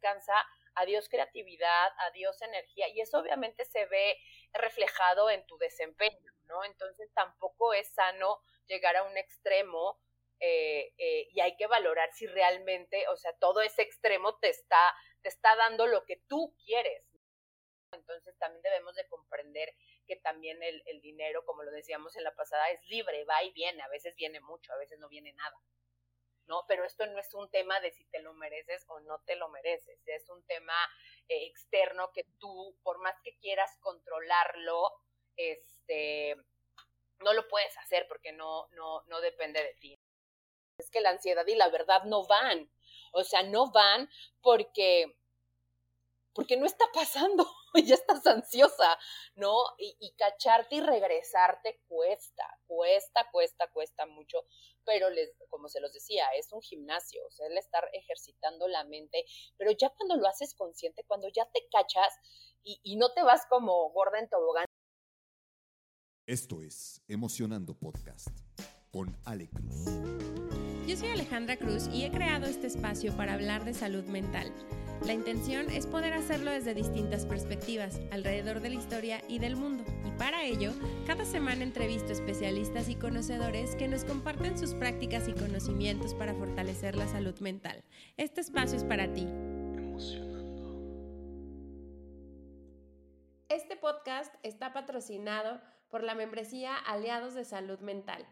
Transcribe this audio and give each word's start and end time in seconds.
alcanza, 0.00 0.34
adiós 0.74 1.08
creatividad, 1.08 1.92
adiós 1.98 2.40
energía, 2.42 2.88
y 2.88 3.00
eso 3.00 3.18
obviamente 3.18 3.64
se 3.64 3.86
ve 3.86 4.16
reflejado 4.52 5.30
en 5.30 5.44
tu 5.46 5.58
desempeño, 5.58 6.32
¿no? 6.44 6.64
Entonces 6.64 7.12
tampoco 7.14 7.74
es 7.74 7.92
sano 7.92 8.40
llegar 8.66 8.96
a 8.96 9.04
un 9.04 9.16
extremo 9.16 10.00
eh, 10.40 10.94
eh, 10.96 11.28
y 11.32 11.40
hay 11.40 11.56
que 11.56 11.66
valorar 11.66 12.10
si 12.12 12.26
realmente, 12.26 13.06
o 13.08 13.16
sea, 13.16 13.32
todo 13.38 13.60
ese 13.60 13.82
extremo 13.82 14.38
te 14.38 14.48
está, 14.48 14.94
te 15.22 15.28
está 15.28 15.54
dando 15.56 15.86
lo 15.86 16.04
que 16.06 16.16
tú 16.28 16.54
quieres. 16.64 17.04
Entonces 17.92 18.38
también 18.38 18.62
debemos 18.62 18.94
de 18.94 19.06
comprender 19.08 19.74
que 20.06 20.16
también 20.16 20.62
el 20.62 21.00
dinero, 21.00 21.44
como 21.44 21.64
lo 21.64 21.72
decíamos 21.72 22.16
en 22.16 22.22
la 22.22 22.34
pasada, 22.34 22.70
es 22.70 22.80
libre, 22.86 23.24
va 23.24 23.42
y 23.42 23.50
viene, 23.52 23.82
a 23.82 23.88
veces 23.88 24.14
viene 24.14 24.40
mucho, 24.40 24.72
a 24.72 24.76
veces 24.76 24.98
no 25.00 25.08
viene 25.08 25.32
nada. 25.32 25.56
¿No? 26.50 26.64
Pero 26.66 26.84
esto 26.84 27.06
no 27.06 27.18
es 27.20 27.32
un 27.32 27.48
tema 27.48 27.78
de 27.78 27.92
si 27.92 28.04
te 28.06 28.20
lo 28.20 28.34
mereces 28.34 28.84
o 28.88 28.98
no 29.00 29.20
te 29.20 29.36
lo 29.36 29.48
mereces, 29.48 30.00
es 30.04 30.28
un 30.28 30.44
tema 30.46 30.74
eh, 31.28 31.46
externo 31.46 32.10
que 32.12 32.24
tú, 32.40 32.76
por 32.82 32.98
más 32.98 33.14
que 33.22 33.36
quieras 33.38 33.70
controlarlo, 33.78 34.90
este, 35.36 36.34
no 37.20 37.32
lo 37.34 37.46
puedes 37.46 37.78
hacer 37.78 38.06
porque 38.08 38.32
no, 38.32 38.66
no, 38.72 39.02
no 39.06 39.20
depende 39.20 39.62
de 39.62 39.74
ti. 39.74 40.00
Es 40.76 40.90
que 40.90 41.00
la 41.00 41.10
ansiedad 41.10 41.46
y 41.46 41.54
la 41.54 41.68
verdad 41.68 42.02
no 42.04 42.26
van, 42.26 42.68
o 43.12 43.22
sea, 43.22 43.44
no 43.44 43.70
van 43.70 44.10
porque 44.42 45.20
porque 46.32 46.56
no 46.56 46.66
está 46.66 46.84
pasando, 46.92 47.46
ya 47.84 47.94
estás 47.94 48.26
ansiosa, 48.26 48.98
¿no? 49.34 49.54
Y, 49.78 50.14
cacharte 50.16 50.76
y 50.76 50.80
regresarte 50.80 51.80
cuesta, 51.88 52.44
cuesta, 52.66 53.28
cuesta, 53.30 53.68
cuesta 53.68 54.06
mucho, 54.06 54.44
pero 54.84 55.10
les, 55.10 55.30
como 55.48 55.68
se 55.68 55.80
los 55.80 55.92
decía, 55.92 56.26
es 56.36 56.52
un 56.52 56.60
gimnasio, 56.60 57.24
o 57.26 57.30
sea, 57.30 57.46
el 57.46 57.58
estar 57.58 57.88
ejercitando 57.92 58.68
la 58.68 58.84
mente, 58.84 59.24
pero 59.56 59.70
ya 59.72 59.90
cuando 59.90 60.16
lo 60.16 60.26
haces 60.26 60.54
consciente, 60.54 61.04
cuando 61.06 61.28
ya 61.28 61.46
te 61.52 61.66
cachas 61.70 62.14
y, 62.62 62.80
y 62.82 62.96
no 62.96 63.12
te 63.12 63.22
vas 63.22 63.46
como 63.48 63.90
gorda 63.90 64.18
en 64.18 64.28
tobogán. 64.28 64.66
Esto 66.26 66.60
es 66.62 67.02
Emocionando 67.08 67.74
Podcast 67.74 68.28
con 68.92 69.16
Ale 69.24 69.48
Cruz. 69.50 69.86
Yo 70.86 70.96
soy 70.96 71.10
Alejandra 71.10 71.56
Cruz 71.56 71.88
y 71.88 72.04
he 72.04 72.10
creado 72.10 72.46
este 72.46 72.66
espacio 72.66 73.16
para 73.16 73.34
hablar 73.34 73.64
de 73.64 73.74
salud 73.74 74.04
mental 74.04 74.52
la 75.04 75.14
intención 75.14 75.70
es 75.70 75.86
poder 75.86 76.12
hacerlo 76.12 76.50
desde 76.50 76.74
distintas 76.74 77.24
perspectivas, 77.24 77.98
alrededor 78.10 78.60
de 78.60 78.68
la 78.68 78.74
historia 78.76 79.22
y 79.28 79.38
del 79.38 79.56
mundo. 79.56 79.82
Y 80.06 80.10
para 80.18 80.44
ello, 80.44 80.72
cada 81.06 81.24
semana 81.24 81.62
entrevisto 81.62 82.12
especialistas 82.12 82.88
y 82.88 82.96
conocedores 82.96 83.74
que 83.76 83.88
nos 83.88 84.04
comparten 84.04 84.58
sus 84.58 84.74
prácticas 84.74 85.26
y 85.26 85.32
conocimientos 85.32 86.14
para 86.14 86.34
fortalecer 86.34 86.96
la 86.96 87.08
salud 87.08 87.38
mental. 87.40 87.82
Este 88.18 88.42
espacio 88.42 88.76
es 88.76 88.84
para 88.84 89.12
ti. 89.12 89.22
Emocionando. 89.22 90.40
Este 93.48 93.76
podcast 93.76 94.34
está 94.42 94.72
patrocinado 94.74 95.60
por 95.88 96.04
la 96.04 96.14
membresía 96.14 96.76
Aliados 96.76 97.34
de 97.34 97.44
Salud 97.44 97.80
Mental 97.80 98.26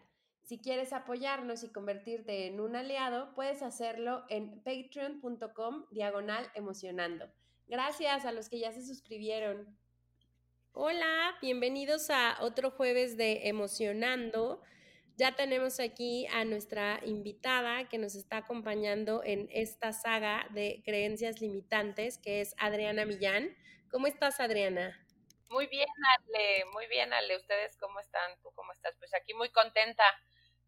si 0.49 0.59
quieres 0.59 0.95
apoyarnos 0.95 1.63
y 1.63 1.69
convertirte 1.69 2.47
en 2.47 2.59
un 2.59 2.75
aliado, 2.75 3.35
puedes 3.35 3.61
hacerlo 3.61 4.25
en 4.31 4.63
patreon.com 4.63 5.85
diagonal 5.91 6.51
emocionando. 6.55 7.31
Gracias 7.67 8.25
a 8.25 8.33
los 8.33 8.49
que 8.49 8.59
ya 8.59 8.73
se 8.73 8.83
suscribieron. 8.83 9.79
Hola, 10.73 11.37
bienvenidos 11.43 12.09
a 12.09 12.39
otro 12.41 12.71
jueves 12.71 13.19
de 13.19 13.49
Emocionando. 13.49 14.63
Ya 15.19 15.37
tenemos 15.37 15.81
aquí 15.81 16.27
a 16.29 16.47
nuestra 16.47 16.99
invitada 17.05 17.87
que 17.91 17.99
nos 17.99 18.15
está 18.15 18.39
acompañando 18.39 19.23
en 19.25 19.51
esta 19.53 19.93
saga 19.93 20.49
de 20.55 20.81
creencias 20.83 21.43
limitantes, 21.43 22.17
que 22.17 22.41
es 22.41 22.55
Adriana 22.57 23.05
Millán. 23.05 23.55
¿Cómo 23.91 24.07
estás, 24.07 24.41
Adriana? 24.41 24.99
Muy 25.51 25.67
bien, 25.67 25.89
Ale, 26.17 26.65
muy 26.73 26.87
bien, 26.87 27.13
Ale. 27.13 27.37
¿Ustedes 27.37 27.77
cómo 27.77 28.01
están? 28.01 28.33
¿Tú 28.43 28.51
cómo 28.55 28.73
estás? 28.73 28.95
Pues 28.99 29.13
aquí 29.15 29.35
muy 29.35 29.51
contenta 29.51 30.05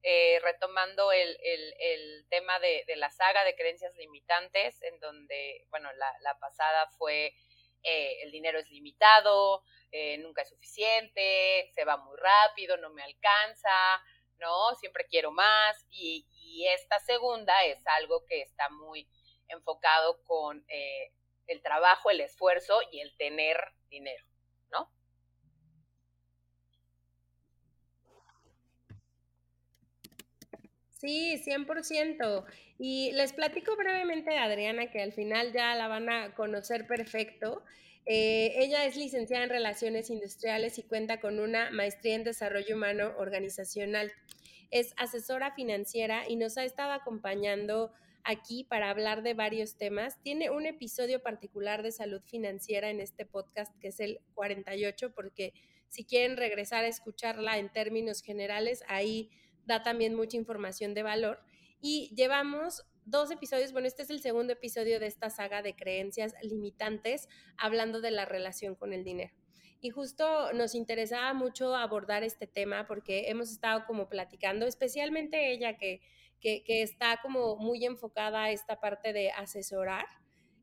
eh, 0.02 0.40
retomando 0.42 1.12
el, 1.12 1.36
el, 1.42 2.26
tema 2.30 2.58
de, 2.58 2.84
la 2.96 3.10
saga 3.10 3.44
de 3.44 3.54
creencias 3.54 3.94
limitantes, 3.96 4.80
en 4.82 4.98
donde, 4.98 5.66
bueno, 5.68 5.90
la, 5.92 6.38
pasada 6.38 6.88
fue 6.96 7.34
eh, 7.82 8.22
el 8.22 8.30
dinero 8.30 8.58
es 8.58 8.70
limitado, 8.70 9.62
eh, 9.90 10.16
nunca 10.18 10.42
es 10.42 10.48
suficiente, 10.48 11.70
se 11.74 11.84
va 11.84 11.98
muy 11.98 12.16
rápido, 12.16 12.76
no 12.78 12.90
me 12.90 13.02
alcanza, 13.02 14.02
¿no? 14.38 14.74
Siempre 14.76 15.06
quiero 15.06 15.32
más. 15.32 15.84
Y, 15.90 16.26
y 16.30 16.66
esta 16.68 16.98
segunda 17.00 17.64
es 17.64 17.86
algo 17.86 18.24
que 18.26 18.40
está 18.42 18.70
muy 18.70 19.06
enfocado 19.48 20.22
con 20.24 20.64
el 21.46 21.62
trabajo, 21.62 22.10
el 22.10 22.20
esfuerzo 22.20 22.80
y 22.90 23.00
el 23.00 23.14
tener 23.16 23.72
dinero, 23.90 24.24
¿no? 24.70 24.90
Sí, 31.00 31.40
100%. 31.42 32.44
Y 32.78 33.12
les 33.12 33.32
platico 33.32 33.74
brevemente 33.74 34.36
a 34.36 34.44
Adriana, 34.44 34.90
que 34.90 35.00
al 35.00 35.12
final 35.12 35.50
ya 35.52 35.74
la 35.74 35.88
van 35.88 36.10
a 36.10 36.34
conocer 36.34 36.86
perfecto. 36.86 37.64
Eh, 38.04 38.52
ella 38.56 38.84
es 38.84 38.96
licenciada 38.96 39.44
en 39.44 39.50
Relaciones 39.50 40.10
Industriales 40.10 40.78
y 40.78 40.82
cuenta 40.82 41.18
con 41.18 41.40
una 41.40 41.70
maestría 41.70 42.16
en 42.16 42.24
Desarrollo 42.24 42.76
Humano 42.76 43.14
Organizacional. 43.16 44.12
Es 44.70 44.92
asesora 44.98 45.54
financiera 45.54 46.28
y 46.28 46.36
nos 46.36 46.58
ha 46.58 46.64
estado 46.64 46.92
acompañando 46.92 47.92
aquí 48.22 48.64
para 48.64 48.90
hablar 48.90 49.22
de 49.22 49.32
varios 49.32 49.76
temas. 49.76 50.20
Tiene 50.22 50.50
un 50.50 50.66
episodio 50.66 51.22
particular 51.22 51.82
de 51.82 51.92
salud 51.92 52.20
financiera 52.26 52.90
en 52.90 53.00
este 53.00 53.24
podcast 53.24 53.74
que 53.80 53.88
es 53.88 54.00
el 54.00 54.20
48, 54.34 55.14
porque 55.14 55.54
si 55.88 56.04
quieren 56.04 56.36
regresar 56.36 56.84
a 56.84 56.88
escucharla 56.88 57.56
en 57.56 57.72
términos 57.72 58.22
generales, 58.22 58.84
ahí 58.86 59.30
da 59.70 59.82
también 59.82 60.14
mucha 60.14 60.36
información 60.36 60.94
de 60.94 61.02
valor. 61.02 61.40
Y 61.80 62.12
llevamos 62.14 62.84
dos 63.04 63.30
episodios, 63.30 63.72
bueno, 63.72 63.88
este 63.88 64.02
es 64.02 64.10
el 64.10 64.20
segundo 64.20 64.52
episodio 64.52 65.00
de 65.00 65.06
esta 65.06 65.30
saga 65.30 65.62
de 65.62 65.74
creencias 65.74 66.34
limitantes, 66.42 67.28
hablando 67.56 68.00
de 68.00 68.10
la 68.10 68.24
relación 68.24 68.74
con 68.74 68.92
el 68.92 69.04
dinero. 69.04 69.32
Y 69.80 69.90
justo 69.90 70.52
nos 70.52 70.74
interesaba 70.74 71.32
mucho 71.32 71.74
abordar 71.74 72.22
este 72.22 72.46
tema 72.46 72.86
porque 72.86 73.30
hemos 73.30 73.50
estado 73.50 73.86
como 73.86 74.08
platicando, 74.08 74.66
especialmente 74.66 75.52
ella 75.52 75.78
que, 75.78 76.02
que, 76.40 76.82
está 76.82 77.18
como 77.22 77.56
muy 77.56 77.86
enfocada 77.86 78.44
a 78.44 78.50
esta 78.50 78.78
parte 78.78 79.12
de 79.12 79.30
asesorar 79.30 80.06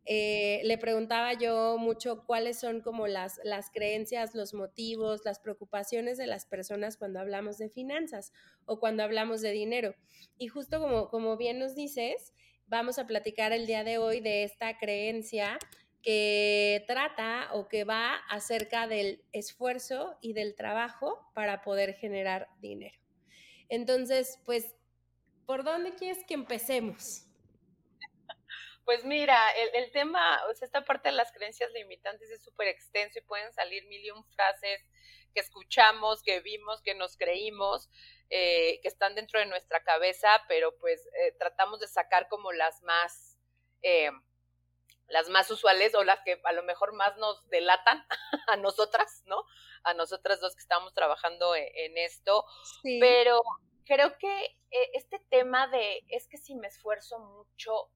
eh, 0.09 0.61
le 0.63 0.77
preguntaba 0.77 1.33
yo 1.33 1.77
mucho 1.77 2.23
cuáles 2.25 2.57
son 2.57 2.79
como 2.79 3.07
las, 3.07 3.41
las 3.43 3.69
creencias, 3.69 4.35
los 4.35 4.53
motivos, 4.53 5.25
las 5.25 5.39
preocupaciones 5.39 6.17
de 6.17 6.27
las 6.27 6.45
personas 6.45 6.95
cuando 6.95 7.19
hablamos 7.19 7.57
de 7.57 7.69
finanzas 7.69 8.31
o 8.65 8.79
cuando 8.79 9.03
hablamos 9.03 9.41
de 9.41 9.51
dinero. 9.51 9.95
Y 10.37 10.47
justo 10.47 10.79
como, 10.79 11.09
como 11.09 11.35
bien 11.35 11.59
nos 11.59 11.75
dices, 11.75 12.33
vamos 12.67 12.99
a 12.99 13.05
platicar 13.05 13.51
el 13.51 13.67
día 13.67 13.83
de 13.83 13.97
hoy 13.97 14.21
de 14.21 14.45
esta 14.45 14.77
creencia 14.77 15.59
que 16.01 16.85
trata 16.87 17.49
o 17.51 17.67
que 17.67 17.83
va 17.83 18.15
acerca 18.29 18.87
del 18.87 19.25
esfuerzo 19.33 20.17
y 20.21 20.31
del 20.31 20.55
trabajo 20.55 21.29
para 21.33 21.63
poder 21.63 21.95
generar 21.95 22.47
dinero. 22.61 22.97
Entonces, 23.67 24.39
pues, 24.45 24.73
¿por 25.45 25.65
dónde 25.65 25.95
quieres 25.95 26.23
que 26.25 26.33
empecemos? 26.33 27.26
Pues 28.87 29.03
mira, 29.03 29.37
el, 29.73 29.91
tema, 29.91 30.41
o 30.49 30.53
sea, 30.53 30.65
esta 30.65 30.85
parte 30.85 31.09
de 31.09 31.15
las 31.15 31.33
creencias 31.33 31.69
limitantes 31.73 32.31
es 32.31 32.41
súper 32.41 32.69
extenso 32.69 33.19
y 33.19 33.21
pueden 33.21 33.51
salir 33.51 33.85
mil 33.87 34.01
y 34.01 34.11
un 34.11 34.23
frases 34.23 34.81
que 35.33 35.41
escuchamos, 35.41 36.23
que 36.23 36.39
vimos, 36.39 36.81
que 36.81 36.95
nos 36.95 37.17
creímos, 37.17 37.89
eh, 38.29 38.79
que 38.81 38.87
están 38.87 39.13
dentro 39.13 39.41
de 39.41 39.45
nuestra 39.45 39.83
cabeza, 39.83 40.41
pero 40.47 40.77
pues 40.77 41.05
eh, 41.19 41.35
tratamos 41.37 41.81
de 41.81 41.89
sacar 41.89 42.29
como 42.29 42.53
las 42.53 42.81
más, 42.83 43.37
eh, 43.81 44.09
las 45.07 45.27
más 45.27 45.51
usuales 45.51 45.93
o 45.93 46.05
las 46.05 46.21
que 46.23 46.39
a 46.45 46.53
lo 46.53 46.63
mejor 46.63 46.93
más 46.93 47.17
nos 47.17 47.45
delatan 47.49 48.07
a 48.47 48.55
nosotras, 48.55 49.21
¿no? 49.25 49.43
A 49.83 49.95
nosotras 49.95 50.39
dos 50.39 50.55
que 50.55 50.61
estamos 50.61 50.93
trabajando 50.93 51.57
en, 51.57 51.67
en 51.75 51.97
esto, 51.97 52.45
pero 53.01 53.41
creo 53.83 54.17
que 54.17 54.57
este 54.93 55.19
tema 55.29 55.67
de 55.67 56.05
es 56.07 56.29
que 56.29 56.37
si 56.37 56.55
me 56.55 56.67
esfuerzo 56.67 57.19
mucho 57.19 57.91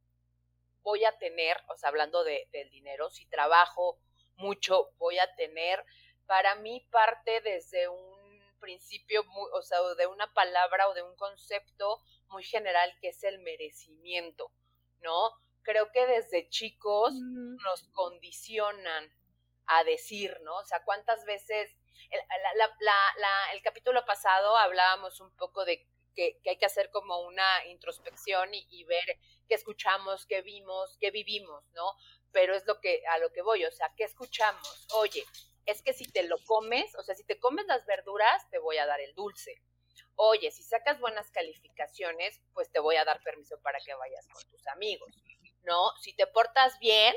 voy 0.84 1.06
a 1.06 1.18
tener, 1.18 1.58
o 1.70 1.78
sea, 1.78 1.90
hablando 1.90 2.24
de, 2.24 2.48
del 2.52 2.70
dinero, 2.70 3.10
si 3.10 3.26
trabajo 3.28 4.00
mucho, 4.36 4.92
voy 4.98 5.20
a 5.20 5.36
tener, 5.36 5.84
para 6.26 6.56
mí 6.56 6.88
parte 6.92 7.42
desde 7.42 7.88
un 7.88 8.22
principio, 8.60 9.24
muy, 9.26 9.50
o 9.54 9.62
sea, 9.62 9.82
de 9.98 10.08
una 10.08 10.32
palabra 10.34 10.88
o 10.88 10.94
de 10.94 11.04
un 11.04 11.16
concepto 11.16 12.02
muy 12.30 12.44
general 12.44 12.94
que 13.02 13.10
es 13.10 13.24
el 13.24 13.40
merecimiento, 13.40 14.52
¿no? 15.02 15.32
Creo 15.64 15.92
que 15.92 16.08
desde 16.08 16.50
chicos 16.50 17.14
nos 17.14 17.84
condicionan 17.92 19.12
a 19.66 19.84
decir, 19.84 20.40
¿no? 20.42 20.58
O 20.58 20.66
sea, 20.66 20.84
cuántas 20.84 21.24
veces, 21.26 21.76
el, 22.10 22.20
la, 22.58 22.68
la, 22.80 22.96
la, 23.18 23.54
el 23.54 23.62
capítulo 23.62 24.04
pasado 24.06 24.58
hablábamos 24.58 25.20
un 25.20 25.36
poco 25.36 25.66
de 25.66 25.86
que, 26.16 26.40
hay 26.46 26.58
que 26.58 26.66
hacer 26.66 26.90
como 26.92 27.20
una 27.22 27.66
introspección 27.68 28.54
y, 28.54 28.66
y, 28.70 28.84
ver 28.86 29.18
qué 29.48 29.56
escuchamos, 29.56 30.26
qué 30.26 30.42
vimos, 30.42 30.98
qué 31.00 31.12
vivimos, 31.12 31.64
¿no? 31.74 31.94
Pero 32.32 32.56
es 32.56 32.66
lo 32.66 32.80
que, 32.80 33.02
a 33.10 33.18
lo 33.20 33.32
que 33.32 33.42
voy, 33.42 33.64
o 33.66 33.72
sea, 33.72 33.92
¿qué 33.98 34.04
escuchamos? 34.04 34.88
Oye, 34.96 35.24
es 35.66 35.82
que 35.82 35.94
si 35.94 36.06
te 36.06 36.24
lo 36.24 36.38
comes, 36.46 36.94
o 36.96 37.04
sea, 37.04 37.16
si 37.16 37.24
te 37.24 37.40
comes 37.40 37.66
las 37.68 37.86
verduras, 37.86 38.50
te 38.50 38.60
voy 38.60 38.78
a 38.78 38.86
dar 38.86 39.00
el 39.02 39.14
dulce. 39.14 39.62
Oye, 40.16 40.52
si 40.52 40.64
sacas 40.64 41.00
buenas 41.00 41.32
calificaciones, 41.32 42.42
pues 42.54 42.72
te 42.72 42.80
voy 42.80 42.96
a 42.96 43.06
dar 43.06 43.22
permiso 43.24 43.60
para 43.62 43.80
que 43.80 43.94
vayas 43.94 44.28
con 44.28 44.44
tus 44.50 44.66
amigos, 44.68 45.10
¿no? 45.64 45.92
Si 46.02 46.14
te 46.14 46.28
portas 46.28 46.78
bien, 46.80 47.16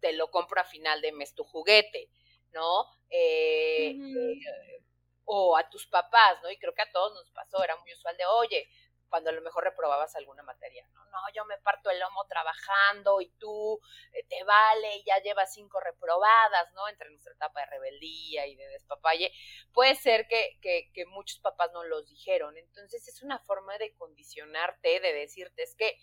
te 0.00 0.12
lo 0.12 0.30
compro 0.30 0.60
a 0.60 0.64
final 0.64 1.00
de 1.00 1.12
mes 1.12 1.34
tu 1.34 1.44
juguete, 1.44 2.10
¿no? 2.52 2.86
Eh, 3.10 3.90
eh, 3.90 4.82
o 5.24 5.56
a 5.56 5.68
tus 5.70 5.86
papás, 5.86 6.38
¿no? 6.42 6.50
Y 6.50 6.58
creo 6.58 6.74
que 6.74 6.82
a 6.82 6.92
todos 6.92 7.14
nos 7.14 7.30
pasó, 7.30 7.62
era 7.62 7.76
muy 7.76 7.92
usual 7.92 8.16
de, 8.16 8.26
oye, 8.26 8.68
cuando 9.12 9.28
a 9.28 9.34
lo 9.34 9.42
mejor 9.42 9.64
reprobabas 9.64 10.16
alguna 10.16 10.42
materia, 10.42 10.86
¿no? 10.94 11.04
No, 11.04 11.18
yo 11.34 11.44
me 11.44 11.58
parto 11.58 11.90
el 11.90 12.00
lomo 12.00 12.24
trabajando 12.26 13.20
y 13.20 13.28
tú 13.38 13.78
eh, 14.14 14.24
te 14.26 14.42
vale 14.44 14.96
y 14.96 15.04
ya 15.04 15.18
llevas 15.18 15.52
cinco 15.52 15.80
reprobadas, 15.80 16.72
¿no? 16.72 16.88
Entre 16.88 17.10
nuestra 17.10 17.34
etapa 17.34 17.60
de 17.60 17.66
rebeldía 17.66 18.46
y 18.46 18.56
de 18.56 18.66
despapalle. 18.68 19.30
Puede 19.74 19.96
ser 19.96 20.26
que, 20.28 20.58
que, 20.62 20.90
que 20.94 21.04
muchos 21.04 21.40
papás 21.40 21.70
no 21.74 21.84
los 21.84 22.08
dijeron. 22.08 22.56
Entonces 22.56 23.06
es 23.06 23.22
una 23.22 23.38
forma 23.40 23.76
de 23.76 23.94
condicionarte, 23.96 25.00
de 25.00 25.12
decirte, 25.12 25.62
es 25.62 25.74
que 25.74 25.98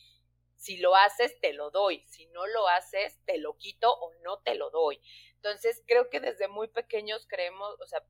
si 0.60 0.78
lo 0.78 0.96
haces, 0.96 1.40
te 1.40 1.54
lo 1.54 1.72
doy. 1.72 2.04
Si 2.06 2.28
no 2.28 2.46
lo 2.46 2.68
haces, 2.68 3.18
te 3.26 3.38
lo 3.38 3.58
quito 3.58 3.92
o 3.92 4.14
no 4.24 4.40
te 4.42 4.56
lo 4.56 4.70
doy. 4.70 5.02
Entonces, 5.36 5.82
creo 5.88 6.10
que 6.10 6.20
desde 6.20 6.50
muy 6.50 6.68
pequeños 6.68 7.26
creemos, 7.28 7.80
o 7.80 7.88
sea, 7.88 8.04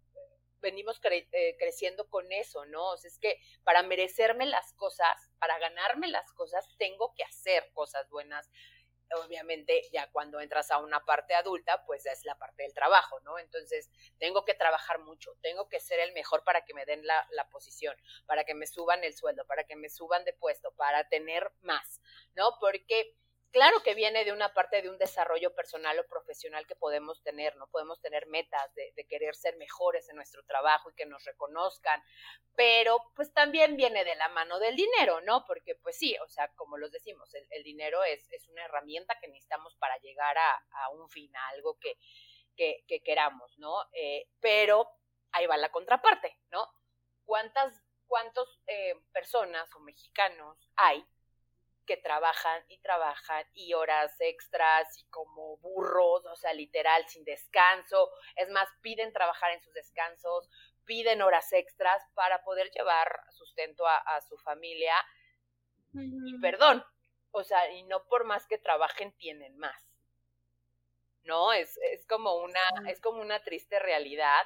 venimos 0.61 1.00
eh, 1.03 1.56
creciendo 1.57 2.09
con 2.09 2.31
eso, 2.31 2.65
¿no? 2.65 2.91
O 2.91 2.97
sea, 2.97 3.09
es 3.09 3.19
que 3.19 3.39
para 3.63 3.83
merecerme 3.83 4.45
las 4.45 4.73
cosas, 4.73 5.29
para 5.39 5.57
ganarme 5.59 6.07
las 6.07 6.31
cosas, 6.33 6.67
tengo 6.77 7.13
que 7.15 7.23
hacer 7.23 7.71
cosas 7.73 8.09
buenas. 8.09 8.50
Obviamente, 9.25 9.89
ya 9.91 10.11
cuando 10.11 10.39
entras 10.39 10.69
a 10.69 10.77
una 10.77 11.03
parte 11.03 11.33
adulta, 11.33 11.83
pues 11.85 12.06
es 12.06 12.25
la 12.25 12.38
parte 12.38 12.61
del 12.61 12.75
trabajo, 12.75 13.19
¿no? 13.21 13.39
Entonces, 13.39 13.89
tengo 14.19 14.45
que 14.45 14.53
trabajar 14.53 15.00
mucho, 15.00 15.35
tengo 15.41 15.67
que 15.67 15.79
ser 15.79 16.00
el 16.00 16.13
mejor 16.13 16.44
para 16.44 16.63
que 16.63 16.75
me 16.75 16.85
den 16.85 17.06
la, 17.07 17.27
la 17.31 17.50
posición, 17.50 17.95
para 18.27 18.44
que 18.44 18.53
me 18.53 18.67
suban 18.67 19.03
el 19.03 19.15
sueldo, 19.15 19.47
para 19.47 19.63
que 19.63 19.75
me 19.75 19.89
suban 19.89 20.25
de 20.25 20.33
puesto, 20.33 20.71
para 20.75 21.09
tener 21.09 21.51
más, 21.61 22.01
¿no? 22.35 22.57
Porque 22.59 23.15
claro 23.51 23.81
que 23.83 23.95
viene 23.95 24.25
de 24.25 24.31
una 24.31 24.53
parte 24.53 24.81
de 24.81 24.89
un 24.89 24.97
desarrollo 24.97 25.53
personal 25.53 25.97
o 25.99 26.07
profesional 26.07 26.65
que 26.67 26.75
podemos 26.75 27.21
tener, 27.23 27.55
¿no? 27.55 27.67
Podemos 27.67 27.99
tener 28.01 28.27
metas 28.27 28.73
de, 28.75 28.93
querer 29.07 29.35
ser 29.35 29.57
mejores 29.57 30.07
en 30.09 30.15
nuestro 30.15 30.43
trabajo 30.43 30.89
y 30.89 30.93
que 30.93 31.05
nos 31.05 31.23
reconozcan, 31.25 32.01
pero 32.55 33.11
pues 33.15 33.33
también 33.33 33.75
viene 33.75 34.03
de 34.03 34.15
la 34.15 34.29
mano 34.29 34.59
del 34.59 34.75
dinero, 34.75 35.21
¿no? 35.21 35.45
Porque 35.45 35.75
pues 35.75 35.97
sí, 35.97 36.15
o 36.23 36.27
sea, 36.27 36.47
como 36.55 36.77
los 36.77 36.91
decimos, 36.91 37.33
el, 37.49 37.63
dinero 37.63 38.03
es, 38.03 38.31
es, 38.31 38.47
una 38.49 38.65
herramienta 38.65 39.19
que 39.19 39.27
necesitamos 39.27 39.75
para 39.77 39.97
llegar 39.97 40.37
a, 40.37 40.89
un 40.91 41.09
fin, 41.09 41.35
a 41.35 41.47
algo 41.49 41.77
que, 41.79 41.97
que, 42.55 43.01
queramos, 43.03 43.57
¿no? 43.57 43.75
Eh, 43.93 44.27
pero 44.39 44.87
ahí 45.31 45.47
va 45.47 45.57
la 45.57 45.71
contraparte, 45.71 46.37
¿no? 46.51 46.67
¿Cuántas, 47.25 47.81
cuántas 48.07 48.47
eh, 48.67 48.95
personas 49.11 49.73
o 49.75 49.79
mexicanos 49.79 50.69
hay 50.75 51.05
que 51.89 51.97
trabajan 51.97 52.63
y 52.68 52.77
trabajan 52.81 53.44
y 53.56 53.74
horas 53.74 54.15
extras 54.19 54.95
y 55.00 55.09
como 55.09 55.57
burros, 55.57 56.24
o 56.24 56.36
sea, 56.36 56.53
literal, 56.53 57.03
sin 57.07 57.24
descanso. 57.24 58.12
Es 58.36 58.47
más, 58.51 58.69
piden 58.81 59.12
trabajar 59.12 59.53
en 59.53 59.62
sus 59.63 59.74
descansos, 59.74 60.47
piden 60.86 61.24
horas 61.24 61.51
extras 61.51 62.03
para 62.13 62.44
poder 62.44 62.69
llevar 62.69 63.21
sustento 63.31 63.88
a, 63.88 64.21
su 64.21 64.38
familia. 64.38 64.94
Y 65.95 66.39
perdón, 66.39 66.86
o 67.31 67.44
sea, 67.44 67.71
y 67.71 67.81
no 67.86 68.06
por 68.06 68.24
más 68.24 68.45
que 68.45 68.59
trabajen 68.59 69.12
tienen 69.18 69.57
más. 69.57 69.83
¿No? 71.24 71.53
Es, 71.53 71.75
es 71.92 72.06
como 72.06 72.35
una, 72.35 72.62
es 72.88 73.01
como 73.01 73.19
una 73.19 73.44
triste 73.44 73.80
realidad 73.80 74.45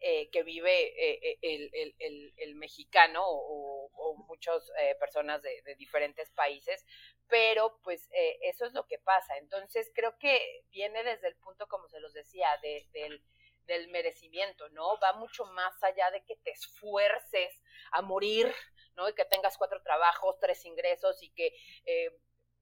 eh, 0.00 0.30
que 0.30 0.44
vive 0.44 0.94
eh, 0.96 1.38
eh, 1.42 1.92
el, 2.38 2.54
mexicano 2.54 3.24
o, 3.26 3.88
muchas 4.26 4.70
personas 5.00 5.42
de, 5.42 5.74
diferentes 5.76 6.30
países, 6.30 6.84
pero 7.26 7.80
pues 7.82 8.08
eso 8.42 8.66
es 8.66 8.72
lo 8.72 8.86
que 8.86 8.98
pasa. 8.98 9.36
Entonces 9.38 9.90
creo 9.94 10.16
que 10.18 10.64
viene 10.70 11.02
desde 11.02 11.28
el 11.28 11.36
punto, 11.36 11.66
como 11.66 11.88
se 11.88 12.00
los 12.00 12.12
decía, 12.12 12.48
del, 12.62 13.22
del 13.64 13.88
merecimiento, 13.88 14.68
¿no? 14.70 14.98
Va 15.00 15.14
mucho 15.14 15.44
más 15.46 15.82
allá 15.82 16.10
de 16.10 16.24
que 16.24 16.36
te 16.36 16.50
esfuerces 16.50 17.60
a 17.92 18.02
morir, 18.02 18.52
¿no? 18.94 19.08
Y 19.08 19.14
que 19.14 19.24
tengas 19.24 19.56
cuatro 19.56 19.82
trabajos, 19.82 20.38
tres 20.40 20.64
ingresos 20.64 21.22
y 21.22 21.30
que 21.30 21.54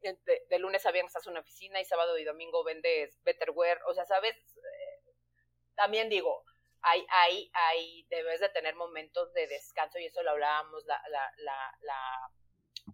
de, 0.00 0.58
lunes 0.58 0.86
a 0.86 0.92
viernes 0.92 1.10
estás 1.10 1.26
en 1.26 1.32
una 1.32 1.40
oficina 1.40 1.80
y 1.80 1.84
sábado 1.84 2.16
y 2.16 2.24
domingo 2.24 2.64
vendes 2.64 3.18
Betterware, 3.24 3.80
o 3.86 3.94
sea, 3.94 4.06
¿sabes? 4.06 4.36
también 5.74 6.08
digo, 6.08 6.44
hay, 6.86 7.04
hay, 7.10 7.50
hay, 7.52 8.06
debes 8.10 8.40
de 8.40 8.48
tener 8.50 8.76
momentos 8.76 9.32
de 9.34 9.48
descanso 9.48 9.98
y 9.98 10.06
eso 10.06 10.22
lo 10.22 10.30
hablábamos 10.30 10.84
la, 10.86 11.02
la, 11.08 11.32
la, 11.38 11.76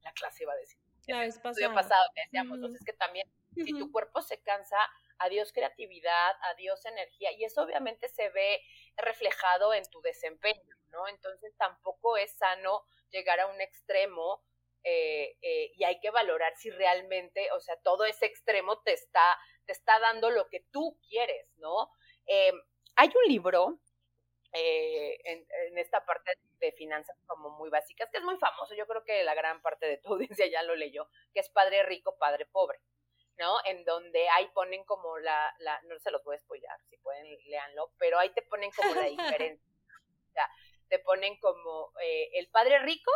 la, 0.02 0.12
clase, 0.14 0.44
iba 0.44 0.52
a 0.54 0.56
decir. 0.56 0.80
La 1.08 1.20
vez 1.20 1.38
pasado. 1.38 1.74
pasado 1.74 2.02
que 2.14 2.38
entonces 2.38 2.96
también, 2.96 3.30
si 3.54 3.76
tu 3.76 3.92
cuerpo 3.92 4.22
se 4.22 4.40
cansa, 4.40 4.78
adiós 5.18 5.52
creatividad, 5.52 6.36
adiós 6.54 6.86
energía, 6.86 7.32
y 7.32 7.44
eso 7.44 7.62
obviamente 7.62 8.08
se 8.08 8.30
ve 8.30 8.62
reflejado 8.96 9.74
en 9.74 9.84
tu 9.90 10.00
desempeño, 10.00 10.76
¿no? 10.90 11.06
Entonces 11.08 11.54
tampoco 11.58 12.16
es 12.16 12.32
sano 12.38 12.84
llegar 13.10 13.40
a 13.40 13.48
un 13.48 13.60
extremo 13.60 14.42
eh, 14.84 15.36
eh, 15.42 15.72
y 15.76 15.84
hay 15.84 16.00
que 16.00 16.10
valorar 16.10 16.56
si 16.56 16.70
realmente, 16.70 17.50
o 17.52 17.60
sea, 17.60 17.76
todo 17.82 18.06
ese 18.06 18.24
extremo 18.24 18.80
te 18.82 18.94
está, 18.94 19.38
te 19.66 19.72
está 19.72 19.98
dando 19.98 20.30
lo 20.30 20.48
que 20.48 20.60
tú 20.70 20.98
quieres, 21.08 21.46
¿no? 21.56 21.90
Eh, 22.26 22.52
hay 22.96 23.08
un 23.08 23.32
libro 23.32 23.78
eh, 24.52 25.18
en, 25.24 25.78
esta 25.78 26.04
parte 26.04 26.32
de 26.60 26.72
finanzas 26.72 27.16
como 27.26 27.50
muy 27.50 27.70
básicas, 27.70 28.10
que 28.10 28.18
es 28.18 28.22
muy 28.22 28.36
famoso, 28.36 28.74
yo 28.74 28.86
creo 28.86 29.02
que 29.04 29.24
la 29.24 29.34
gran 29.34 29.62
parte 29.62 29.86
de 29.86 29.96
tu 29.98 30.08
audiencia 30.12 30.46
ya 30.46 30.62
lo 30.62 30.74
leyó, 30.74 31.08
que 31.32 31.40
es 31.40 31.48
Padre 31.48 31.82
Rico, 31.84 32.16
Padre 32.18 32.46
Pobre, 32.46 32.78
¿no? 33.38 33.56
En 33.64 33.84
donde 33.84 34.28
ahí 34.28 34.48
ponen 34.54 34.84
como 34.84 35.18
la, 35.18 35.54
la 35.58 35.80
no 35.82 35.98
se 35.98 36.10
los 36.10 36.22
voy 36.22 36.36
a 36.36 36.40
spoilar, 36.40 36.78
si 36.90 36.98
pueden, 36.98 37.26
léanlo, 37.46 37.92
pero 37.98 38.18
ahí 38.18 38.30
te 38.30 38.42
ponen 38.42 38.70
como 38.72 38.94
la 38.94 39.06
diferencia, 39.06 39.72
o 40.28 40.32
sea, 40.32 40.48
te 40.88 40.98
ponen 40.98 41.38
como 41.40 41.92
eh, 42.02 42.30
el 42.34 42.48
Padre 42.50 42.78
Rico, 42.80 43.10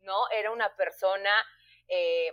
¿no? 0.00 0.28
Era 0.30 0.50
una 0.50 0.76
persona 0.76 1.30
eh, 1.88 2.32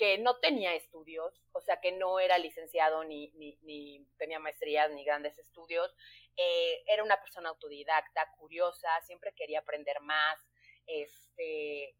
que 0.00 0.16
no 0.16 0.38
tenía 0.38 0.74
estudios, 0.74 1.42
o 1.52 1.60
sea, 1.60 1.78
que 1.78 1.92
no 1.92 2.20
era 2.20 2.38
licenciado 2.38 3.04
ni, 3.04 3.30
ni, 3.34 4.08
tenía 4.16 4.38
maestrías 4.38 4.90
ni 4.92 5.04
grandes 5.04 5.38
estudios, 5.38 5.94
eh, 6.38 6.82
era 6.86 7.04
una 7.04 7.20
persona 7.20 7.50
autodidacta, 7.50 8.32
curiosa, 8.38 8.88
siempre 9.02 9.34
quería 9.34 9.58
aprender 9.58 10.00
más, 10.00 10.38
este, 10.86 11.94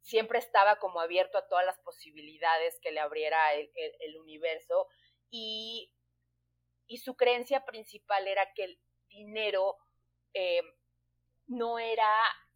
siempre 0.00 0.38
estaba 0.38 0.76
como 0.76 1.00
abierto 1.00 1.36
a 1.36 1.46
todas 1.46 1.66
las 1.66 1.78
posibilidades 1.80 2.80
que 2.80 2.92
le 2.92 3.00
abriera 3.00 3.52
el, 3.52 4.18
universo 4.18 4.88
y, 5.28 5.92
y, 6.86 6.96
su 6.96 7.14
creencia 7.14 7.66
principal 7.66 8.26
era 8.26 8.54
que 8.54 8.64
el 8.64 8.80
dinero 9.10 9.76
eh, 10.32 10.62
no 11.46 11.78
era 11.78 12.10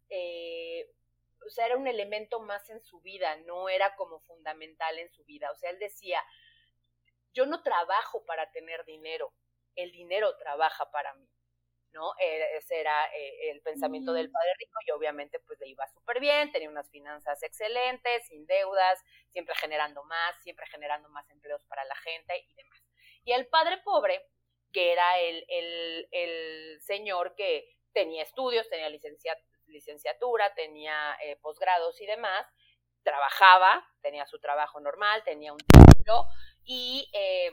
eh, 0.09 0.89
o 1.45 1.49
sea, 1.49 1.65
era 1.65 1.77
un 1.77 1.87
elemento 1.87 2.39
más 2.39 2.69
en 2.69 2.81
su 2.81 3.01
vida, 3.01 3.35
no 3.45 3.69
era 3.69 3.95
como 3.95 4.19
fundamental 4.21 4.99
en 4.99 5.09
su 5.11 5.23
vida. 5.25 5.51
O 5.51 5.55
sea, 5.55 5.69
él 5.69 5.79
decía, 5.79 6.23
yo 7.33 7.45
no 7.45 7.63
trabajo 7.63 8.25
para 8.25 8.51
tener 8.51 8.85
dinero, 8.85 9.33
el 9.75 9.91
dinero 9.91 10.35
trabaja 10.37 10.91
para 10.91 11.13
mí. 11.15 11.29
¿no? 11.91 12.13
E, 12.19 12.57
ese 12.57 12.79
era 12.79 13.05
eh, 13.15 13.51
el 13.51 13.61
pensamiento 13.61 14.13
del 14.13 14.29
padre 14.29 14.51
rico 14.59 14.79
y 14.85 14.91
obviamente 14.91 15.39
pues 15.39 15.59
le 15.59 15.69
iba 15.69 15.87
súper 15.87 16.19
bien, 16.19 16.51
tenía 16.51 16.69
unas 16.69 16.89
finanzas 16.89 17.41
excelentes, 17.41 18.27
sin 18.27 18.45
deudas, 18.45 19.03
siempre 19.29 19.55
generando 19.55 20.03
más, 20.03 20.35
siempre 20.43 20.67
generando 20.67 21.09
más 21.09 21.29
empleos 21.31 21.65
para 21.65 21.83
la 21.85 21.95
gente 21.95 22.45
y 22.47 22.53
demás. 22.53 22.83
Y 23.23 23.31
el 23.31 23.47
padre 23.47 23.79
pobre, 23.83 24.23
que 24.71 24.91
era 24.91 25.19
el, 25.19 25.45
el, 25.47 26.07
el 26.11 26.81
señor 26.81 27.35
que 27.35 27.67
tenía 27.91 28.23
estudios, 28.23 28.69
tenía 28.69 28.89
licencia, 28.89 29.35
licenciatura, 29.69 30.53
tenía 30.53 31.17
eh, 31.23 31.37
posgrados 31.37 31.99
y 32.01 32.05
demás, 32.05 32.45
trabajaba, 33.03 33.87
tenía 34.01 34.25
su 34.25 34.39
trabajo 34.39 34.79
normal, 34.79 35.23
tenía 35.23 35.53
un 35.53 35.59
título 35.59 36.25
y, 36.63 37.09
eh, 37.13 37.51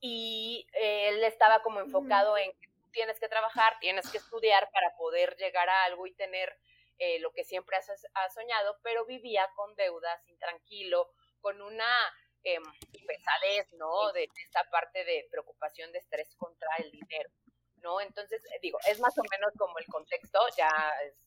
y 0.00 0.66
él 0.72 1.22
estaba 1.24 1.62
como 1.62 1.80
enfocado 1.80 2.36
en 2.36 2.50
que 2.52 2.68
tienes 2.92 3.18
que 3.20 3.28
trabajar, 3.28 3.78
tienes 3.80 4.10
que 4.10 4.18
estudiar 4.18 4.70
para 4.72 4.94
poder 4.96 5.36
llegar 5.36 5.68
a 5.68 5.84
algo 5.84 6.06
y 6.06 6.14
tener 6.14 6.56
eh, 6.98 7.18
lo 7.20 7.32
que 7.32 7.44
siempre 7.44 7.76
has, 7.76 8.34
soñado, 8.34 8.78
pero 8.82 9.04
vivía 9.06 9.48
con 9.56 9.74
deudas, 9.74 10.26
intranquilo, 10.28 11.10
con 11.40 11.60
una 11.60 12.12
pesadez, 12.42 13.72
¿no? 13.74 14.12
De 14.12 14.28
esta 14.44 14.68
parte 14.70 15.04
de 15.04 15.26
preocupación, 15.30 15.92
de 15.92 15.98
estrés 15.98 16.34
contra 16.36 16.68
el 16.78 16.90
dinero. 16.90 17.30
¿No? 17.82 18.00
Entonces, 18.00 18.42
eh, 18.44 18.58
digo, 18.62 18.78
es 18.86 19.00
más 19.00 19.16
o 19.18 19.22
menos 19.30 19.52
como 19.58 19.78
el 19.78 19.86
contexto, 19.86 20.38
ya 20.56 20.70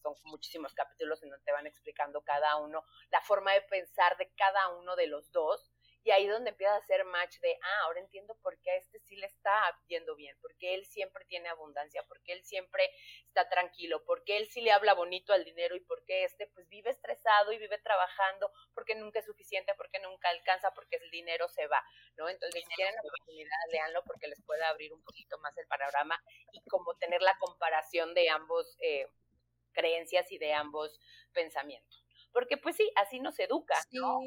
son 0.01 0.13
muchísimos 0.23 0.73
capítulos 0.73 1.21
en 1.23 1.29
donde 1.29 1.45
te 1.45 1.51
van 1.51 1.67
explicando 1.67 2.21
cada 2.21 2.57
uno, 2.57 2.83
la 3.11 3.21
forma 3.21 3.53
de 3.53 3.61
pensar 3.61 4.17
de 4.17 4.29
cada 4.35 4.69
uno 4.69 4.95
de 4.95 5.07
los 5.07 5.31
dos, 5.31 5.71
y 6.05 6.11
ahí 6.11 6.27
donde 6.27 6.51
empieza 6.51 6.75
a 6.75 6.77
hacer 6.77 7.03
match 7.05 7.39
de, 7.39 7.57
ah, 7.59 7.79
ahora 7.85 7.99
entiendo 7.99 8.37
por 8.43 8.59
qué 8.61 8.69
a 8.69 8.75
este 8.75 8.99
sí 8.99 9.15
le 9.15 9.25
está 9.25 9.59
yendo 9.87 10.15
bien, 10.15 10.37
porque 10.39 10.75
él 10.75 10.85
siempre 10.85 11.25
tiene 11.25 11.49
abundancia, 11.49 12.03
porque 12.07 12.33
él 12.33 12.43
siempre 12.45 12.91
está 13.25 13.49
tranquilo, 13.49 14.03
porque 14.05 14.37
él 14.37 14.47
sí 14.47 14.61
le 14.61 14.71
habla 14.71 14.93
bonito 14.93 15.33
al 15.33 15.43
dinero 15.43 15.75
y 15.75 15.79
porque 15.79 16.23
este 16.23 16.45
pues 16.53 16.69
vive 16.69 16.91
estresado 16.91 17.51
y 17.53 17.57
vive 17.57 17.79
trabajando, 17.79 18.51
porque 18.75 18.93
nunca 18.93 19.17
es 19.17 19.25
suficiente, 19.25 19.73
porque 19.75 19.99
nunca 19.99 20.29
alcanza, 20.29 20.71
porque 20.75 20.97
el 20.97 21.09
dinero 21.09 21.49
se 21.49 21.65
va, 21.65 21.83
¿no? 22.17 22.29
Entonces, 22.29 22.63
si 22.63 22.75
tienen 22.75 22.93
la 22.93 23.01
oportunidad, 23.01 23.57
leanlo 23.71 24.03
porque 24.05 24.27
les 24.27 24.43
puede 24.43 24.63
abrir 24.63 24.93
un 24.93 25.01
poquito 25.03 25.39
más 25.39 25.57
el 25.57 25.65
panorama 25.65 26.21
y 26.51 26.61
como 26.69 26.95
tener 26.97 27.23
la 27.23 27.35
comparación 27.39 28.13
de 28.13 28.29
ambos 28.29 28.77
eh, 28.79 29.07
creencias 29.73 30.31
y 30.31 30.37
de 30.37 30.53
ambos 30.53 30.99
pensamientos. 31.33 32.05
Porque 32.31 32.57
pues 32.57 32.75
sí, 32.75 32.91
así 32.95 33.19
nos 33.19 33.39
educa, 33.39 33.75
¿no? 33.91 34.19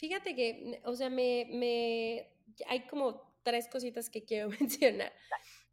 Fíjate 0.00 0.34
que, 0.34 0.80
o 0.86 0.96
sea, 0.96 1.10
me, 1.10 1.46
me, 1.50 2.32
hay 2.66 2.86
como 2.86 3.36
tres 3.42 3.68
cositas 3.68 4.08
que 4.08 4.24
quiero 4.24 4.48
mencionar. 4.60 5.12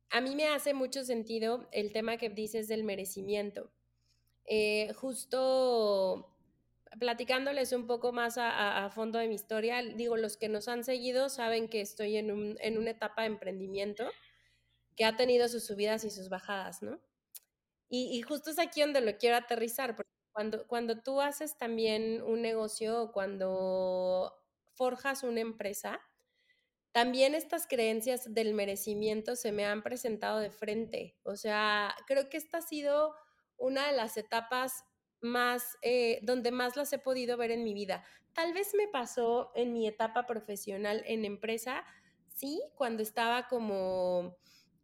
A 0.09 0.19
mí 0.19 0.35
me 0.35 0.49
hace 0.49 0.73
mucho 0.73 1.05
sentido 1.05 1.69
el 1.71 1.93
tema 1.93 2.17
que 2.17 2.29
dices 2.29 2.67
del 2.67 2.83
merecimiento. 2.83 3.71
Eh, 4.45 4.91
justo 4.95 6.33
platicándoles 6.99 7.71
un 7.71 7.87
poco 7.87 8.11
más 8.11 8.37
a, 8.37 8.89
fondo 8.93 9.17
de 9.17 9.29
mi 9.29 9.35
historia, 9.35 9.81
digo, 9.81 10.17
los 10.17 10.35
que 10.35 10.49
nos 10.49 10.67
han 10.67 10.83
seguido 10.83 11.29
saben 11.29 11.69
que 11.69 11.79
estoy 11.79 12.17
en, 12.17 12.31
un, 12.31 12.57
en 12.59 12.77
una 12.77 12.91
etapa 12.91 13.21
de 13.21 13.27
emprendimiento 13.27 14.09
que 14.97 15.05
ha 15.05 15.15
tenido 15.15 15.47
sus 15.47 15.65
subidas 15.65 16.03
y 16.03 16.09
sus 16.09 16.27
bajadas, 16.27 16.81
¿no? 16.81 16.99
Y, 17.87 18.17
y 18.17 18.21
justo 18.23 18.49
es 18.49 18.59
aquí 18.59 18.81
donde 18.81 18.99
lo 18.99 19.17
quiero 19.17 19.37
aterrizar, 19.37 19.95
porque 19.95 20.11
cuando, 20.37 20.67
cuando 20.67 21.01
tú 21.01 21.19
haces 21.19 21.57
también 21.57 22.21
un 22.21 22.43
negocio, 22.43 23.09
cuando 23.11 24.39
forjas 24.75 25.23
una 25.23 25.39
empresa, 25.39 25.99
también 26.91 27.33
estas 27.33 27.65
creencias 27.65 28.31
del 28.35 28.53
merecimiento 28.53 29.35
se 29.35 29.51
me 29.51 29.65
han 29.65 29.81
presentado 29.81 30.37
de 30.37 30.51
frente. 30.51 31.17
O 31.23 31.35
sea, 31.35 31.95
creo 32.05 32.29
que 32.29 32.37
esta 32.37 32.59
ha 32.59 32.61
sido 32.61 33.15
una 33.57 33.87
de 33.87 33.93
las 33.93 34.15
etapas 34.15 34.83
más, 35.21 35.75
eh, 35.81 36.19
donde 36.21 36.51
más 36.51 36.77
las 36.77 36.93
he 36.93 36.99
podido 36.99 37.35
ver 37.35 37.49
en 37.49 37.63
mi 37.63 37.73
vida. 37.73 38.03
Tal 38.33 38.53
vez 38.53 38.75
me 38.75 38.87
pasó 38.87 39.51
en 39.55 39.73
mi 39.73 39.87
etapa 39.87 40.27
profesional 40.27 41.01
en 41.07 41.25
empresa, 41.25 41.83
sí, 42.27 42.61
cuando 42.75 43.01
estaba 43.01 43.47
como 43.47 44.37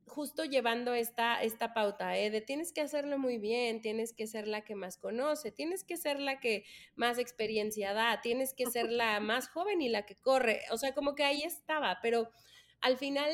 justo 0.08 0.44
llevando 0.44 0.94
esta, 0.94 1.42
esta 1.42 1.74
pauta, 1.74 2.18
¿eh? 2.18 2.30
de 2.30 2.42
tienes 2.42 2.72
que 2.72 2.82
hacerlo 2.82 3.18
muy 3.18 3.38
bien, 3.38 3.82
tienes 3.82 4.14
que 4.14 4.28
ser 4.28 4.48
la 4.48 4.64
que 4.64 4.76
más 4.76 4.98
conoce, 4.98 5.52
tienes 5.52 5.84
que 5.84 5.98
ser 5.98 6.20
la 6.20 6.40
que 6.40 6.66
más 6.96 7.18
experiencia 7.18 7.94
da, 7.94 8.22
tienes 8.22 8.54
que 8.54 8.66
ser 8.66 8.92
la 8.92 9.20
más 9.20 9.50
joven 9.50 9.82
y 9.82 9.90
la 9.90 10.06
que 10.06 10.16
corre, 10.16 10.62
o 10.72 10.78
sea, 10.78 10.94
como 10.94 11.16
que 11.16 11.24
ahí 11.24 11.44
estaba, 11.44 12.00
pero 12.02 12.30
al 12.82 12.98
final 12.98 13.32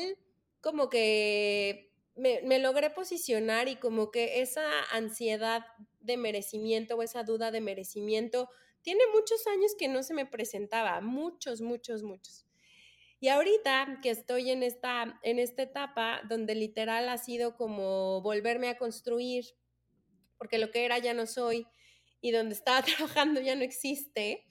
como 0.60 0.88
que 0.88 1.92
me, 2.16 2.40
me 2.42 2.58
logré 2.58 2.90
posicionar 2.90 3.68
y 3.68 3.76
como 3.76 4.10
que 4.10 4.40
esa 4.40 4.68
ansiedad 4.92 5.64
de 6.00 6.16
merecimiento 6.16 6.96
o 6.96 7.02
esa 7.02 7.24
duda 7.24 7.50
de 7.50 7.60
merecimiento 7.60 8.48
tiene 8.82 9.02
muchos 9.12 9.46
años 9.46 9.74
que 9.78 9.88
no 9.88 10.02
se 10.02 10.14
me 10.14 10.26
presentaba, 10.26 11.00
muchos, 11.00 11.60
muchos, 11.60 12.02
muchos. 12.02 12.46
Y 13.20 13.28
ahorita 13.28 13.98
que 14.02 14.08
estoy 14.08 14.50
en 14.50 14.62
esta, 14.62 15.20
en 15.22 15.38
esta 15.38 15.62
etapa 15.62 16.22
donde 16.26 16.54
literal 16.54 17.06
ha 17.10 17.18
sido 17.18 17.54
como 17.54 18.22
volverme 18.22 18.70
a 18.70 18.78
construir, 18.78 19.44
porque 20.38 20.56
lo 20.56 20.70
que 20.70 20.86
era 20.86 20.98
ya 20.98 21.12
no 21.12 21.26
soy 21.26 21.66
y 22.22 22.30
donde 22.30 22.54
estaba 22.54 22.82
trabajando 22.82 23.42
ya 23.42 23.54
no 23.54 23.62
existe, 23.62 24.46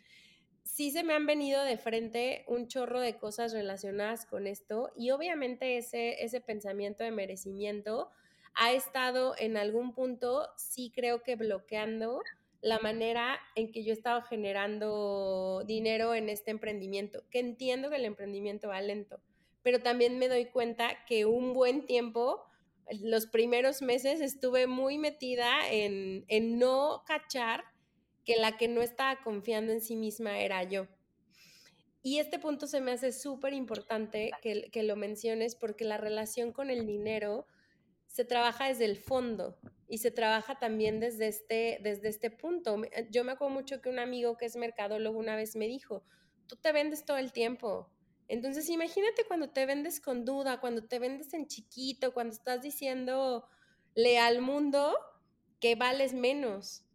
sí 0.63 0.91
se 0.91 1.03
me 1.03 1.13
han 1.13 1.25
venido 1.25 1.63
de 1.63 1.79
frente 1.79 2.45
un 2.47 2.67
chorro 2.67 2.99
de 2.99 3.17
cosas 3.17 3.53
relacionadas 3.53 4.27
con 4.27 4.45
esto 4.45 4.91
y 4.95 5.09
obviamente 5.09 5.77
ese, 5.77 6.23
ese 6.23 6.39
pensamiento 6.39 7.03
de 7.03 7.11
merecimiento 7.11 8.11
ha 8.53 8.71
estado 8.71 9.35
en 9.39 9.57
algún 9.57 9.93
punto, 9.93 10.47
sí 10.57 10.91
creo 10.93 11.23
que 11.23 11.35
bloqueando 11.35 12.21
la 12.61 12.79
manera 12.79 13.39
en 13.55 13.71
que 13.71 13.83
yo 13.83 13.91
he 13.91 13.95
estado 13.95 14.21
generando 14.23 15.63
dinero 15.65 16.13
en 16.13 16.29
este 16.29 16.51
emprendimiento, 16.51 17.23
que 17.29 17.39
entiendo 17.39 17.89
que 17.89 17.95
el 17.95 18.05
emprendimiento 18.05 18.67
va 18.67 18.81
lento, 18.81 19.21
pero 19.61 19.79
también 19.79 20.19
me 20.19 20.27
doy 20.27 20.45
cuenta 20.45 21.05
que 21.05 21.25
un 21.25 21.53
buen 21.53 21.85
tiempo, 21.85 22.43
los 23.01 23.27
primeros 23.27 23.81
meses 23.81 24.19
estuve 24.19 24.67
muy 24.67 24.97
metida 24.97 25.69
en, 25.71 26.25
no 26.57 27.03
cachar 27.05 27.63
que 28.25 28.35
la 28.35 28.57
que 28.57 28.67
no 28.67 28.81
estaba 28.81 29.21
confiando 29.23 29.71
en 29.71 29.81
sí 29.81 29.95
misma 29.95 30.39
era 30.39 30.63
yo. 30.63 30.87
Y 32.01 32.19
este 32.19 32.39
punto 32.39 32.67
se 32.67 32.81
me 32.81 32.91
hace 32.91 33.11
súper 33.11 33.53
importante 33.53 34.31
que, 34.41 34.69
que 34.71 34.83
lo 34.83 34.95
menciones 34.95 35.55
porque 35.55 35.83
la 35.83 35.97
relación 35.97 36.51
con 36.51 36.69
el 36.69 36.85
dinero 36.85 37.45
se 38.07 38.25
trabaja 38.25 38.67
desde 38.67 38.85
el 38.85 38.97
fondo 38.97 39.57
y 39.89 39.97
se 39.97 40.11
trabaja 40.11 40.59
también 40.59 40.99
desde 40.99 41.27
este, 41.27 41.79
desde 41.81 42.09
este 42.09 42.29
punto. 42.29 42.81
Eh, 42.91 43.07
yo 43.09 43.23
me 43.23 43.31
acuerdo 43.31 43.55
mucho 43.55 43.81
que 43.81 43.89
un 43.89 43.99
amigo 43.99 44.37
que 44.37 44.45
es 44.45 44.55
mercadólogo 44.55 45.17
una 45.17 45.35
vez 45.35 45.55
me 45.55 45.67
dijo, 45.67 46.03
tú 46.47 46.55
te 46.55 46.71
vendes 46.71 47.05
todo 47.05 47.17
el 47.17 47.33
tiempo. 47.33 47.89
Entonces 48.27 48.69
imagínate 48.69 49.25
cuando 49.27 49.49
te 49.49 49.65
vendes 49.65 49.99
con 49.99 50.23
duda, 50.23 50.61
cuando 50.61 50.87
te 50.87 50.99
vendes 50.99 51.33
en 51.33 51.47
chiquito, 51.47 52.13
cuando 52.13 52.35
estás 52.35 52.61
diciéndole 52.61 54.19
al 54.21 54.41
mundo 54.41 54.95
que 55.59 55.73
vales 55.75 56.13
menos. 56.13 56.85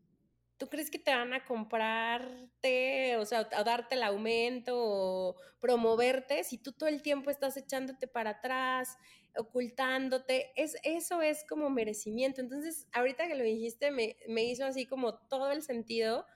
¿Tú 0.56 0.68
crees 0.68 0.88
que 0.88 1.00
te 1.00 1.12
van 1.12 1.34
a 1.34 1.44
comprarte, 1.44 3.16
o 3.16 3.26
sea, 3.26 3.48
a 3.50 3.64
darte 3.64 3.96
el 3.96 4.04
aumento 4.04 4.74
o 4.76 5.36
promoverte 5.60 6.44
si 6.44 6.58
tú 6.58 6.70
todo 6.70 6.88
el 6.88 7.02
tiempo 7.02 7.28
estás 7.30 7.56
echándote 7.56 8.06
para 8.06 8.30
atrás, 8.30 8.96
ocultándote, 9.36 10.52
es, 10.56 10.76
eso 10.82 11.22
es 11.22 11.44
como 11.48 11.70
merecimiento. 11.70 12.40
Entonces, 12.40 12.86
ahorita 12.92 13.26
que 13.26 13.34
lo 13.34 13.44
dijiste, 13.44 13.90
me, 13.90 14.16
me 14.28 14.44
hizo 14.44 14.64
así 14.64 14.86
como 14.86 15.14
todo 15.14 15.50
el 15.52 15.62
sentido 15.62 16.26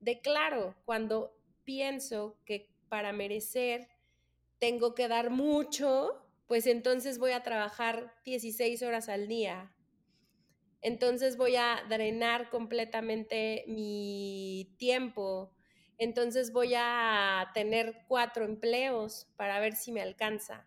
de, 0.00 0.20
claro, 0.20 0.76
cuando 0.84 1.36
pienso 1.64 2.38
que 2.44 2.74
para 2.88 3.12
merecer 3.12 3.88
tengo 4.58 4.94
que 4.94 5.08
dar 5.08 5.30
mucho, 5.30 6.26
pues 6.46 6.66
entonces 6.66 7.18
voy 7.18 7.32
a 7.32 7.42
trabajar 7.42 8.14
16 8.24 8.82
horas 8.82 9.08
al 9.08 9.28
día. 9.28 9.74
Entonces 10.82 11.36
voy 11.36 11.56
a 11.56 11.84
drenar 11.88 12.50
completamente 12.50 13.64
mi 13.68 14.74
tiempo. 14.78 15.52
Entonces 15.98 16.52
voy 16.52 16.72
a 16.76 17.50
tener 17.54 18.04
cuatro 18.08 18.44
empleos 18.44 19.28
para 19.36 19.60
ver 19.60 19.76
si 19.76 19.92
me 19.92 20.00
alcanza. 20.00 20.66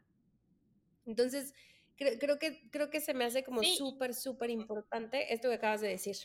Entonces, 1.05 1.53
creo, 1.95 2.39
que, 2.39 2.69
creo 2.69 2.89
que 2.89 3.01
se 3.01 3.13
me 3.13 3.25
hace 3.25 3.43
como 3.43 3.63
súper, 3.63 4.13
súper 4.13 4.49
importante 4.49 5.33
esto 5.33 5.49
que 5.49 5.55
acabas 5.55 5.81
de 5.81 5.89
decir. 5.89 6.15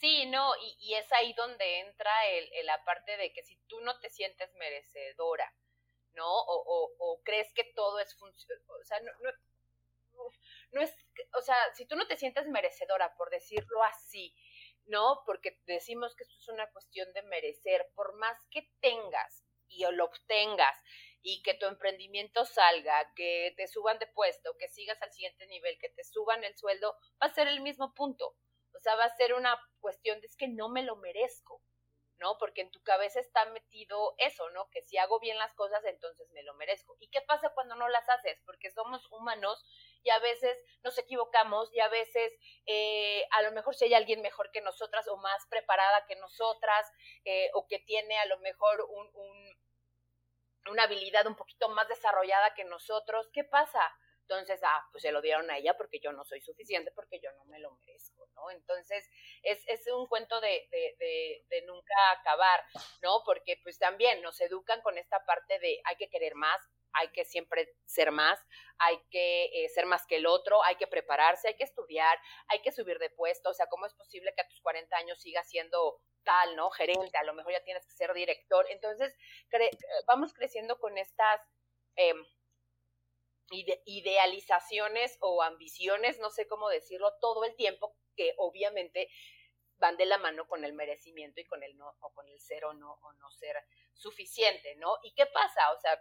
Sí, 0.00 0.26
no, 0.26 0.52
y, 0.80 0.94
es 0.94 1.12
ahí 1.12 1.34
donde 1.34 1.80
entra 1.80 2.26
el, 2.28 2.48
la 2.64 2.82
parte 2.84 3.16
de 3.18 3.32
que 3.32 3.42
si 3.42 3.56
tú 3.66 3.80
no 3.80 3.98
te 4.00 4.08
sientes 4.08 4.52
merecedora, 4.54 5.52
¿no? 6.14 6.26
O, 6.26 6.94
o, 6.98 7.22
crees 7.22 7.52
que 7.52 7.64
todo 7.74 8.00
es 8.00 8.14
funcional, 8.16 8.64
o 8.80 8.84
sea, 8.84 8.98
no, 9.00 9.12
no, 10.72 10.80
es, 10.80 10.94
o 11.34 11.42
sea, 11.42 11.56
si 11.74 11.84
tú 11.84 11.96
no 11.96 12.06
te 12.06 12.16
sientes 12.16 12.46
merecedora, 12.46 13.14
por 13.16 13.28
decirlo 13.30 13.82
así, 13.82 14.34
¿no? 14.86 15.22
Porque 15.26 15.60
decimos 15.66 16.16
que 16.16 16.24
esto 16.24 16.36
es 16.38 16.48
una 16.48 16.70
cuestión 16.70 17.12
de 17.12 17.22
merecer, 17.22 17.86
por 17.94 18.14
más 18.16 18.38
que 18.50 18.70
tengas 18.80 19.44
y 19.68 19.84
lo 19.92 20.06
obtengas 20.06 20.76
y 21.22 21.42
que 21.42 21.54
tu 21.54 21.66
emprendimiento 21.66 22.44
salga, 22.44 23.12
que 23.14 23.52
te 23.56 23.66
suban 23.68 23.98
de 23.98 24.06
puesto, 24.06 24.56
que 24.58 24.68
sigas 24.68 25.00
al 25.02 25.12
siguiente 25.12 25.46
nivel, 25.46 25.78
que 25.78 25.90
te 25.90 26.04
suban 26.04 26.44
el 26.44 26.56
sueldo, 26.56 26.96
va 27.22 27.26
a 27.26 27.34
ser 27.34 27.48
el 27.48 27.60
mismo 27.60 27.94
punto. 27.94 28.36
O 28.74 28.80
sea, 28.80 28.94
va 28.94 29.04
a 29.04 29.16
ser 29.16 29.34
una 29.34 29.60
cuestión 29.80 30.20
de 30.20 30.26
es 30.26 30.36
que 30.36 30.48
no 30.48 30.68
me 30.68 30.82
lo 30.82 30.96
merezco, 30.96 31.62
¿no? 32.16 32.38
Porque 32.38 32.60
en 32.60 32.70
tu 32.70 32.82
cabeza 32.82 33.20
está 33.20 33.44
metido 33.46 34.14
eso, 34.18 34.48
¿no? 34.50 34.68
Que 34.70 34.82
si 34.82 34.96
hago 34.96 35.18
bien 35.20 35.38
las 35.38 35.52
cosas, 35.54 35.84
entonces 35.84 36.30
me 36.30 36.42
lo 36.42 36.54
merezco. 36.54 36.96
¿Y 37.00 37.08
qué 37.08 37.20
pasa 37.22 37.50
cuando 37.50 37.74
no 37.74 37.88
las 37.88 38.08
haces? 38.08 38.40
Porque 38.46 38.70
somos 38.70 39.06
humanos 39.10 39.62
y 40.02 40.10
a 40.10 40.18
veces 40.20 40.56
nos 40.82 40.96
equivocamos 40.98 41.70
y 41.74 41.80
a 41.80 41.88
veces 41.88 42.32
eh, 42.66 43.26
a 43.32 43.42
lo 43.42 43.52
mejor 43.52 43.74
si 43.74 43.86
hay 43.86 43.94
alguien 43.94 44.22
mejor 44.22 44.50
que 44.52 44.60
nosotras 44.60 45.06
o 45.08 45.16
más 45.16 45.46
preparada 45.48 46.06
que 46.06 46.16
nosotras 46.16 46.90
eh, 47.24 47.50
o 47.54 47.66
que 47.66 47.80
tiene 47.80 48.18
a 48.18 48.26
lo 48.26 48.38
mejor 48.38 48.86
un 48.90 49.49
una 50.68 50.84
habilidad 50.84 51.26
un 51.26 51.36
poquito 51.36 51.68
más 51.70 51.88
desarrollada 51.88 52.54
que 52.54 52.64
nosotros, 52.64 53.28
¿qué 53.32 53.44
pasa? 53.44 53.80
Entonces, 54.30 54.60
ah, 54.62 54.86
pues 54.92 55.02
se 55.02 55.10
lo 55.10 55.20
dieron 55.20 55.50
a 55.50 55.58
ella 55.58 55.76
porque 55.76 55.98
yo 55.98 56.12
no 56.12 56.24
soy 56.24 56.40
suficiente, 56.40 56.92
porque 56.92 57.18
yo 57.20 57.32
no 57.32 57.44
me 57.46 57.58
lo 57.58 57.72
merezco, 57.72 58.28
¿no? 58.34 58.48
Entonces, 58.52 59.08
es, 59.42 59.60
es 59.66 59.84
un 59.88 60.06
cuento 60.06 60.40
de, 60.40 60.68
de, 60.70 61.44
de, 61.48 61.62
nunca 61.62 61.94
acabar, 62.12 62.64
¿no? 63.02 63.22
Porque 63.24 63.58
pues 63.64 63.76
también 63.78 64.22
nos 64.22 64.40
educan 64.40 64.82
con 64.82 64.98
esta 64.98 65.24
parte 65.24 65.58
de 65.58 65.80
hay 65.84 65.96
que 65.96 66.08
querer 66.08 66.36
más, 66.36 66.60
hay 66.92 67.08
que 67.12 67.24
siempre 67.24 67.74
ser 67.84 68.10
más, 68.10 68.38
hay 68.78 68.98
que 69.10 69.44
eh, 69.46 69.68
ser 69.68 69.86
más 69.86 70.06
que 70.06 70.16
el 70.16 70.26
otro, 70.26 70.62
hay 70.64 70.76
que 70.76 70.86
prepararse, 70.86 71.48
hay 71.48 71.56
que 71.56 71.64
estudiar, 71.64 72.18
hay 72.48 72.60
que 72.62 72.72
subir 72.72 72.98
de 72.98 73.10
puesto, 73.10 73.50
o 73.50 73.54
sea, 73.54 73.66
¿cómo 73.66 73.86
es 73.86 73.94
posible 73.94 74.32
que 74.34 74.42
a 74.42 74.48
tus 74.48 74.60
40 74.60 74.96
años 74.96 75.20
sigas 75.20 75.48
siendo 75.48 76.00
tal, 76.24 76.56
¿no? 76.56 76.70
Gerente, 76.70 77.16
a 77.16 77.24
lo 77.24 77.34
mejor 77.34 77.52
ya 77.52 77.64
tienes 77.64 77.86
que 77.86 77.92
ser 77.92 78.12
director. 78.12 78.66
Entonces, 78.70 79.14
vamos 80.06 80.32
creciendo 80.34 80.78
con 80.78 80.98
estas 80.98 81.40
em, 81.96 82.24
idealizaciones 83.50 85.16
o 85.20 85.42
ambiciones, 85.42 86.18
no 86.18 86.30
sé 86.30 86.46
cómo 86.46 86.68
decirlo, 86.68 87.12
todo 87.20 87.44
el 87.44 87.56
tiempo, 87.56 87.96
que 88.16 88.34
obviamente 88.38 89.08
van 89.78 89.96
de 89.96 90.06
la 90.06 90.18
mano 90.18 90.46
con 90.46 90.64
el 90.64 90.74
merecimiento 90.74 91.40
y 91.40 91.46
con 91.46 91.62
el 91.62 91.76
no, 91.76 91.96
o 92.00 92.12
con 92.12 92.28
el 92.28 92.38
ser 92.40 92.64
o 92.66 92.74
no, 92.74 92.92
o 93.02 93.12
no 93.14 93.30
ser 93.32 93.56
suficiente, 93.94 94.76
¿no? 94.76 94.98
¿Y 95.02 95.14
qué 95.14 95.26
pasa? 95.26 95.72
O 95.72 95.80
sea, 95.80 96.00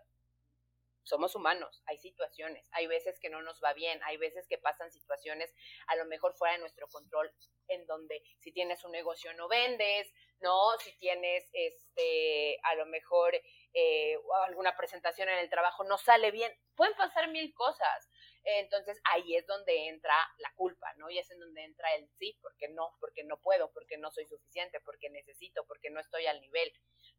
somos 1.03 1.35
humanos, 1.35 1.81
hay 1.85 1.97
situaciones, 1.97 2.67
hay 2.71 2.87
veces 2.87 3.19
que 3.19 3.29
no 3.29 3.41
nos 3.41 3.59
va 3.63 3.73
bien, 3.73 3.99
hay 4.03 4.17
veces 4.17 4.47
que 4.47 4.57
pasan 4.57 4.91
situaciones 4.91 5.53
a 5.87 5.95
lo 5.95 6.05
mejor 6.05 6.35
fuera 6.35 6.53
de 6.53 6.59
nuestro 6.59 6.87
control, 6.87 7.31
en 7.67 7.85
donde 7.85 8.23
si 8.39 8.51
tienes 8.51 8.83
un 8.83 8.91
negocio 8.91 9.33
no 9.33 9.47
vendes, 9.47 10.11
¿no? 10.41 10.77
Si 10.79 10.97
tienes, 10.97 11.49
este, 11.53 12.59
a 12.63 12.75
lo 12.75 12.85
mejor 12.85 13.33
eh, 13.73 14.17
alguna 14.47 14.75
presentación 14.75 15.29
en 15.29 15.39
el 15.39 15.49
trabajo 15.49 15.83
no 15.83 15.97
sale 15.97 16.31
bien, 16.31 16.51
pueden 16.75 16.95
pasar 16.95 17.29
mil 17.29 17.53
cosas. 17.53 18.09
Entonces 18.43 18.99
ahí 19.03 19.35
es 19.35 19.45
donde 19.45 19.89
entra 19.89 20.15
la 20.37 20.51
culpa, 20.55 20.87
¿no? 20.95 21.09
Y 21.09 21.19
es 21.19 21.29
en 21.29 21.39
donde 21.39 21.63
entra 21.63 21.93
el 21.95 22.09
sí, 22.17 22.37
porque 22.41 22.69
no, 22.69 22.95
porque 22.99 23.23
no 23.23 23.39
puedo, 23.41 23.71
porque 23.73 23.97
no 23.97 24.11
soy 24.11 24.25
suficiente, 24.25 24.79
porque 24.81 25.09
necesito, 25.09 25.65
porque 25.67 25.89
no 25.89 25.99
estoy 25.99 26.25
al 26.25 26.39
nivel, 26.39 26.71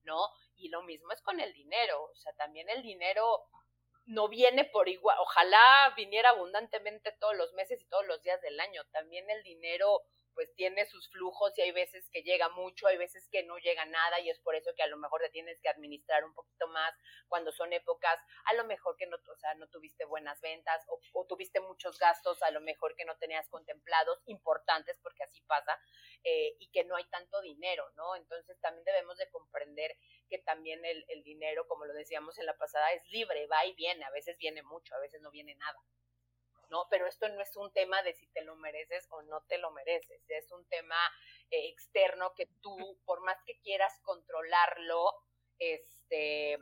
¿no? 0.03 0.29
Y 0.57 0.71
lo 0.71 0.83
mismo 0.83 1.13
es 1.13 1.21
con 1.23 1.39
el 1.41 1.53
dinero, 1.53 2.05
o 2.05 2.15
sea, 2.17 2.33
también 2.35 2.69
el 2.71 2.83
dinero 2.83 3.45
no 4.11 4.29
viene 4.29 4.65
por 4.65 4.89
igual, 4.89 5.17
ojalá 5.21 5.95
viniera 5.97 6.31
abundantemente 6.31 7.13
todos 7.13 7.37
los 7.37 7.53
meses 7.55 7.81
y 7.81 7.87
todos 7.87 8.07
los 8.07 8.23
días 8.23 8.41
del 8.43 8.59
año, 8.61 8.83
también 8.93 9.31
el 9.31 9.43
dinero 9.43 10.03
pues 10.41 10.55
tiene 10.55 10.87
sus 10.87 11.07
flujos 11.11 11.53
y 11.59 11.61
hay 11.61 11.71
veces 11.71 12.09
que 12.11 12.23
llega 12.23 12.49
mucho, 12.49 12.87
hay 12.87 12.97
veces 12.97 13.29
que 13.31 13.43
no 13.43 13.59
llega 13.59 13.85
nada 13.85 14.21
y 14.21 14.31
es 14.31 14.39
por 14.39 14.55
eso 14.55 14.71
que 14.75 14.83
a 14.83 14.87
lo 14.87 14.97
mejor 14.97 15.21
te 15.21 15.29
tienes 15.29 15.61
que 15.61 15.69
administrar 15.69 16.25
un 16.25 16.33
poquito 16.33 16.67
más 16.69 16.95
cuando 17.29 17.53
son 17.53 17.75
épocas, 17.75 18.19
a 18.47 18.55
lo 18.55 18.65
mejor 18.65 18.97
que 18.97 19.07
no, 19.07 19.17
o 19.19 19.37
sea, 19.37 19.53
no 19.57 19.69
tuviste 19.69 20.07
buenas 20.07 20.41
ventas 20.41 20.83
o, 21.13 21.27
tuviste 21.27 21.61
muchos 21.61 21.99
gastos, 21.99 22.43
a 22.43 22.51
lo 22.53 22.63
mejor 22.63 22.97
que 22.97 23.05
no 23.05 23.19
tenías 23.19 23.51
contemplados 23.51 24.23
importantes 24.25 24.99
porque 25.03 25.25
así 25.25 25.43
pasa 25.43 25.79
eh, 26.25 26.57
y 26.59 26.71
que 26.71 26.85
no 26.85 26.97
hay 26.97 27.05
tanto 27.11 27.43
dinero, 27.43 27.85
¿no? 27.97 28.17
Entonces 28.17 28.59
también 28.61 28.87
debemos 28.87 29.19
de 29.19 29.29
comprender 29.29 29.95
que 30.31 30.39
también 30.39 30.83
el, 30.87 31.05
el 31.09 31.23
dinero, 31.23 31.69
como 31.69 31.85
lo 31.85 31.93
decíamos 31.93 32.39
en 32.39 32.47
la 32.47 32.57
pasada, 32.57 32.91
es 32.93 33.07
libre, 33.11 33.47
va 33.47 33.67
y 33.67 33.75
viene, 33.75 34.07
a 34.07 34.11
veces 34.11 34.39
viene 34.39 34.63
mucho, 34.63 34.95
a 34.95 35.01
veces 35.01 35.21
no 35.21 35.31
viene 35.31 35.55
nada. 35.57 35.79
¿No? 36.71 36.87
Pero 36.89 37.07
esto 37.07 37.29
no 37.29 37.41
es 37.43 37.57
un 37.57 37.73
tema 37.73 38.03
de 38.03 38.15
si 38.15 38.27
te 38.29 38.43
lo 38.43 38.57
mereces 38.57 39.07
o 39.11 39.23
no 39.23 39.43
te 39.43 39.59
lo 39.59 39.71
mereces, 39.73 40.23
es 40.29 40.51
un 40.53 40.67
tema 40.69 40.97
eh, 41.51 41.69
externo 41.69 42.33
que 42.35 42.47
tú, 42.61 42.99
por 43.05 43.21
más 43.23 43.37
que 43.45 43.59
quieras 43.61 43.99
controlarlo, 44.03 45.13
este, 45.59 46.59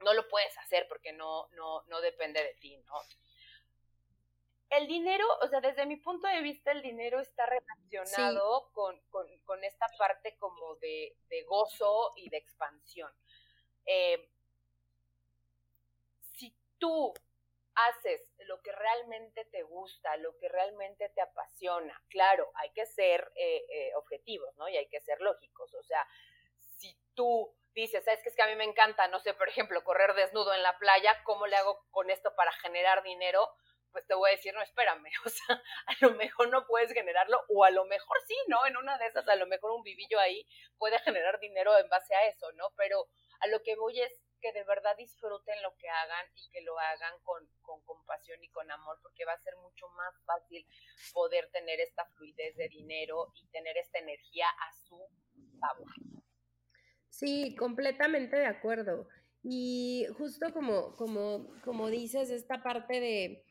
no 0.00 0.14
lo 0.14 0.26
puedes 0.28 0.56
hacer 0.58 0.86
porque 0.88 1.12
no, 1.12 1.48
no, 1.52 1.82
no 1.86 2.00
depende 2.00 2.42
de 2.42 2.54
ti, 2.54 2.76
¿no? 2.78 2.94
El 4.70 4.86
dinero, 4.86 5.26
o 5.40 5.48
sea, 5.48 5.60
desde 5.62 5.86
mi 5.86 5.96
punto 5.96 6.28
de 6.28 6.42
vista, 6.42 6.72
el 6.72 6.82
dinero 6.82 7.20
está 7.20 7.46
relacionado 7.46 8.70
con, 8.72 9.00
con, 9.10 9.64
esta 9.64 9.86
parte 9.96 10.36
como 10.36 10.76
de, 10.76 11.16
de 11.30 11.42
gozo 11.44 12.12
y 12.16 12.28
de 12.28 12.36
expansión. 12.36 13.10
Eh, 13.86 14.30
si 16.36 16.54
tú 16.76 17.14
haces 17.86 18.28
lo 18.46 18.60
que 18.60 18.72
realmente 18.72 19.44
te 19.46 19.62
gusta, 19.62 20.16
lo 20.16 20.36
que 20.38 20.48
realmente 20.48 21.08
te 21.10 21.20
apasiona, 21.20 22.00
claro, 22.08 22.50
hay 22.54 22.70
que 22.70 22.86
ser 22.86 23.30
eh, 23.36 23.64
eh, 23.70 23.94
objetivos, 23.96 24.54
¿no? 24.56 24.68
Y 24.68 24.76
hay 24.76 24.88
que 24.88 25.00
ser 25.00 25.20
lógicos. 25.20 25.72
O 25.74 25.82
sea, 25.82 26.06
si 26.78 26.98
tú 27.14 27.54
dices, 27.74 28.04
¿sabes 28.04 28.20
qué? 28.22 28.28
Es 28.28 28.36
que 28.36 28.42
a 28.42 28.46
mí 28.46 28.56
me 28.56 28.64
encanta, 28.64 29.08
no 29.08 29.20
sé, 29.20 29.34
por 29.34 29.48
ejemplo, 29.48 29.84
correr 29.84 30.14
desnudo 30.14 30.54
en 30.54 30.62
la 30.62 30.78
playa, 30.78 31.22
¿cómo 31.24 31.46
le 31.46 31.56
hago 31.56 31.86
con 31.90 32.10
esto 32.10 32.34
para 32.34 32.52
generar 32.52 33.02
dinero? 33.02 33.48
Pues 33.92 34.06
te 34.06 34.14
voy 34.14 34.30
a 34.30 34.36
decir, 34.36 34.52
no, 34.54 34.62
espérame, 34.62 35.10
o 35.24 35.28
sea, 35.28 35.62
a 35.86 35.94
lo 36.00 36.10
mejor 36.12 36.48
no 36.48 36.66
puedes 36.66 36.92
generarlo, 36.92 37.42
o 37.48 37.64
a 37.64 37.70
lo 37.70 37.84
mejor 37.84 38.16
sí, 38.26 38.36
¿no? 38.48 38.66
En 38.66 38.76
una 38.76 38.98
de 38.98 39.06
esas, 39.06 39.26
a 39.28 39.36
lo 39.36 39.46
mejor 39.46 39.72
un 39.72 39.82
vivillo 39.82 40.18
ahí 40.18 40.46
puede 40.78 40.98
generar 41.00 41.38
dinero 41.38 41.76
en 41.78 41.88
base 41.88 42.14
a 42.14 42.26
eso, 42.26 42.50
¿no? 42.52 42.70
Pero 42.76 43.06
a 43.40 43.46
lo 43.46 43.62
que 43.62 43.76
voy 43.76 44.00
es, 44.00 44.12
que 44.40 44.52
de 44.52 44.64
verdad 44.64 44.96
disfruten 44.96 45.62
lo 45.62 45.76
que 45.76 45.88
hagan 45.88 46.26
y 46.36 46.50
que 46.50 46.60
lo 46.62 46.78
hagan 46.78 47.14
con, 47.22 47.46
compasión 47.84 48.42
y 48.42 48.48
con 48.48 48.70
amor, 48.70 48.98
porque 49.02 49.24
va 49.24 49.32
a 49.32 49.42
ser 49.42 49.56
mucho 49.56 49.88
más 49.96 50.14
fácil 50.24 50.66
poder 51.12 51.50
tener 51.50 51.80
esta 51.80 52.04
fluidez 52.16 52.56
de 52.56 52.68
dinero 52.68 53.32
y 53.34 53.46
tener 53.48 53.76
esta 53.76 53.98
energía 53.98 54.46
a 54.48 54.72
su 54.72 54.98
favor. 55.60 55.88
Sí, 57.10 57.54
completamente 57.56 58.36
de 58.36 58.46
acuerdo. 58.46 59.08
Y 59.42 60.06
justo 60.16 60.52
como, 60.52 60.94
como, 60.96 61.48
como 61.64 61.88
dices, 61.88 62.30
esta 62.30 62.62
parte 62.62 63.00
de 63.00 63.44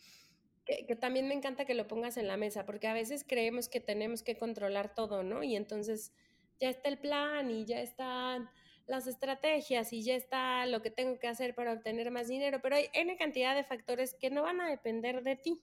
que, 0.66 0.86
que, 0.86 0.96
también 0.96 1.28
me 1.28 1.34
encanta 1.34 1.66
que 1.66 1.74
lo 1.74 1.88
pongas 1.88 2.18
en 2.18 2.28
la 2.28 2.38
mesa, 2.38 2.66
porque 2.66 2.88
a 2.88 2.94
veces 2.94 3.24
creemos 3.28 3.70
que 3.70 3.80
tenemos 3.80 4.22
que 4.22 4.38
controlar 4.38 4.94
todo, 4.94 5.24
¿no? 5.24 5.44
Y 5.44 5.56
entonces 5.56 6.14
ya 6.60 6.70
está 6.70 6.90
el 6.90 7.00
plan 7.00 7.50
y 7.52 7.66
ya 7.66 7.82
están 7.82 8.50
las 8.88 9.06
estrategias 9.06 9.92
y 9.94 10.02
ya 10.02 10.16
está 10.16 10.66
lo 10.66 10.82
que 10.82 10.90
tengo 10.90 11.20
que 11.20 11.28
hacer 11.28 11.54
para 11.54 11.74
obtener 11.74 12.10
más 12.10 12.28
dinero, 12.28 12.60
pero 12.62 12.78
hay 12.78 12.90
N 12.94 13.16
cantidad 13.18 13.56
de 13.56 13.64
factores 13.64 14.16
que 14.16 14.30
no 14.30 14.44
van 14.44 14.62
a 14.62 14.70
depender 14.70 15.24
de 15.24 15.36
ti. 15.36 15.62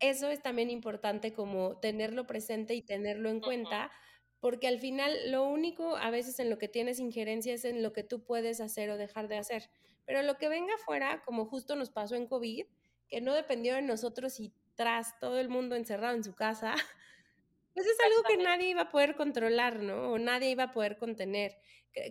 Eso 0.00 0.28
es 0.28 0.42
también 0.42 0.70
importante 0.70 1.32
como 1.32 1.78
tenerlo 1.78 2.26
presente 2.26 2.74
y 2.74 2.82
tenerlo 2.82 3.28
en 3.28 3.40
cuenta, 3.40 3.90
porque 4.40 4.68
al 4.68 4.78
final 4.78 5.30
lo 5.30 5.44
único 5.44 5.96
a 5.96 6.10
veces 6.10 6.38
en 6.38 6.50
lo 6.50 6.58
que 6.58 6.68
tienes 6.68 6.98
injerencia 6.98 7.54
es 7.54 7.64
en 7.64 7.82
lo 7.82 7.92
que 7.92 8.02
tú 8.02 8.24
puedes 8.24 8.60
hacer 8.60 8.90
o 8.90 8.96
dejar 8.96 9.28
de 9.28 9.38
hacer. 9.38 9.70
Pero 10.04 10.22
lo 10.22 10.36
que 10.36 10.48
venga 10.48 10.74
afuera, 10.74 11.22
como 11.24 11.46
justo 11.46 11.76
nos 11.76 11.90
pasó 11.90 12.14
en 12.14 12.26
COVID, 12.26 12.66
que 13.08 13.20
no 13.20 13.34
dependió 13.34 13.74
de 13.74 13.82
nosotros 13.82 14.40
y 14.40 14.52
tras 14.74 15.18
todo 15.18 15.38
el 15.38 15.48
mundo 15.48 15.76
encerrado 15.76 16.14
en 16.14 16.24
su 16.24 16.34
casa, 16.34 16.74
Pues 17.76 17.88
es 17.88 18.00
algo 18.00 18.22
que 18.22 18.38
nadie 18.38 18.70
iba 18.70 18.80
a 18.80 18.90
poder 18.90 19.16
controlar, 19.16 19.80
¿no? 19.80 20.12
O 20.12 20.18
nadie 20.18 20.48
iba 20.48 20.64
a 20.64 20.72
poder 20.72 20.96
contener. 20.96 21.58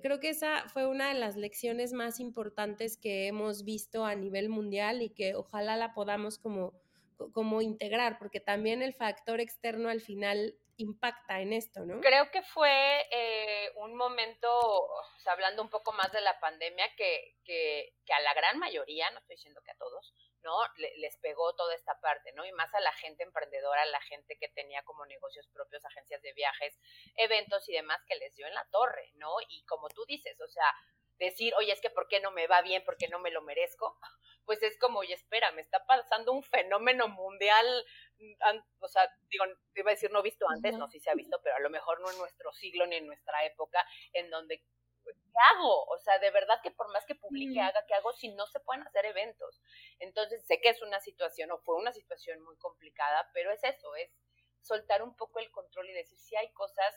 Creo 0.04 0.20
que 0.20 0.30
esa 0.30 0.70
fue 0.70 0.86
una 0.86 1.08
de 1.12 1.20
las 1.20 1.38
lecciones 1.38 1.92
más 1.92 2.20
importantes 2.20 2.98
que 2.98 3.26
hemos 3.26 3.64
visto 3.64 4.06
a 4.06 4.14
nivel 4.14 4.50
mundial 4.50 5.02
y 5.02 5.10
que 5.10 5.34
ojalá 5.34 5.76
la 5.76 5.96
podamos 5.96 6.38
como, 6.38 6.80
como 7.34 7.64
integrar, 7.64 8.20
porque 8.20 8.40
también 8.40 8.84
el 8.84 8.94
factor 8.94 9.40
externo 9.40 9.90
al 9.90 10.02
final 10.02 10.56
impacta 10.78 11.42
en 11.42 11.52
esto, 11.52 11.84
¿no? 11.84 12.00
Creo 12.00 12.30
que 12.30 12.44
fue 12.44 13.08
eh, 13.10 13.72
un 13.78 13.96
momento, 13.96 14.48
hablando 15.26 15.64
un 15.64 15.70
poco 15.72 15.94
más 15.94 16.12
de 16.12 16.22
la 16.22 16.40
pandemia, 16.40 16.86
que, 16.96 17.38
que, 17.44 17.96
que 18.06 18.14
a 18.14 18.20
la 18.20 18.36
gran 18.36 18.60
mayoría, 18.60 19.10
no 19.10 19.18
estoy 19.18 19.38
diciendo 19.38 19.62
que 19.66 19.72
a 19.72 19.78
todos, 19.78 20.14
¿no? 20.46 20.56
les 20.78 21.18
pegó 21.18 21.56
toda 21.56 21.74
esta 21.74 22.00
parte, 22.00 22.32
¿no? 22.34 22.46
Y 22.46 22.52
más 22.52 22.72
a 22.76 22.80
la 22.80 22.94
gente 22.94 23.24
emprendedora, 23.24 23.82
a 23.82 23.88
la 23.88 24.00
gente 24.02 24.38
que 24.38 24.48
tenía 24.50 24.84
como 24.84 25.06
negocios 25.08 25.48
propios, 25.50 25.84
agencias 25.84 26.22
de 26.22 26.34
viajes, 26.34 26.80
eventos 27.16 27.68
y 27.68 27.74
demás, 27.74 28.00
que 28.08 28.16
les 28.16 28.34
dio 28.36 28.46
en 28.46 28.54
la 28.54 28.66
torre, 28.70 29.12
¿no? 29.16 29.36
Y 29.50 29.64
como 29.66 29.90
tú 29.90 30.06
dices, 30.06 30.40
o 30.40 30.48
sea, 30.48 30.72
decir, 31.18 31.54
oye, 31.56 31.72
es 31.72 31.82
que 31.82 31.90
¿por 31.90 32.08
qué 32.08 32.20
no 32.20 32.32
me 32.32 32.46
va 32.46 32.62
bien? 32.62 32.84
¿Por 32.84 32.96
qué 32.98 33.08
no 33.08 33.20
me 33.20 33.32
lo 33.32 33.42
merezco? 33.42 33.98
Pues 34.46 34.62
es 34.62 34.78
como, 34.78 35.00
oye, 35.00 35.16
espera, 35.16 35.52
me 35.54 35.64
está 35.64 35.84
pasando 35.88 36.32
un 36.32 36.44
fenómeno 36.44 37.08
mundial, 37.08 37.66
o 38.78 38.88
sea, 38.88 39.12
digo, 39.28 39.44
iba 39.74 39.90
a 39.90 39.96
decir 39.96 40.12
no 40.12 40.22
visto 40.22 40.48
antes, 40.48 40.78
no, 40.78 40.88
sí 40.88 41.00
se 41.00 41.10
ha 41.10 41.16
visto, 41.16 41.42
pero 41.44 41.56
a 41.56 41.60
lo 41.62 41.72
mejor 41.72 42.00
no 42.00 42.12
en 42.12 42.18
nuestro 42.20 42.54
siglo 42.54 42.86
ni 42.86 42.98
en 42.98 43.08
nuestra 43.08 43.44
época, 43.44 43.84
en 44.14 44.30
donde 44.30 44.62
¿qué 45.14 45.40
hago? 45.52 45.86
O 45.86 45.98
sea, 45.98 46.18
de 46.20 46.32
verdad 46.32 46.60
que 46.64 46.72
por 46.72 46.90
más 46.92 47.06
que 47.06 47.16
publique, 47.16 47.60
haga, 47.60 47.86
¿qué 47.86 47.94
hago 47.94 48.14
si 48.14 48.30
no 48.30 48.48
se 48.48 48.60
pueden 48.60 48.84
hacer 48.84 49.06
eventos? 49.06 49.62
Entonces, 50.00 50.46
sé 50.46 50.60
que 50.62 50.70
es 50.70 50.82
una 50.82 51.00
situación 51.00 51.52
o 51.52 51.60
fue 51.60 51.76
una 51.76 51.92
situación 51.92 52.42
muy 52.42 52.58
complicada, 52.58 53.30
pero 53.34 53.52
es 53.52 53.64
eso, 53.64 53.96
es 53.96 54.10
soltar 54.62 55.04
un 55.04 55.16
poco 55.16 55.40
el 55.40 55.52
control 55.52 55.90
y 55.90 55.94
decir 55.94 56.18
si 56.18 56.36
hay 56.36 56.52
cosas 56.54 56.96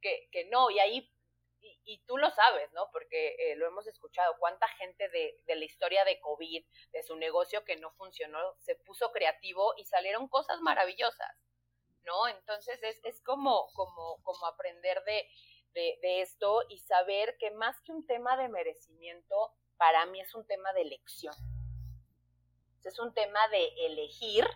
que, 0.00 0.28
que 0.32 0.46
no, 0.46 0.70
y 0.70 0.78
ahí, 0.78 1.12
y, 1.60 2.02
tú 2.06 2.16
lo 2.16 2.30
sabes, 2.30 2.72
¿no? 2.72 2.90
Porque 2.90 3.36
eh, 3.38 3.56
lo 3.56 3.66
hemos 3.66 3.86
escuchado, 3.86 4.36
cuánta 4.38 4.66
gente 4.68 5.08
de, 5.10 5.38
de 5.46 5.56
la 5.56 5.64
historia 5.64 6.04
de 6.04 6.18
COVID, 6.20 6.64
de 6.92 7.02
su 7.02 7.16
negocio 7.16 7.64
que 7.64 7.76
no 7.76 7.90
funcionó, 7.92 8.56
se 8.60 8.76
puso 8.76 9.12
creativo 9.12 9.74
y 9.76 9.84
salieron 9.84 10.28
cosas 10.28 10.60
maravillosas, 10.60 11.36
¿no? 12.04 12.28
Entonces 12.28 12.82
es, 12.82 13.00
es 13.04 13.20
como, 13.22 13.70
como, 13.74 14.22
como 14.22 14.46
aprender 14.46 15.02
de, 15.04 15.28
de, 15.74 15.98
esto 16.22 16.62
y 16.68 16.78
saber 16.78 17.36
que 17.38 17.50
más 17.52 17.80
que 17.82 17.92
un 17.92 18.06
tema 18.06 18.36
de 18.36 18.48
merecimiento, 18.48 19.52
para 19.76 20.06
mí 20.06 20.20
es 20.20 20.34
un 20.34 20.46
tema 20.46 20.72
de 20.72 20.82
elección. 20.82 21.34
Es 22.84 22.98
un 22.98 23.12
tema 23.12 23.46
de 23.48 23.68
elegir 23.86 24.46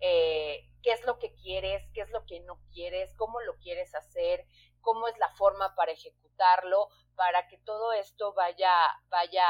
eh, 0.00 0.68
qué 0.82 0.92
es 0.92 1.04
lo 1.04 1.18
que 1.18 1.34
quieres, 1.34 1.88
qué 1.94 2.02
es 2.02 2.10
lo 2.10 2.24
que 2.26 2.40
no 2.40 2.58
quieres, 2.72 3.14
cómo 3.16 3.40
lo 3.40 3.56
quieres 3.58 3.94
hacer, 3.94 4.44
cómo 4.80 5.08
es 5.08 5.16
la 5.18 5.32
forma 5.36 5.74
para 5.74 5.92
ejecutarlo, 5.92 6.88
para 7.14 7.48
que 7.48 7.58
todo 7.58 7.92
esto 7.92 8.32
vaya, 8.34 8.72
vaya, 9.08 9.46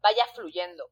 vaya 0.00 0.26
fluyendo. 0.34 0.90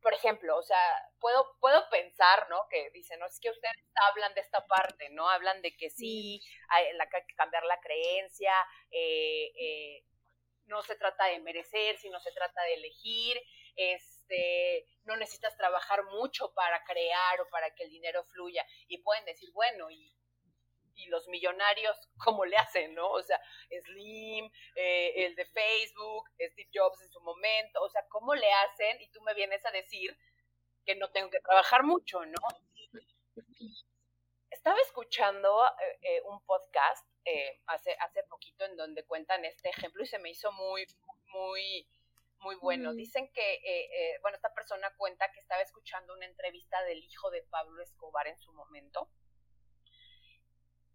Por 0.00 0.14
ejemplo, 0.14 0.56
o 0.56 0.62
sea, 0.62 0.80
puedo, 1.18 1.56
puedo 1.60 1.88
pensar, 1.90 2.48
¿no? 2.48 2.66
Que 2.70 2.90
dicen, 2.90 3.18
no, 3.18 3.26
es 3.26 3.40
que 3.40 3.50
ustedes 3.50 3.74
hablan 4.08 4.32
de 4.34 4.40
esta 4.40 4.64
parte, 4.66 5.10
¿no? 5.10 5.28
Hablan 5.28 5.60
de 5.60 5.76
que 5.76 5.90
sí, 5.90 6.40
hay 6.70 6.86
que 7.26 7.34
cambiar 7.34 7.64
la 7.64 7.80
creencia, 7.80 8.52
eh, 8.90 9.50
eh, 9.58 10.04
no 10.66 10.82
se 10.82 10.96
trata 10.96 11.26
de 11.26 11.40
merecer, 11.40 11.96
sino 11.98 12.20
se 12.20 12.30
trata 12.32 12.62
de 12.62 12.74
elegir, 12.74 13.42
este, 13.74 14.86
no 15.04 15.16
necesitas 15.16 15.56
trabajar 15.56 16.04
mucho 16.04 16.52
para 16.54 16.82
crear 16.84 17.40
o 17.40 17.48
para 17.48 17.74
que 17.74 17.84
el 17.84 17.90
dinero 17.90 18.24
fluya. 18.24 18.64
Y 18.86 18.98
pueden 18.98 19.24
decir, 19.24 19.50
bueno, 19.52 19.90
y, 19.90 20.14
y 20.98 21.06
los 21.06 21.28
millonarios, 21.28 21.96
¿cómo 22.24 22.44
le 22.44 22.56
hacen, 22.56 22.94
no? 22.94 23.08
O 23.10 23.22
sea, 23.22 23.40
Slim, 23.84 24.50
eh, 24.74 25.26
el 25.26 25.34
de 25.34 25.46
Facebook, 25.46 26.28
Steve 26.38 26.70
Jobs 26.74 27.00
en 27.00 27.10
su 27.10 27.20
momento, 27.20 27.82
o 27.82 27.88
sea, 27.88 28.04
¿cómo 28.08 28.34
le 28.34 28.52
hacen? 28.52 29.00
Y 29.00 29.08
tú 29.10 29.20
me 29.22 29.34
vienes 29.34 29.64
a 29.64 29.70
decir 29.70 30.16
que 30.84 30.94
no 30.96 31.10
tengo 31.10 31.30
que 31.30 31.40
trabajar 31.40 31.84
mucho, 31.84 32.24
¿no? 32.24 32.38
Estaba 34.50 34.78
escuchando 34.80 35.64
eh, 35.66 35.98
eh, 36.02 36.22
un 36.24 36.44
podcast 36.44 37.06
hace, 37.66 37.94
hace 38.00 38.22
poquito 38.24 38.64
en 38.64 38.74
donde 38.74 39.04
cuentan 39.04 39.44
este 39.44 39.68
ejemplo 39.68 40.02
y 40.02 40.06
se 40.06 40.18
me 40.18 40.30
hizo 40.30 40.50
muy, 40.52 40.86
muy, 41.26 41.86
muy 42.38 42.54
bueno. 42.56 42.92
Mm. 42.92 42.96
Dicen 42.96 43.30
que, 43.32 44.18
bueno, 44.22 44.36
esta 44.36 44.52
persona 44.54 44.90
cuenta 44.96 45.30
que 45.30 45.40
estaba 45.40 45.60
escuchando 45.60 46.14
una 46.14 46.24
entrevista 46.24 46.82
del 46.84 47.04
hijo 47.04 47.30
de 47.30 47.42
Pablo 47.42 47.82
Escobar 47.82 48.26
en 48.26 48.38
su 48.38 48.50
momento 48.54 49.10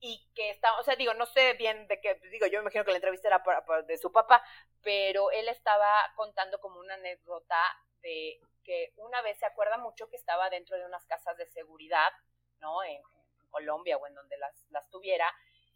y 0.06 0.22
que 0.36 0.50
está, 0.50 0.78
o 0.80 0.84
sea, 0.84 0.98
digo, 0.98 1.14
no 1.14 1.26
sé 1.26 1.54
bien 1.54 1.88
de 1.88 2.02
qué, 2.02 2.16
digo, 2.30 2.46
yo 2.48 2.60
me 2.60 2.64
imagino 2.64 2.84
que 2.84 2.92
la 2.92 2.98
entrevista 2.98 3.30
era 3.30 3.42
de 3.88 3.98
su 3.98 4.12
papá, 4.12 4.44
pero 4.82 5.32
él 5.32 5.48
estaba 5.48 6.12
contando 6.18 6.60
como 6.60 6.82
una 6.82 6.96
anécdota 6.96 7.58
de 8.02 8.38
que 8.66 8.92
una 8.98 9.22
vez 9.22 9.40
se 9.40 9.46
acuerda 9.46 9.78
mucho 9.78 10.10
que 10.10 10.18
estaba 10.18 10.50
dentro 10.50 10.78
de 10.78 10.86
unas 10.86 11.06
casas 11.06 11.38
de 11.38 11.46
seguridad, 11.46 12.12
¿no? 12.60 12.84
En, 12.84 13.02
Colombia 13.50 13.98
o 13.98 14.08
en 14.08 14.16
donde 14.16 14.36
las, 14.38 14.66
las 14.72 14.90
tuviera, 14.90 15.32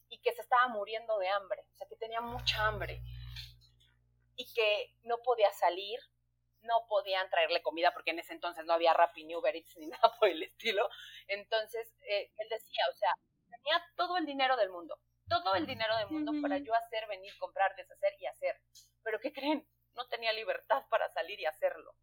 y 0.10 0.20
que 0.20 0.34
se 0.34 0.42
estaba 0.42 0.68
muriendo 0.68 1.20
de 1.20 1.28
hambre, 1.28 1.63
o 1.76 1.78
sea, 1.78 1.88
que 1.88 1.96
tenía 1.96 2.22
mucha 2.22 2.66
hambre 2.66 3.04
y 4.36 4.52
que 4.52 4.96
no 5.04 5.20
podía 5.20 5.54
salir, 5.54 6.00
no 6.63 6.88
podían 6.90 7.30
traerle 7.30 7.62
comida 7.62 7.94
porque 7.94 8.12
en 8.12 8.20
ese 8.20 8.34
entonces 8.34 8.66
no 8.66 8.74
había 8.74 8.96
Rappi 8.96 9.26
ni 9.26 9.36
ni 9.36 9.88
nada 9.88 10.12
por 10.20 10.28
el 10.28 10.42
estilo. 10.42 10.90
Entonces, 11.28 11.88
eh, 12.10 12.32
él 12.38 12.50
decía, 12.50 12.84
o 12.92 12.98
sea, 12.98 13.13
tenía 13.63 13.84
todo 13.96 14.17
el 14.17 14.26
dinero 14.26 14.56
del 14.56 14.70
mundo, 14.70 15.00
todo 15.28 15.56
el 15.56 15.65
dinero 15.65 15.96
del 15.98 16.10
mundo 16.10 16.32
para 16.41 16.58
yo 16.58 16.74
hacer, 16.74 17.08
venir, 17.08 17.34
comprar, 17.38 17.76
deshacer 17.76 18.13
y 18.20 18.26
hacer. 18.26 18.60
Pero 19.04 19.20
¿qué 19.20 19.32
creen? 19.34 19.67
No 19.93 20.08
tenía 20.08 20.32
libertad 20.34 20.84
para 20.89 21.10
salir 21.10 21.39
y 21.39 21.46
hacerlo, 21.46 21.93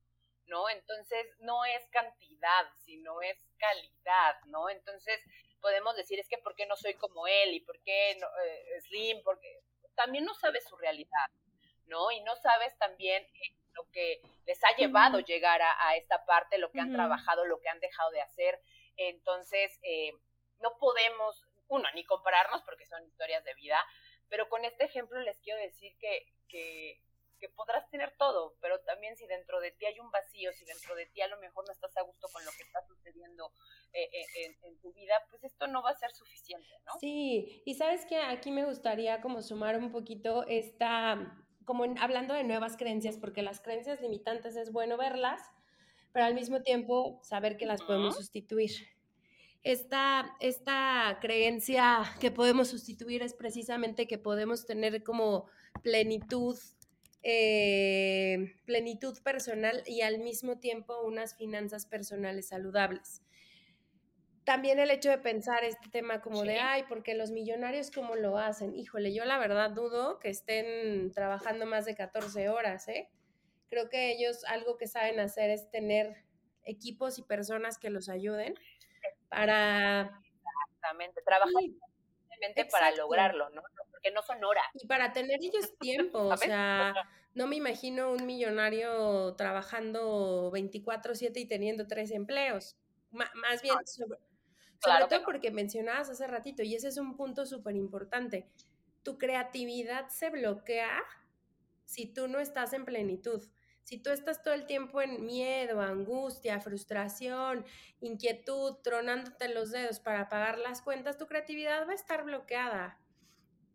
¿no? 0.46 0.68
Entonces 0.68 1.26
no 1.40 1.64
es 1.64 1.88
cantidad, 1.90 2.66
sino 2.84 3.22
es 3.22 3.38
calidad, 3.58 4.36
¿no? 4.46 4.68
Entonces 4.68 5.20
podemos 5.60 5.96
decir, 5.96 6.18
es 6.18 6.28
que 6.28 6.38
¿por 6.38 6.54
qué 6.54 6.66
no 6.66 6.76
soy 6.76 6.94
como 6.94 7.26
él? 7.26 7.54
¿Y 7.54 7.60
por 7.60 7.80
qué 7.82 8.16
no, 8.20 8.26
eh, 8.44 8.80
Slim? 8.82 9.22
Porque 9.22 9.62
también 9.94 10.24
no 10.24 10.34
sabes 10.34 10.64
su 10.68 10.76
realidad, 10.76 11.28
¿no? 11.86 12.10
Y 12.10 12.20
no 12.22 12.36
sabes 12.36 12.76
también 12.78 13.22
eh, 13.22 13.56
lo 13.72 13.88
que 13.90 14.20
les 14.46 14.62
ha 14.64 14.76
llevado 14.76 15.20
llegar 15.20 15.60
a, 15.62 15.96
esta 15.96 16.24
parte, 16.24 16.58
lo 16.58 16.70
que 16.70 16.80
han 16.80 16.92
trabajado, 16.92 17.44
lo 17.44 17.60
que 17.60 17.68
han 17.68 17.80
dejado 17.80 18.10
de 18.10 18.20
hacer. 18.20 18.60
Entonces, 18.96 19.78
eh, 19.82 20.12
no 20.60 20.76
podemos, 20.78 21.43
uno, 21.74 21.88
ni 21.94 22.04
compararnos 22.04 22.62
porque 22.62 22.86
son 22.86 23.04
historias 23.04 23.44
de 23.44 23.54
vida, 23.54 23.78
pero 24.28 24.48
con 24.48 24.64
este 24.64 24.84
ejemplo 24.84 25.20
les 25.20 25.38
quiero 25.40 25.60
decir 25.60 25.92
que, 25.98 26.26
que, 26.48 27.00
podrás 27.56 27.86
tener 27.90 28.10
todo, 28.16 28.56
pero 28.62 28.80
también 28.80 29.18
si 29.18 29.26
dentro 29.26 29.60
de 29.60 29.70
ti 29.72 29.84
hay 29.84 30.00
un 30.00 30.10
vacío, 30.10 30.50
si 30.54 30.64
dentro 30.64 30.94
de 30.94 31.04
ti 31.04 31.20
a 31.20 31.28
lo 31.28 31.38
mejor 31.40 31.66
no 31.66 31.72
estás 31.72 31.94
a 31.98 32.00
gusto 32.00 32.26
con 32.32 32.42
lo 32.42 32.50
que 32.52 32.62
está 32.62 32.80
sucediendo 32.86 33.52
eh, 33.92 34.08
eh, 34.10 34.56
en, 34.62 34.78
tu 34.78 34.94
vida, 34.94 35.12
pues 35.28 35.44
esto 35.44 35.66
no 35.66 35.82
va 35.82 35.90
a 35.90 35.94
ser 35.94 36.10
suficiente, 36.12 36.70
¿no? 36.86 36.92
Sí, 36.98 37.62
y 37.66 37.74
sabes 37.74 38.06
que 38.06 38.16
aquí 38.16 38.50
me 38.50 38.64
gustaría 38.64 39.20
como 39.20 39.42
sumar 39.42 39.76
un 39.76 39.92
poquito 39.92 40.46
esta, 40.48 41.36
como 41.66 41.84
hablando 42.00 42.32
de 42.32 42.44
nuevas 42.44 42.78
creencias, 42.78 43.18
porque 43.18 43.42
las 43.42 43.60
creencias 43.60 44.00
limitantes 44.00 44.56
es 44.56 44.72
bueno 44.72 44.96
verlas, 44.96 45.42
pero 46.12 46.24
al 46.24 46.34
mismo 46.34 46.62
tiempo 46.62 47.20
saber 47.22 47.58
que 47.58 47.66
las 47.66 47.82
podemos 47.82 48.16
sustituir 48.16 48.70
esta, 49.64 50.36
esta 50.40 51.18
creencia 51.22 52.02
que 52.20 52.30
podemos 52.30 52.68
sustituir 52.68 53.22
es 53.22 53.32
precisamente 53.32 54.06
que 54.06 54.18
podemos 54.18 54.66
tener 54.66 55.02
como 55.02 55.46
plenitud, 55.82 56.58
eh, 57.22 58.54
plenitud 58.66 59.18
personal 59.22 59.82
y 59.86 60.02
al 60.02 60.18
mismo 60.18 60.58
tiempo 60.58 61.02
unas 61.02 61.34
finanzas 61.34 61.86
personales 61.86 62.48
saludables. 62.48 63.22
También 64.44 64.78
el 64.78 64.90
hecho 64.90 65.08
de 65.08 65.16
pensar 65.16 65.64
este 65.64 65.88
tema 65.88 66.20
como 66.20 66.42
de, 66.42 66.58
ay, 66.58 66.84
porque 66.86 67.14
los 67.14 67.30
millonarios 67.30 67.90
cómo 67.90 68.16
lo 68.16 68.36
hacen. 68.36 68.74
Híjole, 68.74 69.14
yo 69.14 69.24
la 69.24 69.38
verdad 69.38 69.70
dudo 69.70 70.18
que 70.18 70.28
estén 70.28 71.10
trabajando 71.12 71.64
más 71.64 71.86
de 71.86 71.94
14 71.94 72.50
horas, 72.50 72.86
¿eh? 72.88 73.08
Creo 73.70 73.88
que 73.88 74.12
ellos 74.12 74.44
algo 74.44 74.76
que 74.76 74.86
saben 74.86 75.18
hacer 75.18 75.48
es 75.48 75.70
tener 75.70 76.22
equipos 76.64 77.18
y 77.18 77.22
personas 77.22 77.78
que 77.78 77.88
los 77.88 78.10
ayuden 78.10 78.54
para... 79.34 80.20
Exactamente, 80.66 81.22
trabajar 81.22 81.62
para 82.70 82.90
lograrlo, 82.92 83.50
¿no? 83.50 83.62
Porque 83.90 84.10
no 84.10 84.22
son 84.22 84.42
horas. 84.44 84.64
Y 84.74 84.86
para 84.86 85.12
tener 85.12 85.38
ellos 85.42 85.76
tiempo, 85.78 86.18
o 86.18 86.36
sea, 86.36 86.94
no 87.34 87.46
me 87.46 87.56
imagino 87.56 88.12
un 88.12 88.26
millonario 88.26 89.34
trabajando 89.36 90.50
24/7 90.52 91.40
y 91.40 91.46
teniendo 91.46 91.86
tres 91.86 92.10
empleos. 92.10 92.76
más 93.10 93.62
bien, 93.62 93.76
sobre, 93.86 94.18
todo 95.08 95.24
porque 95.24 95.50
mencionabas 95.50 96.10
hace 96.10 96.26
ratito, 96.26 96.62
y 96.62 96.74
ese 96.74 96.88
es 96.88 96.98
un 96.98 97.16
punto 97.16 97.46
súper 97.46 97.76
importante, 97.76 98.48
tu 99.02 99.18
creatividad 99.18 100.08
se 100.08 100.30
bloquea 100.30 101.02
si 101.84 102.06
tú 102.06 102.28
no 102.28 102.40
estás 102.40 102.72
en 102.72 102.84
plenitud. 102.84 103.44
Si 103.84 103.98
tú 103.98 104.10
estás 104.10 104.42
todo 104.42 104.54
el 104.54 104.64
tiempo 104.64 105.02
en 105.02 105.26
miedo, 105.26 105.82
angustia, 105.82 106.58
frustración, 106.58 107.66
inquietud, 108.00 108.76
tronándote 108.82 109.52
los 109.52 109.70
dedos 109.70 110.00
para 110.00 110.30
pagar 110.30 110.58
las 110.58 110.80
cuentas, 110.80 111.18
tu 111.18 111.26
creatividad 111.26 111.86
va 111.86 111.92
a 111.92 111.94
estar 111.94 112.24
bloqueada. 112.24 112.98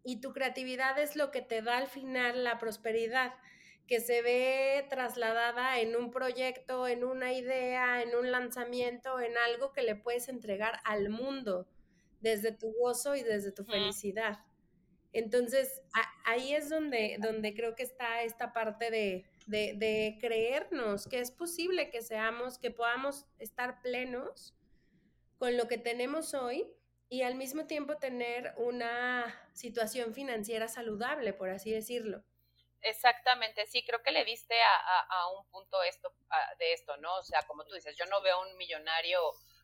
Y 0.04 0.20
tu 0.20 0.34
creatividad 0.34 0.98
es 0.98 1.16
lo 1.16 1.30
que 1.30 1.44
te 1.44 1.62
da 1.62 1.78
al 1.78 1.88
final 1.88 2.44
la 2.44 2.58
prosperidad, 2.58 3.36
que 3.86 4.00
se 4.00 4.24
ve 4.24 4.88
trasladada 4.90 5.80
en 5.80 5.96
un 5.96 6.10
proyecto, 6.10 6.88
en 6.88 7.04
una 7.04 7.34
idea, 7.34 8.02
en 8.02 8.16
un 8.16 8.32
lanzamiento, 8.32 9.20
en 9.20 9.38
algo 9.38 9.74
que 9.74 9.84
le 9.84 9.96
puedes 9.96 10.28
entregar 10.28 10.80
al 10.86 11.10
mundo 11.10 11.68
desde 12.20 12.52
tu 12.52 12.74
gozo 12.74 13.16
y 13.16 13.22
desde 13.22 13.52
tu 13.52 13.64
felicidad. 13.64 14.40
Entonces, 15.14 15.82
ahí 16.26 16.54
es 16.54 16.70
donde, 16.70 17.18
donde 17.20 17.54
creo 17.54 17.76
que 17.76 17.84
está 17.84 18.24
esta 18.24 18.54
parte 18.54 18.90
de, 18.90 19.29
de, 19.50 20.18
creernos 20.22 21.08
que 21.08 21.20
es 21.20 21.32
posible 21.32 21.90
que 21.90 22.02
seamos, 22.02 22.60
que 22.60 22.72
podamos 22.72 23.26
estar 23.40 23.82
plenos 23.82 24.56
con 25.38 25.58
lo 25.58 25.68
que 25.68 25.78
tenemos 25.78 26.34
hoy 26.34 26.68
y 27.10 27.24
al 27.24 27.36
mismo 27.36 27.66
tiempo 27.66 27.98
tener 27.98 28.54
una 28.58 29.50
situación 29.54 30.14
financiera 30.14 30.68
saludable, 30.68 31.34
por 31.34 31.50
así 31.50 31.72
decirlo. 31.72 32.24
Exactamente, 32.82 33.66
sí, 33.66 33.84
creo 33.86 34.02
que 34.04 34.12
le 34.12 34.24
diste 34.24 34.56
a, 34.62 35.28
un 35.38 35.50
punto 35.50 35.82
esto, 35.84 36.14
de 36.60 36.74
esto, 36.74 36.96
¿no? 36.98 37.16
O 37.18 37.24
sea, 37.24 37.42
como 37.44 37.66
tú 37.66 37.76
dices, 37.76 37.96
yo 37.98 38.06
no 38.06 38.22
veo 38.22 38.40
un 38.42 38.56
millonario 38.58 39.20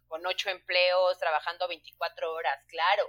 con 0.08 0.26
ocho 0.26 0.50
empleos 0.50 1.18
trabajando 1.18 1.68
24 1.68 2.34
horas, 2.34 2.64
claro, 2.68 3.08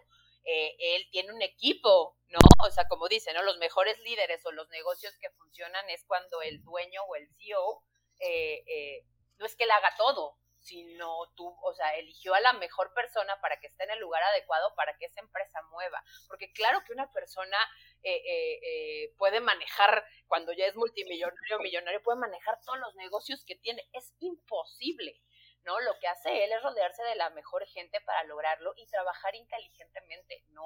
eh, 0.49 0.77
él 0.79 1.09
tiene 1.11 1.33
un 1.33 1.43
equipo, 1.43 2.17
¿no? 2.29 2.39
O 2.65 2.71
sea, 2.71 2.87
como 2.87 3.09
dice, 3.09 3.35
¿no? 3.35 3.43
Los 3.43 3.59
mejores 3.59 3.99
líderes 3.99 4.47
o 4.47 4.53
los 4.53 4.69
negocios 4.71 5.13
que 5.19 5.29
funcionan 5.31 5.91
es 5.91 6.05
cuando 6.05 6.41
el 6.41 6.63
dueño 6.63 7.03
o 7.09 7.17
el 7.17 7.29
CEO 7.37 7.83
eh, 8.21 8.63
eh, 8.69 9.05
no 9.39 9.47
es 9.47 9.57
que 9.57 9.65
él 9.65 9.73
haga 9.73 9.93
todo, 9.99 10.39
sino 10.61 11.33
tú, 11.35 11.53
o 11.63 11.75
sea, 11.75 11.97
eligió 11.97 12.33
a 12.35 12.41
la 12.41 12.53
mejor 12.53 12.95
persona 12.95 13.41
para 13.41 13.59
que 13.59 13.67
esté 13.67 13.85
en 13.85 13.91
el 13.91 13.99
lugar 13.99 14.23
adecuado 14.23 14.73
para 14.77 14.97
que 14.97 15.07
esa 15.07 15.21
empresa 15.21 15.61
mueva. 15.71 16.03
Porque 16.29 16.53
claro 16.53 16.81
que 16.87 16.93
una 16.93 17.13
persona 17.13 17.59
puede 19.19 19.41
manejar, 19.41 20.05
cuando 20.29 20.53
ya 20.53 20.67
es 20.67 20.77
multimillonario 20.77 21.57
o 21.57 21.61
millonario, 21.61 22.03
puede 22.05 22.19
manejar 22.19 22.61
todos 22.65 22.79
los 22.79 22.95
negocios 22.95 23.45
que 23.45 23.57
tiene. 23.57 23.89
Es 23.93 24.15
imposible. 24.21 25.21
¿No? 25.67 25.81
Lo 25.81 25.99
que 25.99 26.07
hace 26.07 26.45
él 26.45 26.53
es 26.53 26.63
rodearse 26.63 27.03
de 27.03 27.17
la 27.17 27.29
mejor 27.31 27.67
gente 27.67 28.01
para 28.03 28.25
lograrlo 28.25 28.73
y 28.77 28.87
trabajar 28.87 29.35
inteligentemente, 29.35 30.45
no 30.51 30.65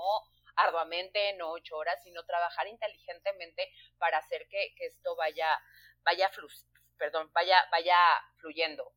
arduamente, 0.57 1.35
no 1.39 1.51
ocho 1.53 1.77
horas, 1.77 2.01
sino 2.05 2.25
trabajar 2.25 2.69
inteligentemente 2.69 3.73
para 3.99 4.19
hacer 4.19 4.47
que, 4.49 4.75
esto 4.79 5.17
vaya, 5.17 5.49
vaya, 6.05 6.31
perdón, 6.99 7.31
vaya, 7.33 7.57
vaya 7.73 7.97
fluyendo. 8.37 8.93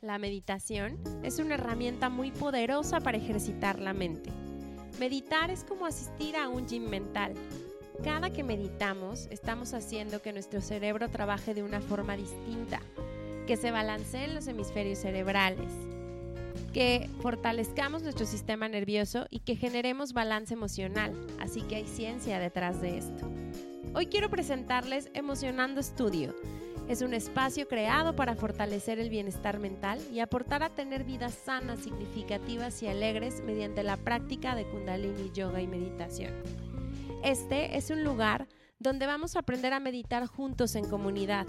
La 0.00 0.18
meditación 0.18 1.02
es 1.24 1.38
una 1.38 1.56
herramienta 1.56 2.08
muy 2.08 2.30
poderosa 2.30 3.00
para 3.00 3.18
ejercitar 3.18 3.78
la 3.78 3.92
mente. 3.92 4.30
Meditar 4.98 5.50
es 5.50 5.64
como 5.64 5.86
asistir 5.86 6.36
a 6.36 6.48
un 6.48 6.66
gym 6.66 6.88
mental 6.88 7.34
cada 8.02 8.30
que 8.30 8.44
meditamos 8.44 9.26
estamos 9.30 9.74
haciendo 9.74 10.22
que 10.22 10.32
nuestro 10.32 10.60
cerebro 10.60 11.08
trabaje 11.08 11.54
de 11.54 11.62
una 11.62 11.80
forma 11.80 12.16
distinta, 12.16 12.80
que 13.46 13.56
se 13.56 13.70
balanceen 13.70 14.34
los 14.34 14.46
hemisferios 14.46 14.98
cerebrales, 14.98 15.72
que 16.72 17.10
fortalezcamos 17.20 18.02
nuestro 18.02 18.26
sistema 18.26 18.68
nervioso 18.68 19.26
y 19.30 19.40
que 19.40 19.56
generemos 19.56 20.12
balance 20.12 20.54
emocional. 20.54 21.14
Así 21.40 21.62
que 21.62 21.76
hay 21.76 21.86
ciencia 21.86 22.38
detrás 22.38 22.80
de 22.80 22.98
esto. 22.98 23.28
Hoy 23.94 24.06
quiero 24.06 24.30
presentarles 24.30 25.10
Emocionando 25.14 25.80
Estudio. 25.80 26.34
Es 26.88 27.02
un 27.02 27.14
espacio 27.14 27.68
creado 27.68 28.14
para 28.16 28.34
fortalecer 28.34 28.98
el 28.98 29.10
bienestar 29.10 29.58
mental 29.58 30.00
y 30.12 30.20
aportar 30.20 30.62
a 30.62 30.70
tener 30.70 31.04
vidas 31.04 31.34
sanas, 31.34 31.80
significativas 31.80 32.82
y 32.82 32.86
alegres 32.86 33.42
mediante 33.42 33.82
la 33.82 33.96
práctica 33.96 34.54
de 34.54 34.64
kundalini, 34.64 35.30
yoga 35.34 35.60
y 35.60 35.66
meditación. 35.66 36.67
Este 37.22 37.76
es 37.76 37.90
un 37.90 38.04
lugar 38.04 38.46
donde 38.78 39.06
vamos 39.06 39.34
a 39.34 39.40
aprender 39.40 39.72
a 39.72 39.80
meditar 39.80 40.26
juntos 40.26 40.76
en 40.76 40.88
comunidad 40.88 41.46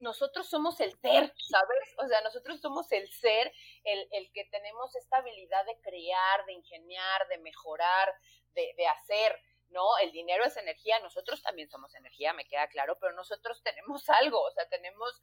nosotros 0.00 0.48
somos 0.50 0.80
el 0.80 0.90
ser, 0.98 1.32
¿sabes? 1.38 1.94
O 1.98 2.08
sea, 2.08 2.20
nosotros 2.22 2.60
somos 2.60 2.90
el 2.90 3.08
ser, 3.08 3.52
el, 3.84 4.08
el 4.10 4.32
que 4.32 4.44
tenemos 4.46 4.96
esta 4.96 5.18
habilidad 5.18 5.64
de 5.64 5.80
crear, 5.80 6.44
de 6.46 6.54
ingeniar, 6.54 7.28
de 7.28 7.38
mejorar, 7.38 8.12
de, 8.54 8.74
de 8.76 8.86
hacer. 8.88 9.40
¿No? 9.72 9.98
El 9.98 10.12
dinero 10.12 10.44
es 10.44 10.56
energía, 10.56 11.00
nosotros 11.00 11.42
también 11.42 11.68
somos 11.68 11.94
energía, 11.94 12.32
me 12.32 12.46
queda 12.46 12.68
claro, 12.68 12.98
pero 13.00 13.12
nosotros 13.14 13.60
tenemos 13.64 14.08
algo, 14.08 14.40
o 14.40 14.50
sea, 14.52 14.68
tenemos 14.68 15.20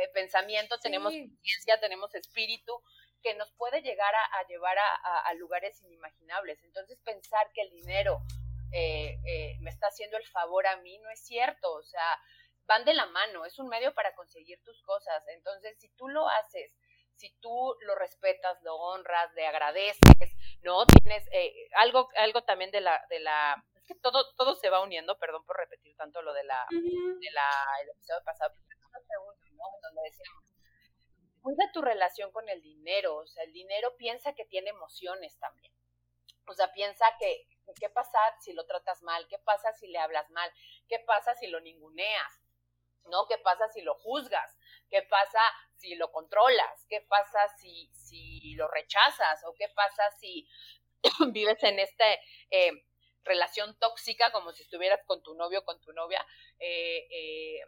eh, 0.00 0.08
pensamiento, 0.12 0.78
tenemos 0.78 1.12
conciencia, 1.12 1.80
tenemos 1.80 2.14
espíritu 2.14 2.82
que 3.22 3.34
nos 3.34 3.52
puede 3.52 3.82
llegar 3.82 4.12
a, 4.14 4.46
llevar 4.48 4.76
a, 4.78 5.32
lugares 5.34 5.80
inimaginables. 5.82 6.60
Entonces, 6.64 6.98
pensar 7.04 7.52
que 7.54 7.62
el 7.62 7.70
dinero 7.70 8.20
eh, 8.72 9.16
eh, 9.24 9.56
me 9.60 9.70
está 9.70 9.86
haciendo 9.86 10.16
el 10.16 10.26
favor 10.26 10.66
a 10.66 10.78
mí 10.78 10.98
no 10.98 11.08
es 11.08 11.24
cierto, 11.24 11.72
o 11.72 11.84
sea, 11.84 12.18
van 12.66 12.84
de 12.84 12.94
la 12.94 13.06
mano, 13.06 13.44
es 13.44 13.60
un 13.60 13.68
medio 13.68 13.94
para 13.94 14.12
conseguir 14.16 14.60
tus 14.64 14.82
cosas. 14.82 15.22
Entonces, 15.28 15.78
si 15.78 15.88
tú 15.90 16.08
lo 16.08 16.28
haces, 16.28 16.76
si 17.14 17.32
tú 17.38 17.76
lo 17.82 17.94
respetas, 17.94 18.60
lo 18.62 18.74
honras, 18.74 19.32
le 19.34 19.46
agradeces, 19.46 20.36
¿no? 20.62 20.84
Tienes 20.86 21.22
algo, 21.76 22.08
algo 22.16 22.42
también 22.42 22.72
de 22.72 22.80
la, 22.80 23.06
de 23.08 23.20
la 23.20 23.64
es 23.82 23.88
que 23.88 24.00
todo, 24.00 24.32
todo 24.34 24.54
se 24.54 24.70
va 24.70 24.80
uniendo, 24.80 25.18
perdón 25.18 25.44
por 25.44 25.56
repetir 25.56 25.96
tanto 25.96 26.22
lo 26.22 26.32
de 26.32 26.44
la, 26.44 26.66
de 26.70 27.30
la 27.32 27.48
el 27.82 27.90
episodio 27.90 28.22
pasado, 28.24 28.54
¿no? 29.52 29.64
Donde 29.82 30.02
decíamos, 30.04 30.44
cuida 31.42 31.70
tu 31.72 31.82
relación 31.82 32.30
con 32.30 32.48
el 32.48 32.62
dinero, 32.62 33.16
o 33.16 33.26
sea, 33.26 33.44
el 33.44 33.52
dinero 33.52 33.96
piensa 33.96 34.34
que 34.34 34.44
tiene 34.44 34.70
emociones 34.70 35.38
también. 35.38 35.72
O 36.46 36.54
sea, 36.54 36.72
piensa 36.72 37.06
que, 37.18 37.46
¿qué 37.80 37.88
pasa 37.90 38.18
si 38.40 38.52
lo 38.52 38.66
tratas 38.66 39.02
mal? 39.02 39.26
¿Qué 39.28 39.38
pasa 39.38 39.72
si 39.72 39.88
le 39.88 39.98
hablas 39.98 40.28
mal? 40.30 40.52
¿Qué 40.88 40.98
pasa 41.00 41.34
si 41.34 41.46
lo 41.46 41.60
ninguneas? 41.60 42.40
¿No? 43.04 43.26
¿Qué 43.26 43.38
pasa 43.38 43.68
si 43.68 43.82
lo 43.82 43.94
juzgas? 43.94 44.56
¿Qué 44.90 45.02
pasa 45.02 45.40
si 45.76 45.94
lo 45.94 46.10
controlas? 46.10 46.86
¿Qué 46.88 47.00
pasa 47.02 47.48
si, 47.58 47.90
si 47.92 48.54
lo 48.54 48.68
rechazas? 48.68 49.44
¿O 49.44 49.54
qué 49.54 49.68
pasa 49.74 50.10
si 50.18 50.48
vives 51.32 51.62
en 51.62 51.78
este 51.78 52.20
eh, 52.50 52.84
relación 53.24 53.78
tóxica, 53.78 54.30
como 54.32 54.52
si 54.52 54.62
estuvieras 54.62 55.00
con 55.06 55.22
tu 55.22 55.34
novio 55.34 55.60
o 55.60 55.64
con 55.64 55.80
tu 55.80 55.92
novia, 55.92 56.24
eh, 56.58 57.06
eh, 57.10 57.60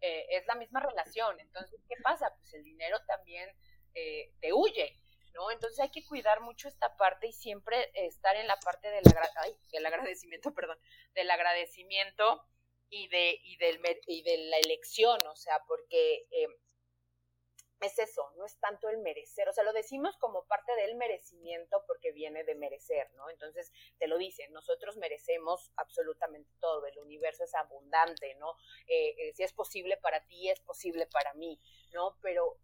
eh, 0.00 0.26
es 0.30 0.46
la 0.46 0.54
misma 0.54 0.80
relación. 0.80 1.38
Entonces, 1.40 1.80
¿qué 1.88 1.96
pasa? 2.02 2.34
Pues 2.38 2.54
el 2.54 2.64
dinero 2.64 2.98
también 3.06 3.50
te 3.92 4.52
huye, 4.52 5.00
¿no? 5.34 5.50
Entonces 5.50 5.80
hay 5.80 5.90
que 5.90 6.06
cuidar 6.06 6.40
mucho 6.40 6.68
esta 6.68 6.96
parte 6.96 7.26
y 7.26 7.32
siempre 7.32 7.90
estar 7.94 8.36
en 8.36 8.46
la 8.46 8.56
parte 8.60 8.88
del, 8.88 9.02
del 9.72 9.86
agradecimiento, 9.86 10.54
perdón, 10.54 10.78
del 11.12 11.30
agradecimiento 11.30 12.46
y 12.88 13.08
de, 13.08 13.40
y, 13.42 13.56
del, 13.56 13.80
y 14.06 14.22
de 14.22 14.38
la 14.38 14.58
elección, 14.58 15.18
o 15.26 15.34
sea, 15.34 15.60
porque 15.66 16.24
es 17.80 17.98
eso, 17.98 18.30
no 18.36 18.44
es 18.44 18.58
tanto 18.58 18.88
el 18.88 18.98
merecer, 18.98 19.48
o 19.48 19.52
sea, 19.52 19.64
lo 19.64 19.72
decimos 19.72 20.16
como 20.18 20.44
parte 20.44 20.74
del 20.76 20.96
merecimiento 20.96 21.82
porque 21.86 22.12
viene 22.12 22.44
de 22.44 22.54
merecer, 22.54 23.10
¿no? 23.14 23.30
Entonces 23.30 23.72
te 23.98 24.06
lo 24.06 24.18
dicen, 24.18 24.52
nosotros 24.52 24.96
merecemos 24.98 25.72
absolutamente 25.76 26.50
todo, 26.60 26.86
el 26.86 26.98
universo 26.98 27.44
es 27.44 27.54
abundante, 27.54 28.34
¿no? 28.34 28.54
Eh, 28.86 29.14
eh, 29.18 29.32
si 29.34 29.42
es 29.42 29.52
posible 29.52 29.96
para 29.96 30.24
ti, 30.26 30.50
es 30.50 30.60
posible 30.60 31.06
para 31.06 31.32
mí, 31.34 31.58
¿no? 31.92 32.18
Pero 32.20 32.58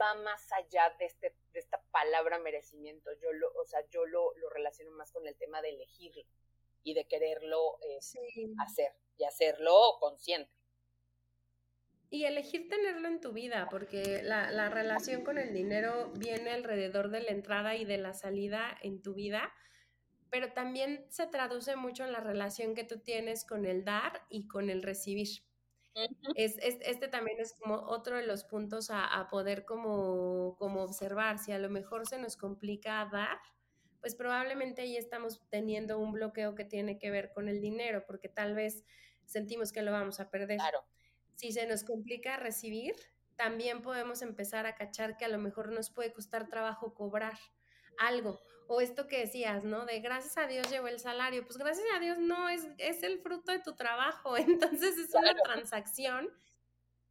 va 0.00 0.14
más 0.14 0.50
allá 0.52 0.94
de, 0.98 1.04
este, 1.04 1.36
de 1.52 1.60
esta 1.60 1.82
palabra 1.90 2.38
merecimiento, 2.38 3.12
yo 3.20 3.32
lo, 3.32 3.52
o 3.52 3.66
sea, 3.66 3.86
yo 3.90 4.06
lo, 4.06 4.34
lo 4.36 4.48
relaciono 4.50 4.92
más 4.92 5.12
con 5.12 5.26
el 5.26 5.36
tema 5.36 5.60
de 5.60 5.70
elegirlo 5.70 6.24
y 6.82 6.94
de 6.94 7.06
quererlo 7.06 7.78
eh, 7.82 7.98
hacer 8.58 8.92
y 9.16 9.24
hacerlo 9.24 9.98
consciente. 10.00 10.63
Y 12.10 12.24
elegir 12.24 12.68
tenerlo 12.68 13.08
en 13.08 13.20
tu 13.20 13.32
vida, 13.32 13.66
porque 13.70 14.22
la, 14.22 14.50
la, 14.50 14.68
relación 14.68 15.24
con 15.24 15.36
el 15.36 15.52
dinero 15.52 16.12
viene 16.16 16.50
alrededor 16.50 17.10
de 17.10 17.20
la 17.22 17.30
entrada 17.30 17.74
y 17.74 17.84
de 17.84 17.98
la 17.98 18.12
salida 18.12 18.76
en 18.82 19.02
tu 19.02 19.14
vida, 19.14 19.52
pero 20.30 20.52
también 20.52 21.06
se 21.10 21.26
traduce 21.26 21.76
mucho 21.76 22.04
en 22.04 22.12
la 22.12 22.20
relación 22.20 22.74
que 22.74 22.84
tú 22.84 22.98
tienes 22.98 23.44
con 23.44 23.66
el 23.66 23.84
dar 23.84 24.26
y 24.28 24.46
con 24.48 24.70
el 24.70 24.82
recibir. 24.82 25.28
es, 26.34 26.56
este 26.60 27.08
también 27.08 27.38
es 27.40 27.54
como 27.54 27.76
otro 27.76 28.16
de 28.16 28.26
los 28.26 28.44
puntos 28.44 28.90
a, 28.90 29.04
a, 29.06 29.28
poder 29.28 29.64
como, 29.64 30.56
como 30.58 30.82
observar. 30.82 31.38
Si 31.38 31.52
a 31.52 31.58
lo 31.58 31.70
mejor 31.70 32.06
se 32.06 32.18
nos 32.18 32.36
complica 32.36 33.08
dar, 33.12 33.38
pues 34.00 34.14
probablemente 34.16 34.82
ahí 34.82 34.96
estamos 34.96 35.40
teniendo 35.50 35.98
un 35.98 36.12
bloqueo 36.12 36.54
que 36.54 36.64
tiene 36.64 36.98
que 36.98 37.10
ver 37.10 37.32
con 37.32 37.48
el 37.48 37.60
dinero, 37.60 38.04
porque 38.06 38.28
tal 38.28 38.54
vez 38.54 38.84
sentimos 39.24 39.72
que 39.72 39.82
lo 39.82 39.92
vamos 39.92 40.20
a 40.20 40.30
perder. 40.30 40.58
Claro 40.58 40.84
si 41.36 41.52
se 41.52 41.66
nos 41.66 41.84
complica 41.84 42.36
recibir, 42.36 42.94
también 43.36 43.82
podemos 43.82 44.22
empezar 44.22 44.66
a 44.66 44.74
cachar 44.74 45.16
que 45.16 45.24
a 45.24 45.28
lo 45.28 45.38
mejor 45.38 45.72
nos 45.72 45.90
puede 45.90 46.12
costar 46.12 46.48
trabajo 46.48 46.94
cobrar 46.94 47.38
algo. 47.98 48.40
O 48.66 48.80
esto 48.80 49.08
que 49.08 49.18
decías, 49.18 49.64
¿no? 49.64 49.84
De 49.84 50.00
gracias 50.00 50.38
a 50.38 50.46
Dios 50.46 50.70
llegó 50.70 50.88
el 50.88 50.98
salario. 50.98 51.44
Pues 51.44 51.58
gracias 51.58 51.86
a 51.94 52.00
Dios 52.00 52.18
no, 52.18 52.48
es, 52.48 52.66
es 52.78 53.02
el 53.02 53.18
fruto 53.20 53.52
de 53.52 53.58
tu 53.58 53.74
trabajo. 53.74 54.36
Entonces 54.36 54.96
es 54.96 55.14
una 55.14 55.34
transacción 55.34 56.30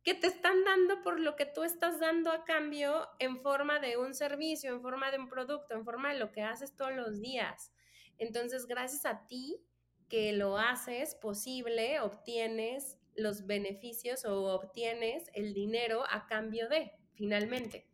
que 0.04 0.14
te 0.14 0.28
están 0.28 0.64
dando 0.66 1.02
por 1.02 1.20
lo 1.20 1.36
que 1.36 1.46
tú 1.46 1.64
estás 1.64 2.00
dando 2.00 2.32
a 2.32 2.44
cambio 2.44 3.08
en 3.20 3.42
forma 3.42 3.80
de 3.80 3.98
un 3.98 4.14
servicio, 4.14 4.74
en 4.74 4.82
forma 4.82 5.12
de 5.12 5.20
un 5.20 5.30
producto, 5.30 5.76
en 5.76 5.86
forma 5.86 6.12
de 6.12 6.20
lo 6.20 6.32
que 6.32 6.42
haces 6.42 6.76
todos 6.76 6.94
los 6.94 7.22
días. 7.22 7.72
Entonces, 8.18 8.66
gracias 8.66 9.06
a 9.06 9.26
ti 9.28 9.64
que 10.10 10.34
lo 10.34 10.58
haces 10.58 11.16
posible, 11.16 12.02
obtienes 12.02 12.98
los 13.16 13.46
beneficios 13.46 14.26
o 14.26 14.54
obtienes 14.54 15.30
el 15.34 15.54
dinero 15.54 16.04
a 16.10 16.28
cambio 16.28 16.70
de, 16.70 16.92
finalmente. 17.14 17.88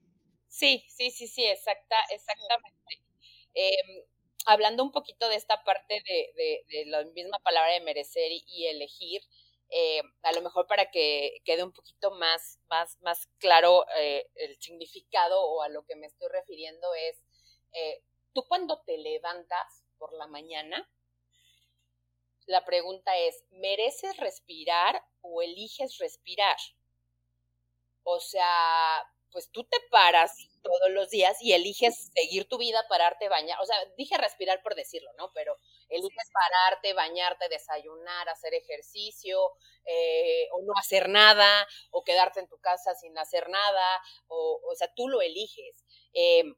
Sí, 0.47 0.85
sí, 0.89 1.11
sí, 1.11 1.27
sí, 1.27 1.45
exacta, 1.45 1.95
exactamente. 2.11 2.79
Em, 3.53 4.03
hablando 4.45 4.83
un 4.83 4.91
poquito 4.91 5.29
de 5.29 5.35
esta 5.35 5.63
parte 5.63 6.01
de, 6.07 6.63
de, 6.67 6.85
la 6.87 7.03
misma 7.03 7.39
palabra 7.39 7.73
de 7.73 7.81
merecer 7.81 8.31
y 8.31 8.67
elegir, 8.67 9.21
eh, 9.71 10.01
a 10.23 10.31
lo 10.31 10.41
mejor 10.41 10.65
para 10.65 10.89
que 10.89 11.41
quede 11.45 11.63
un 11.63 11.71
poquito 11.71 12.11
más, 12.11 12.59
más, 12.69 12.97
más 13.01 13.27
claro 13.37 13.85
eh, 13.97 14.27
el 14.35 14.59
significado 14.59 15.43
o 15.43 15.61
a 15.61 15.69
lo 15.69 15.85
que 15.85 15.95
me 15.95 16.07
estoy 16.07 16.27
refiriendo 16.29 16.87
es, 16.95 17.23
eh, 17.73 18.01
tú 18.33 18.43
cuando 18.47 18.81
te 18.81 18.97
levantas 18.97 19.85
por 19.99 20.13
la 20.13 20.25
mañana, 20.25 20.89
la 22.49 22.65
pregunta 22.65 23.15
es, 23.17 23.43
¿mereces 23.51 24.17
respirar 24.17 25.01
o 25.21 25.41
eliges 25.43 25.97
respirar? 25.99 26.57
O 28.03 28.19
sea, 28.19 29.03
pues 29.31 29.51
tú 29.51 29.63
te 29.65 29.77
paras 29.91 30.33
todos 30.63 30.89
los 30.91 31.09
días 31.09 31.37
y 31.41 31.53
eliges 31.53 32.09
seguir 32.15 32.47
tu 32.47 32.57
vida, 32.57 32.83
pararte, 32.89 33.29
bañar. 33.29 33.59
O 33.61 33.65
sea, 33.65 33.75
dije 33.97 34.17
respirar 34.17 34.61
por 34.63 34.75
decirlo, 34.75 35.11
¿no? 35.17 35.31
Pero 35.33 35.55
eliges 35.89 36.29
pararte, 36.33 36.93
bañarte, 36.93 37.47
desayunar, 37.49 38.27
hacer 38.29 38.53
ejercicio, 38.55 39.51
eh, 39.85 40.47
o 40.51 40.61
no 40.63 40.73
hacer 40.79 41.07
nada, 41.09 41.67
o 41.91 42.03
quedarte 42.03 42.39
en 42.39 42.47
tu 42.47 42.59
casa 42.59 42.95
sin 42.95 43.17
hacer 43.17 43.49
nada, 43.49 44.01
o, 44.27 44.59
o 44.67 44.75
sea, 44.75 44.91
tú 44.95 45.07
lo 45.07 45.21
eliges. 45.21 45.85
Em, 46.13 46.55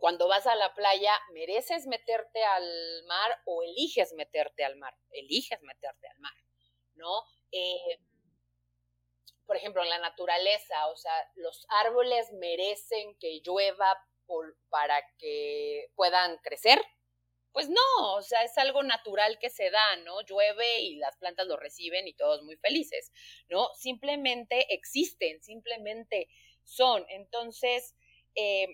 cuando 0.00 0.26
vas 0.28 0.46
a 0.46 0.54
la 0.56 0.74
playa, 0.74 1.12
¿mereces 1.32 1.86
meterte 1.86 2.42
al 2.42 3.04
mar 3.06 3.38
o 3.44 3.62
eliges 3.62 4.12
meterte 4.14 4.64
al 4.64 4.76
mar? 4.76 4.96
Eliges 5.10 5.62
meterte 5.62 6.08
al 6.08 6.18
mar, 6.18 6.32
¿no? 6.94 7.22
Eh, 7.52 7.98
por 9.46 9.56
ejemplo, 9.56 9.82
en 9.82 9.90
la 9.90 9.98
naturaleza, 9.98 10.86
o 10.88 10.96
sea, 10.96 11.12
los 11.34 11.66
árboles 11.68 12.32
merecen 12.32 13.16
que 13.18 13.40
llueva 13.44 13.96
para 14.68 15.02
que 15.18 15.88
puedan 15.96 16.38
crecer. 16.38 16.80
Pues 17.52 17.68
no, 17.68 18.14
o 18.14 18.22
sea, 18.22 18.44
es 18.44 18.56
algo 18.58 18.84
natural 18.84 19.38
que 19.40 19.50
se 19.50 19.70
da, 19.70 19.96
¿no? 20.04 20.20
Llueve 20.22 20.82
y 20.82 20.96
las 20.96 21.16
plantas 21.16 21.48
lo 21.48 21.56
reciben 21.56 22.06
y 22.06 22.14
todos 22.14 22.42
muy 22.44 22.56
felices, 22.56 23.10
¿no? 23.48 23.68
Simplemente 23.74 24.72
existen, 24.72 25.42
simplemente 25.42 26.28
son. 26.62 27.04
Entonces, 27.08 27.96
eh, 28.36 28.68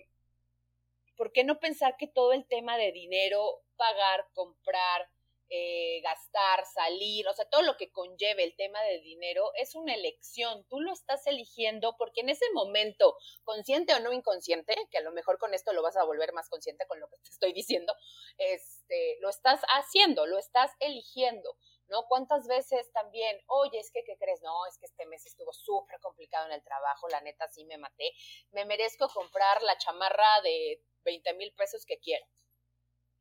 ¿por 1.17 1.31
qué 1.31 1.43
no 1.43 1.59
pensar 1.59 1.97
que 1.97 2.07
todo 2.07 2.31
el 2.33 2.47
tema 2.47 2.77
de 2.77 2.91
dinero, 2.91 3.61
pagar, 3.75 4.25
comprar, 4.33 5.09
eh, 5.49 6.01
gastar, 6.01 6.65
salir, 6.65 7.25
o 7.29 7.33
sea, 7.33 7.45
todo 7.45 7.61
lo 7.61 7.77
que 7.77 7.89
conlleve 7.89 8.43
el 8.43 8.53
tema 8.57 8.81
del 8.83 9.01
dinero 9.01 9.51
es 9.55 9.75
una 9.75 9.93
elección. 9.95 10.65
Tú 10.67 10.81
lo 10.81 10.91
estás 10.91 11.25
eligiendo 11.25 11.95
porque 11.97 12.19
en 12.19 12.27
ese 12.27 12.43
momento, 12.53 13.15
consciente 13.45 13.93
o 13.93 13.99
no 13.99 14.11
inconsciente, 14.11 14.75
que 14.91 14.97
a 14.97 15.01
lo 15.01 15.13
mejor 15.13 15.37
con 15.37 15.53
esto 15.53 15.71
lo 15.71 15.81
vas 15.81 15.95
a 15.95 16.03
volver 16.03 16.33
más 16.33 16.49
consciente 16.49 16.85
con 16.85 16.99
lo 16.99 17.07
que 17.07 17.17
te 17.23 17.29
estoy 17.29 17.53
diciendo, 17.53 17.93
este, 18.37 19.17
lo 19.21 19.29
estás 19.29 19.61
haciendo, 19.69 20.25
lo 20.25 20.37
estás 20.37 20.71
eligiendo. 20.81 21.55
¿No? 21.89 22.05
¿Cuántas 22.07 22.47
veces 22.47 22.91
también, 22.91 23.39
oye, 23.47 23.79
es 23.79 23.91
que, 23.91 24.03
¿qué 24.03 24.17
crees? 24.17 24.41
No, 24.41 24.65
es 24.65 24.77
que 24.77 24.85
este 24.85 25.05
mes 25.05 25.25
estuvo 25.25 25.53
súper 25.53 25.99
complicado 25.99 26.45
en 26.47 26.53
el 26.53 26.63
trabajo, 26.63 27.07
la 27.09 27.21
neta 27.21 27.47
sí 27.47 27.65
me 27.65 27.77
maté, 27.77 28.11
me 28.51 28.65
merezco 28.65 29.07
comprar 29.09 29.61
la 29.63 29.77
chamarra 29.77 30.41
de 30.41 30.81
20 31.03 31.33
mil 31.35 31.53
pesos 31.53 31.85
que 31.85 31.99
quiero 31.99 32.25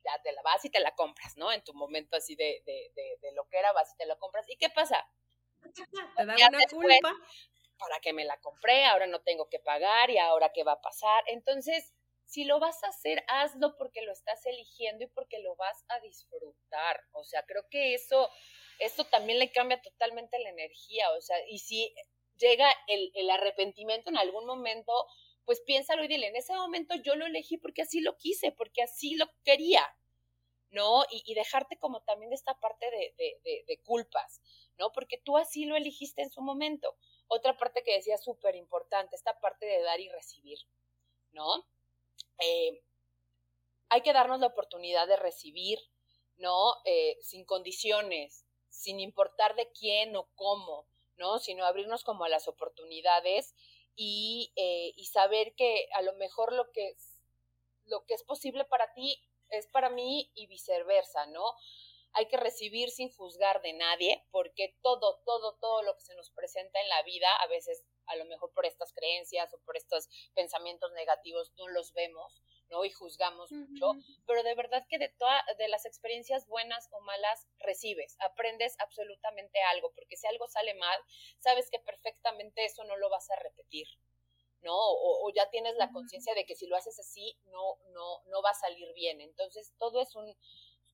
ya 0.06 0.22
te 0.22 0.32
la 0.32 0.42
vas 0.42 0.64
y 0.64 0.70
te 0.70 0.80
la 0.80 0.94
compras, 0.94 1.36
¿no? 1.36 1.52
En 1.52 1.62
tu 1.64 1.74
momento 1.74 2.16
así 2.16 2.36
de, 2.36 2.62
de, 2.64 2.92
de, 3.20 3.32
lo 3.32 3.48
que 3.48 3.58
era, 3.58 3.72
vas 3.72 3.92
y 3.92 3.96
te 3.96 4.06
la 4.06 4.16
compras. 4.16 4.48
¿Y 4.48 4.56
qué 4.56 4.70
pasa? 4.70 5.04
Te 6.16 6.24
da 6.24 6.34
una 6.48 6.66
culpa. 6.70 7.12
¿Para 7.78 8.00
que 8.00 8.12
me 8.12 8.24
la 8.24 8.38
compré? 8.40 8.86
Ahora 8.86 9.06
no 9.06 9.20
tengo 9.20 9.48
que 9.50 9.58
pagar 9.58 10.10
y 10.10 10.16
ahora 10.16 10.50
qué 10.54 10.64
va 10.64 10.72
a 10.72 10.80
pasar. 10.80 11.24
Entonces, 11.26 11.92
si 12.26 12.44
lo 12.44 12.58
vas 12.58 12.82
a 12.82 12.88
hacer, 12.88 13.24
hazlo 13.28 13.76
porque 13.76 14.02
lo 14.02 14.12
estás 14.12 14.44
eligiendo 14.46 15.04
y 15.04 15.06
porque 15.06 15.38
lo 15.38 15.54
vas 15.56 15.84
a 15.88 16.00
disfrutar. 16.00 17.00
O 17.12 17.24
sea, 17.24 17.44
creo 17.46 17.68
que 17.70 17.94
eso, 17.94 18.28
esto 18.80 19.04
también 19.04 19.38
le 19.38 19.52
cambia 19.52 19.80
totalmente 19.80 20.38
la 20.40 20.50
energía. 20.50 21.10
O 21.12 21.20
sea, 21.20 21.36
y 21.48 21.60
si 21.60 21.94
llega 22.36 22.68
el, 22.88 23.30
arrepentimiento 23.30 24.10
en 24.10 24.18
algún 24.18 24.44
momento, 24.44 24.92
pues 25.44 25.60
piénsalo 25.60 26.04
y 26.04 26.08
dile, 26.08 26.26
en 26.26 26.36
ese 26.36 26.52
momento 26.54 26.96
yo 26.96 27.14
lo 27.14 27.26
elegí 27.26 27.58
porque 27.58 27.82
así 27.82 28.00
lo 28.00 28.16
quise, 28.16 28.50
porque 28.50 28.82
así 28.82 29.14
lo 29.14 29.26
quería, 29.44 29.86
¿no? 30.70 31.04
Y, 31.10 31.32
dejarte 31.34 31.78
como 31.78 32.02
también 32.02 32.30
de 32.30 32.36
esta 32.36 32.58
parte 32.58 32.90
de, 32.90 33.64
de, 33.66 33.80
culpas, 33.84 34.42
¿no? 34.78 34.90
Porque 34.90 35.16
tú 35.18 35.38
así 35.38 35.64
lo 35.64 35.76
elegiste 35.76 36.22
en 36.22 36.30
su 36.30 36.40
momento. 36.42 36.96
Otra 37.28 37.56
parte 37.56 37.84
que 37.84 37.94
decía 37.94 38.18
súper 38.18 38.56
importante, 38.56 39.14
esta 39.14 39.38
parte 39.38 39.64
de 39.64 39.80
dar 39.82 40.00
y 40.00 40.08
recibir, 40.08 40.58
¿no? 41.30 41.64
Eh, 42.38 42.82
hay 43.88 44.02
que 44.02 44.12
darnos 44.12 44.40
la 44.40 44.48
oportunidad 44.48 45.06
de 45.06 45.16
recibir, 45.16 45.78
¿no? 46.36 46.74
Eh, 46.84 47.16
sin 47.22 47.44
condiciones, 47.44 48.44
sin 48.68 49.00
importar 49.00 49.54
de 49.54 49.70
quién 49.72 50.16
o 50.16 50.28
cómo, 50.34 50.88
¿no? 51.16 51.38
Sino 51.38 51.64
abrirnos 51.64 52.04
como 52.04 52.24
a 52.24 52.28
las 52.28 52.48
oportunidades 52.48 53.54
y, 53.94 54.52
eh, 54.56 54.92
y 54.96 55.06
saber 55.06 55.54
que 55.54 55.88
a 55.94 56.02
lo 56.02 56.14
mejor 56.14 56.52
lo 56.52 56.70
que, 56.72 56.88
es, 56.88 57.20
lo 57.84 58.04
que 58.04 58.14
es 58.14 58.22
posible 58.24 58.64
para 58.64 58.92
ti 58.92 59.22
es 59.48 59.66
para 59.68 59.90
mí 59.90 60.30
y 60.34 60.46
viceversa, 60.46 61.26
¿no? 61.26 61.44
Hay 62.12 62.28
que 62.28 62.36
recibir 62.36 62.90
sin 62.90 63.12
juzgar 63.12 63.62
de 63.62 63.74
nadie, 63.74 64.26
porque 64.30 64.76
todo, 64.82 65.22
todo, 65.24 65.56
todo 65.60 65.82
lo 65.82 65.94
que 65.94 66.02
se 66.02 66.14
nos 66.14 66.30
presenta 66.30 66.80
en 66.80 66.88
la 66.88 67.02
vida, 67.02 67.28
a 67.36 67.46
veces 67.46 67.84
a 68.06 68.16
lo 68.16 68.24
mejor 68.24 68.52
por 68.52 68.66
estas 68.66 68.92
creencias 68.92 69.52
o 69.54 69.58
por 69.58 69.76
estos 69.76 70.08
pensamientos 70.34 70.92
negativos 70.92 71.52
no 71.56 71.68
los 71.68 71.92
vemos, 71.92 72.42
¿no? 72.68 72.84
Y 72.84 72.90
juzgamos 72.90 73.50
mucho, 73.52 73.92
pero 74.26 74.42
de 74.42 74.54
verdad 74.54 74.84
que 74.88 74.98
de 74.98 75.08
todas 75.08 75.42
de 75.58 75.68
las 75.68 75.86
experiencias 75.86 76.46
buenas 76.46 76.88
o 76.92 77.00
malas 77.00 77.46
recibes, 77.58 78.16
aprendes 78.20 78.76
absolutamente 78.80 79.60
algo, 79.62 79.92
porque 79.94 80.16
si 80.16 80.26
algo 80.26 80.46
sale 80.48 80.74
mal, 80.74 80.98
sabes 81.38 81.70
que 81.70 81.78
perfectamente 81.78 82.64
eso 82.64 82.84
no 82.84 82.96
lo 82.96 83.08
vas 83.10 83.30
a 83.30 83.36
repetir. 83.36 83.86
¿no? 84.62 84.74
O, 84.74 85.30
ya 85.32 85.48
tienes 85.50 85.76
la 85.76 85.92
conciencia 85.92 86.34
de 86.34 86.44
que 86.44 86.56
si 86.56 86.66
lo 86.66 86.76
haces 86.76 86.98
así, 86.98 87.38
no, 87.44 87.78
no, 87.92 88.22
no 88.26 88.42
va 88.42 88.50
a 88.50 88.54
salir 88.54 88.92
bien. 88.94 89.20
Entonces, 89.20 89.72
todo 89.78 90.02
es 90.02 90.16
un, 90.16 90.36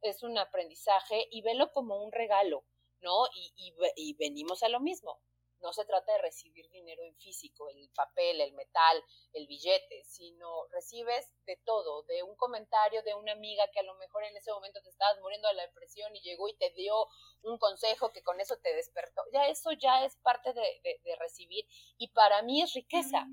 es 0.03 0.23
un 0.23 0.37
aprendizaje 0.37 1.27
y 1.31 1.41
velo 1.41 1.73
como 1.73 2.03
un 2.03 2.13
regalo, 2.13 2.67
¿no? 3.01 3.25
y, 3.35 3.75
y 3.97 4.15
venimos 4.15 4.63
a 4.63 4.69
lo 4.69 4.81
mismo 4.81 5.23
no 5.63 5.73
se 5.73 5.85
trata 5.85 6.13
de 6.13 6.19
recibir 6.19 6.69
dinero 6.71 7.03
en 7.05 7.15
físico, 7.17 7.69
el 7.69 7.89
papel, 7.95 8.41
el 8.41 8.53
metal, 8.53 9.03
el 9.33 9.47
billete, 9.47 10.03
sino 10.05 10.67
recibes 10.69 11.33
de 11.47 11.57
todo, 11.65 12.03
de 12.05 12.23
un 12.23 12.37
comentario 12.37 13.03
de 13.03 13.15
una 13.15 13.33
amiga 13.33 13.65
que 13.73 13.81
a 13.81 13.85
lo 13.85 13.95
mejor 13.97 14.25
en 14.25 14.37
ese 14.37 14.53
momento 14.53 14.83
te 14.83 14.91
estabas 14.91 15.21
muriendo 15.21 15.49
de 15.49 15.55
la 15.55 15.67
depresión 15.67 16.15
y 16.17 16.21
llegó 16.21 16.49
y 16.49 16.57
te 16.57 16.71
dio 16.71 17.07
un 17.43 17.59
consejo 17.59 18.13
que 18.13 18.23
con 18.23 18.41
eso 18.41 18.57
te 18.59 18.75
despertó. 18.75 19.23
Ya 19.33 19.47
eso 19.47 19.73
ya 19.73 20.05
es 20.05 20.17
parte 20.17 20.53
de, 20.53 21.17
recibir 21.19 21.67
y 21.99 22.09
para 22.09 22.43
mí 22.43 22.63
es 22.63 22.73
riqueza, 22.73 23.27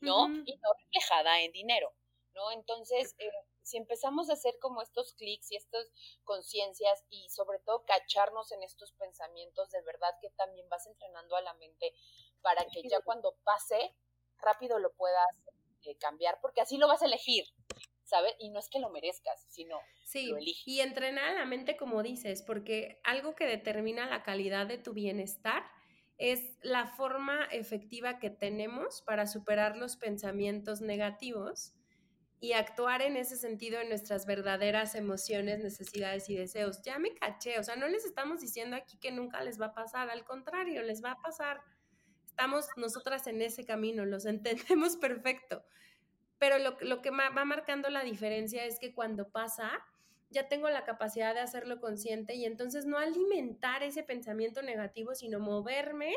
¿no? 0.00 0.26
Y 0.26 0.56
no 0.56 0.72
reflejada 0.78 1.40
en 1.42 1.52
dinero, 1.52 1.94
¿no? 2.34 2.50
Entonces, 2.50 3.14
eh, 3.18 3.30
si 3.64 3.78
empezamos 3.78 4.30
a 4.30 4.34
hacer 4.34 4.58
como 4.60 4.82
estos 4.82 5.14
clics 5.14 5.50
y 5.50 5.56
estas 5.56 5.90
conciencias 6.22 7.04
y 7.10 7.28
sobre 7.30 7.58
todo 7.60 7.84
cacharnos 7.84 8.52
en 8.52 8.62
estos 8.62 8.92
pensamientos, 8.92 9.70
de 9.70 9.82
verdad 9.82 10.10
que 10.20 10.30
también 10.30 10.68
vas 10.68 10.86
entrenando 10.86 11.34
a 11.36 11.42
la 11.42 11.54
mente 11.54 11.92
para 12.42 12.64
que 12.66 12.82
ya 12.88 13.00
cuando 13.00 13.36
pase, 13.42 13.96
rápido 14.38 14.78
lo 14.78 14.92
puedas 14.92 15.34
eh, 15.82 15.96
cambiar, 15.96 16.38
porque 16.40 16.60
así 16.60 16.76
lo 16.76 16.88
vas 16.88 17.02
a 17.02 17.06
elegir. 17.06 17.44
¿sabes? 18.04 18.34
Y 18.38 18.50
no 18.50 18.58
es 18.58 18.68
que 18.68 18.78
lo 18.78 18.90
merezcas, 18.90 19.46
sino 19.48 19.80
sí, 20.04 20.26
lo 20.26 20.36
eliges. 20.36 20.62
Y 20.66 20.80
entrenar 20.80 21.30
a 21.30 21.38
la 21.38 21.46
mente, 21.46 21.76
como 21.76 22.02
dices, 22.02 22.42
porque 22.42 23.00
algo 23.02 23.34
que 23.34 23.46
determina 23.46 24.06
la 24.06 24.22
calidad 24.22 24.66
de 24.66 24.76
tu 24.76 24.92
bienestar 24.92 25.64
es 26.18 26.56
la 26.62 26.86
forma 26.86 27.44
efectiva 27.46 28.18
que 28.18 28.30
tenemos 28.30 29.02
para 29.02 29.26
superar 29.26 29.76
los 29.76 29.96
pensamientos 29.96 30.80
negativos 30.80 31.73
y 32.44 32.52
actuar 32.52 33.00
en 33.00 33.16
ese 33.16 33.38
sentido 33.38 33.80
en 33.80 33.88
nuestras 33.88 34.26
verdaderas 34.26 34.94
emociones, 34.94 35.60
necesidades 35.60 36.28
y 36.28 36.36
deseos. 36.36 36.82
Ya 36.82 36.98
me 36.98 37.14
caché, 37.14 37.58
o 37.58 37.62
sea, 37.64 37.74
no 37.74 37.88
les 37.88 38.04
estamos 38.04 38.42
diciendo 38.42 38.76
aquí 38.76 38.98
que 38.98 39.10
nunca 39.10 39.42
les 39.42 39.58
va 39.58 39.66
a 39.68 39.72
pasar, 39.72 40.10
al 40.10 40.26
contrario, 40.26 40.82
les 40.82 41.02
va 41.02 41.12
a 41.12 41.22
pasar. 41.22 41.62
Estamos 42.26 42.66
nosotras 42.76 43.26
en 43.28 43.40
ese 43.40 43.64
camino, 43.64 44.04
los 44.04 44.26
entendemos 44.26 44.98
perfecto. 44.98 45.64
Pero 46.38 46.58
lo, 46.58 46.76
lo 46.82 47.00
que 47.00 47.08
va 47.08 47.30
marcando 47.46 47.88
la 47.88 48.04
diferencia 48.04 48.66
es 48.66 48.78
que 48.78 48.92
cuando 48.92 49.30
pasa, 49.30 49.82
ya 50.28 50.46
tengo 50.46 50.68
la 50.68 50.84
capacidad 50.84 51.32
de 51.32 51.40
hacerlo 51.40 51.80
consciente 51.80 52.34
y 52.34 52.44
entonces 52.44 52.84
no 52.84 52.98
alimentar 52.98 53.82
ese 53.82 54.02
pensamiento 54.02 54.60
negativo, 54.60 55.14
sino 55.14 55.40
moverme 55.40 56.14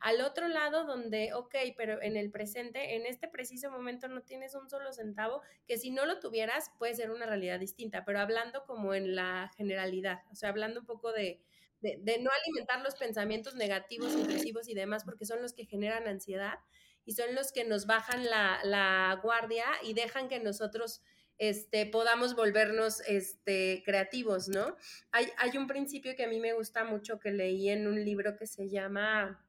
al 0.00 0.20
otro 0.20 0.48
lado 0.48 0.84
donde, 0.84 1.32
ok, 1.34 1.54
pero 1.76 2.00
en 2.02 2.16
el 2.16 2.30
presente, 2.30 2.96
en 2.96 3.06
este 3.06 3.28
preciso 3.28 3.70
momento 3.70 4.08
no 4.08 4.22
tienes 4.22 4.54
un 4.54 4.68
solo 4.68 4.92
centavo, 4.92 5.42
que 5.66 5.78
si 5.78 5.90
no 5.90 6.06
lo 6.06 6.20
tuvieras 6.20 6.70
puede 6.78 6.94
ser 6.94 7.10
una 7.10 7.26
realidad 7.26 7.58
distinta, 7.58 8.04
pero 8.04 8.20
hablando 8.20 8.64
como 8.66 8.94
en 8.94 9.14
la 9.14 9.50
generalidad, 9.56 10.22
o 10.30 10.34
sea, 10.34 10.50
hablando 10.50 10.80
un 10.80 10.86
poco 10.86 11.12
de, 11.12 11.40
no 11.82 12.30
alimentar 12.30 12.80
los 12.82 12.94
pensamientos 12.96 13.54
negativos, 13.54 14.12
intrusivos 14.12 14.68
y 14.68 14.74
demás, 14.74 15.04
porque 15.04 15.26
son 15.26 15.42
los 15.42 15.52
que 15.52 15.66
generan 15.66 16.08
ansiedad 16.08 16.58
y 17.04 17.12
son 17.12 17.34
los 17.34 17.52
que 17.52 17.64
nos 17.64 17.86
bajan 17.86 18.24
la, 18.24 18.60
la 18.64 19.20
guardia 19.22 19.66
y 19.82 19.92
dejan 19.92 20.28
que 20.28 20.40
nosotros 20.40 21.02
este, 21.38 21.86
podamos 21.86 22.36
volvernos 22.36 23.00
este, 23.06 23.82
creativos, 23.84 24.48
¿no? 24.48 24.76
Hay, 25.10 25.28
hay 25.36 25.58
un 25.58 25.66
principio 25.66 26.14
que 26.16 26.24
a 26.24 26.28
mí 26.28 26.40
me 26.40 26.52
gusta 26.52 26.84
mucho 26.84 27.18
que 27.18 27.32
leí 27.32 27.68
en 27.68 27.86
un 27.86 28.04
libro 28.04 28.36
que 28.36 28.46
se 28.46 28.68
llama 28.68 29.44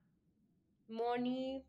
Money. 0.87 1.65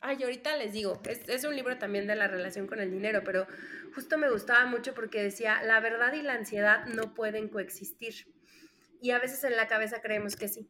Ay, 0.00 0.22
ahorita 0.22 0.56
les 0.56 0.72
digo, 0.72 1.00
es, 1.08 1.28
es, 1.28 1.44
un 1.44 1.56
libro 1.56 1.78
también 1.78 2.06
de 2.06 2.14
la 2.14 2.28
relación 2.28 2.66
con 2.66 2.80
el 2.80 2.90
dinero, 2.90 3.22
pero 3.24 3.46
justo 3.94 4.18
me 4.18 4.30
gustaba 4.30 4.66
mucho 4.66 4.94
porque 4.94 5.22
decía, 5.22 5.62
la 5.62 5.80
verdad 5.80 6.12
y 6.12 6.22
la 6.22 6.34
ansiedad 6.34 6.86
no 6.86 7.14
pueden 7.14 7.48
coexistir. 7.48 8.32
Y 9.00 9.10
a 9.10 9.18
veces 9.18 9.42
en 9.44 9.56
la 9.56 9.66
cabeza 9.66 10.00
creemos 10.00 10.36
que 10.36 10.48
sí. 10.48 10.68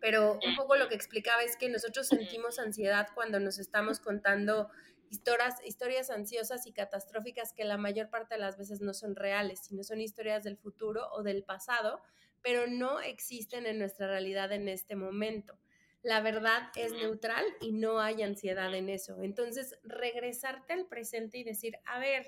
Pero 0.00 0.38
un 0.46 0.54
poco 0.54 0.76
lo 0.76 0.88
que 0.88 0.94
explicaba 0.94 1.42
es 1.42 1.56
que 1.56 1.68
nosotros 1.70 2.08
sentimos 2.08 2.58
ansiedad 2.58 3.08
cuando 3.14 3.40
nos 3.40 3.58
estamos 3.58 4.00
contando 4.00 4.70
historias, 5.08 5.54
historias 5.64 6.10
ansiosas 6.10 6.66
y 6.66 6.72
catastróficas 6.72 7.54
que 7.54 7.64
la 7.64 7.78
mayor 7.78 8.10
parte 8.10 8.34
de 8.34 8.40
las 8.40 8.58
veces 8.58 8.82
no 8.82 8.92
son 8.92 9.16
reales, 9.16 9.60
sino 9.60 9.82
son 9.82 10.00
historias 10.00 10.44
del 10.44 10.58
futuro 10.58 11.08
o 11.12 11.22
del 11.22 11.42
pasado, 11.42 12.02
pero 12.42 12.66
no 12.66 13.00
existen 13.00 13.66
en 13.66 13.78
nuestra 13.78 14.06
realidad 14.06 14.52
en 14.52 14.68
este 14.68 14.94
momento 14.94 15.58
la 16.04 16.20
verdad 16.20 16.70
es 16.76 16.92
neutral 16.92 17.44
y 17.60 17.72
no 17.72 17.98
hay 17.98 18.22
ansiedad 18.22 18.72
en 18.74 18.90
eso. 18.90 19.22
Entonces, 19.22 19.76
regresarte 19.82 20.74
al 20.74 20.86
presente 20.86 21.38
y 21.38 21.44
decir, 21.44 21.78
a 21.86 21.98
ver, 21.98 22.26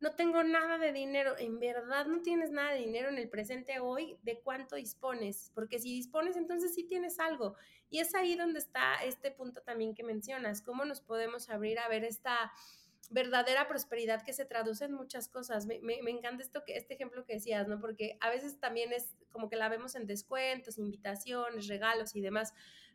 no 0.00 0.16
tengo 0.16 0.42
nada 0.42 0.78
de 0.78 0.92
dinero, 0.92 1.38
en 1.38 1.60
verdad 1.60 2.06
no 2.06 2.22
tienes 2.22 2.50
nada 2.50 2.72
de 2.72 2.80
dinero 2.80 3.10
en 3.10 3.18
el 3.18 3.28
presente 3.28 3.78
hoy, 3.78 4.18
¿de 4.22 4.40
cuánto 4.40 4.74
dispones? 4.74 5.52
Porque 5.54 5.78
si 5.78 5.92
dispones, 5.92 6.36
entonces 6.36 6.74
sí 6.74 6.84
tienes 6.84 7.20
algo. 7.20 7.54
Y 7.88 8.00
es 8.00 8.14
ahí 8.14 8.34
donde 8.34 8.58
está 8.58 8.94
este 9.04 9.30
punto 9.30 9.60
también 9.60 9.94
que 9.94 10.02
mencionas, 10.02 10.62
cómo 10.62 10.84
nos 10.86 11.02
podemos 11.02 11.50
abrir 11.50 11.78
a 11.78 11.88
ver 11.88 12.04
esta 12.04 12.50
verdadera 13.10 13.68
prosperidad 13.68 14.24
que 14.24 14.32
se 14.32 14.44
traduce 14.44 14.86
en 14.86 14.92
muchas 14.94 15.28
cosas. 15.28 15.66
Me, 15.66 15.80
me, 15.82 16.10
encanta 16.10 16.42
esto 16.42 16.64
que, 16.64 16.76
este 16.76 16.94
ejemplo 16.94 17.24
que 17.24 17.34
decías, 17.34 17.68
¿no? 17.68 17.78
Porque 17.78 18.16
a 18.20 18.30
veces 18.30 18.58
también 18.58 18.92
es 18.92 19.14
como 19.30 19.48
que 19.48 19.56
la 19.56 19.68
vemos 19.68 19.94
en 19.94 20.06
descuentos, 20.06 20.78
invitaciones, 20.78 21.68
regalos 21.68 22.16
y 22.16 22.22
demás, 22.22 22.54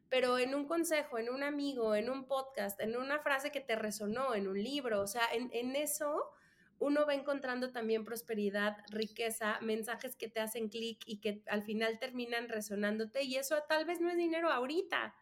pero 0.09 0.37
en 0.39 0.55
un 0.55 0.67
consejo, 0.67 1.17
en 1.17 1.29
un 1.29 1.43
amigo, 1.43 1.95
en 1.95 2.09
un 2.09 2.27
podcast, 2.27 2.79
en 2.79 2.95
una 2.95 3.19
frase 3.19 3.51
que 3.51 3.59
te 3.59 3.75
resonó, 3.75 4.35
en 4.35 4.47
un 4.47 4.61
libro, 4.61 5.01
o 5.01 5.07
sea, 5.07 5.27
en, 5.31 5.75
eso 5.75 6.31
uno 6.79 7.05
va 7.05 7.15
encontrando 7.15 7.71
también 7.71 8.05
prosperidad, 8.05 8.77
riqueza, 8.89 9.59
mensajes 9.61 10.15
que 10.15 10.29
te 10.29 10.39
hacen 10.39 10.69
clic 10.69 11.01
y 11.05 11.19
que 11.19 11.41
al 11.47 11.63
final 11.63 11.99
terminan 11.99 12.49
resonándote 12.49 13.23
y 13.23 13.35
eso 13.35 13.61
tal 13.67 13.85
vez 13.85 13.99
no 13.99 14.09
es 14.09 14.17
dinero 14.17 14.51
ahorita, 14.51 15.15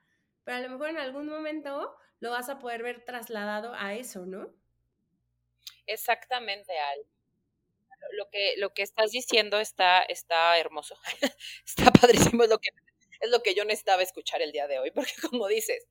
pero 0.44 0.58
a 0.58 0.62
lo 0.62 0.70
mejor 0.70 0.90
en 0.90 0.98
algún 0.98 1.28
momento 1.28 1.96
lo 2.20 2.32
vas 2.32 2.50
a 2.50 2.60
poder 2.60 2.84
ver 2.84 3.06
trasladado 3.06 3.74
a 3.74 3.94
eso, 3.96 4.26
¿no? 4.26 4.54
Exactamente, 5.88 6.74
Al. 6.78 7.06
Lo 8.12 8.30
que, 8.30 8.54
lo 8.58 8.72
que 8.74 8.84
estás 8.84 9.12
diciendo 9.12 9.60
está, 9.60 10.04
está 10.04 10.58
hermoso, 10.60 10.96
está 11.66 11.92
padrísimo, 11.92 12.46
lo 12.46 12.60
que 12.60 12.70
es 13.20 13.30
lo 13.30 13.42
que 13.42 13.54
yo 13.54 13.66
necesitaba 13.66 14.04
escuchar 14.04 14.42
el 14.42 14.52
día 14.52 14.68
de 14.68 14.80
hoy, 14.80 14.92
porque 14.92 15.14
como 15.30 15.48
dices, 15.48 15.88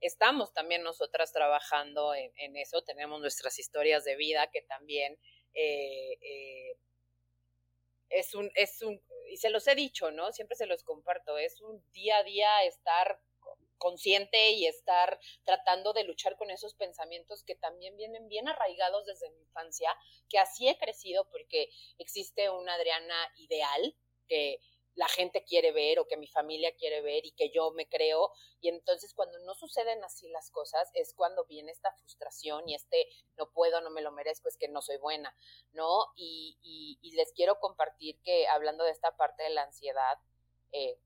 estamos 0.00 0.52
también 0.52 0.82
nosotras 0.82 1.32
trabajando 1.32 2.14
en, 2.14 2.56
eso, 2.56 2.82
tenemos 2.82 3.20
nuestras 3.20 3.58
historias 3.58 4.04
de 4.04 4.16
vida 4.16 4.50
que 4.50 4.62
también 4.62 5.18
eh, 5.54 6.18
eh, 6.20 6.76
es 8.10 8.34
un, 8.34 8.50
es 8.54 8.82
un, 8.82 9.00
y 9.30 9.36
se 9.36 9.50
los 9.50 9.66
he 9.66 9.74
dicho, 9.74 10.10
¿no? 10.10 10.32
Siempre 10.32 10.56
se 10.56 10.66
los 10.66 10.82
comparto, 10.82 11.36
es 11.36 11.60
un 11.60 11.82
día 11.92 12.18
a 12.18 12.22
día 12.22 12.64
estar 12.64 13.20
consciente 13.78 14.50
y 14.50 14.66
estar 14.66 15.18
tratando 15.44 15.92
de 15.92 16.04
luchar 16.04 16.36
con 16.36 16.50
esos 16.50 16.74
pensamientos 16.74 17.44
que 17.44 17.54
también 17.54 17.96
vienen 17.96 18.28
bien 18.28 18.48
arraigados 18.48 19.06
desde 19.06 19.30
mi 19.30 19.40
infancia, 19.40 19.90
que 20.28 20.38
así 20.38 20.68
he 20.68 20.76
crecido 20.78 21.28
porque 21.30 21.70
existe 21.98 22.50
una 22.50 22.74
Adriana 22.74 23.32
ideal 23.36 23.94
que 24.28 24.58
la 24.98 25.06
gente 25.06 25.44
quiere 25.44 25.70
ver 25.70 26.00
o 26.00 26.08
que 26.08 26.16
mi 26.16 26.26
familia 26.26 26.74
quiere 26.74 27.00
ver 27.02 27.24
y 27.24 27.30
que 27.30 27.50
yo 27.50 27.70
me 27.70 27.88
creo. 27.88 28.32
Y 28.60 28.68
entonces 28.68 29.14
cuando 29.14 29.38
no 29.46 29.54
suceden 29.54 30.02
así 30.02 30.28
las 30.28 30.50
cosas 30.50 30.90
es 30.92 31.14
cuando 31.14 31.44
viene 31.44 31.70
esta 31.70 31.92
frustración 31.92 32.68
y 32.68 32.74
este 32.74 33.08
no 33.36 33.48
puedo, 33.52 33.80
no 33.80 33.90
me 33.90 34.02
lo 34.02 34.10
merezco, 34.10 34.48
es 34.48 34.56
que 34.56 34.66
no 34.66 34.82
soy 34.82 34.96
buena, 34.96 35.32
¿no? 35.70 36.06
Y, 36.16 36.58
y, 37.00 37.12
les 37.12 37.32
quiero 37.32 37.60
compartir 37.60 38.20
que 38.22 38.48
hablando 38.48 38.82
de 38.84 38.90
esta 38.90 39.16
parte 39.16 39.44
de 39.44 39.50
la 39.50 39.62
ansiedad, 39.62 40.18
eh, 40.72 40.98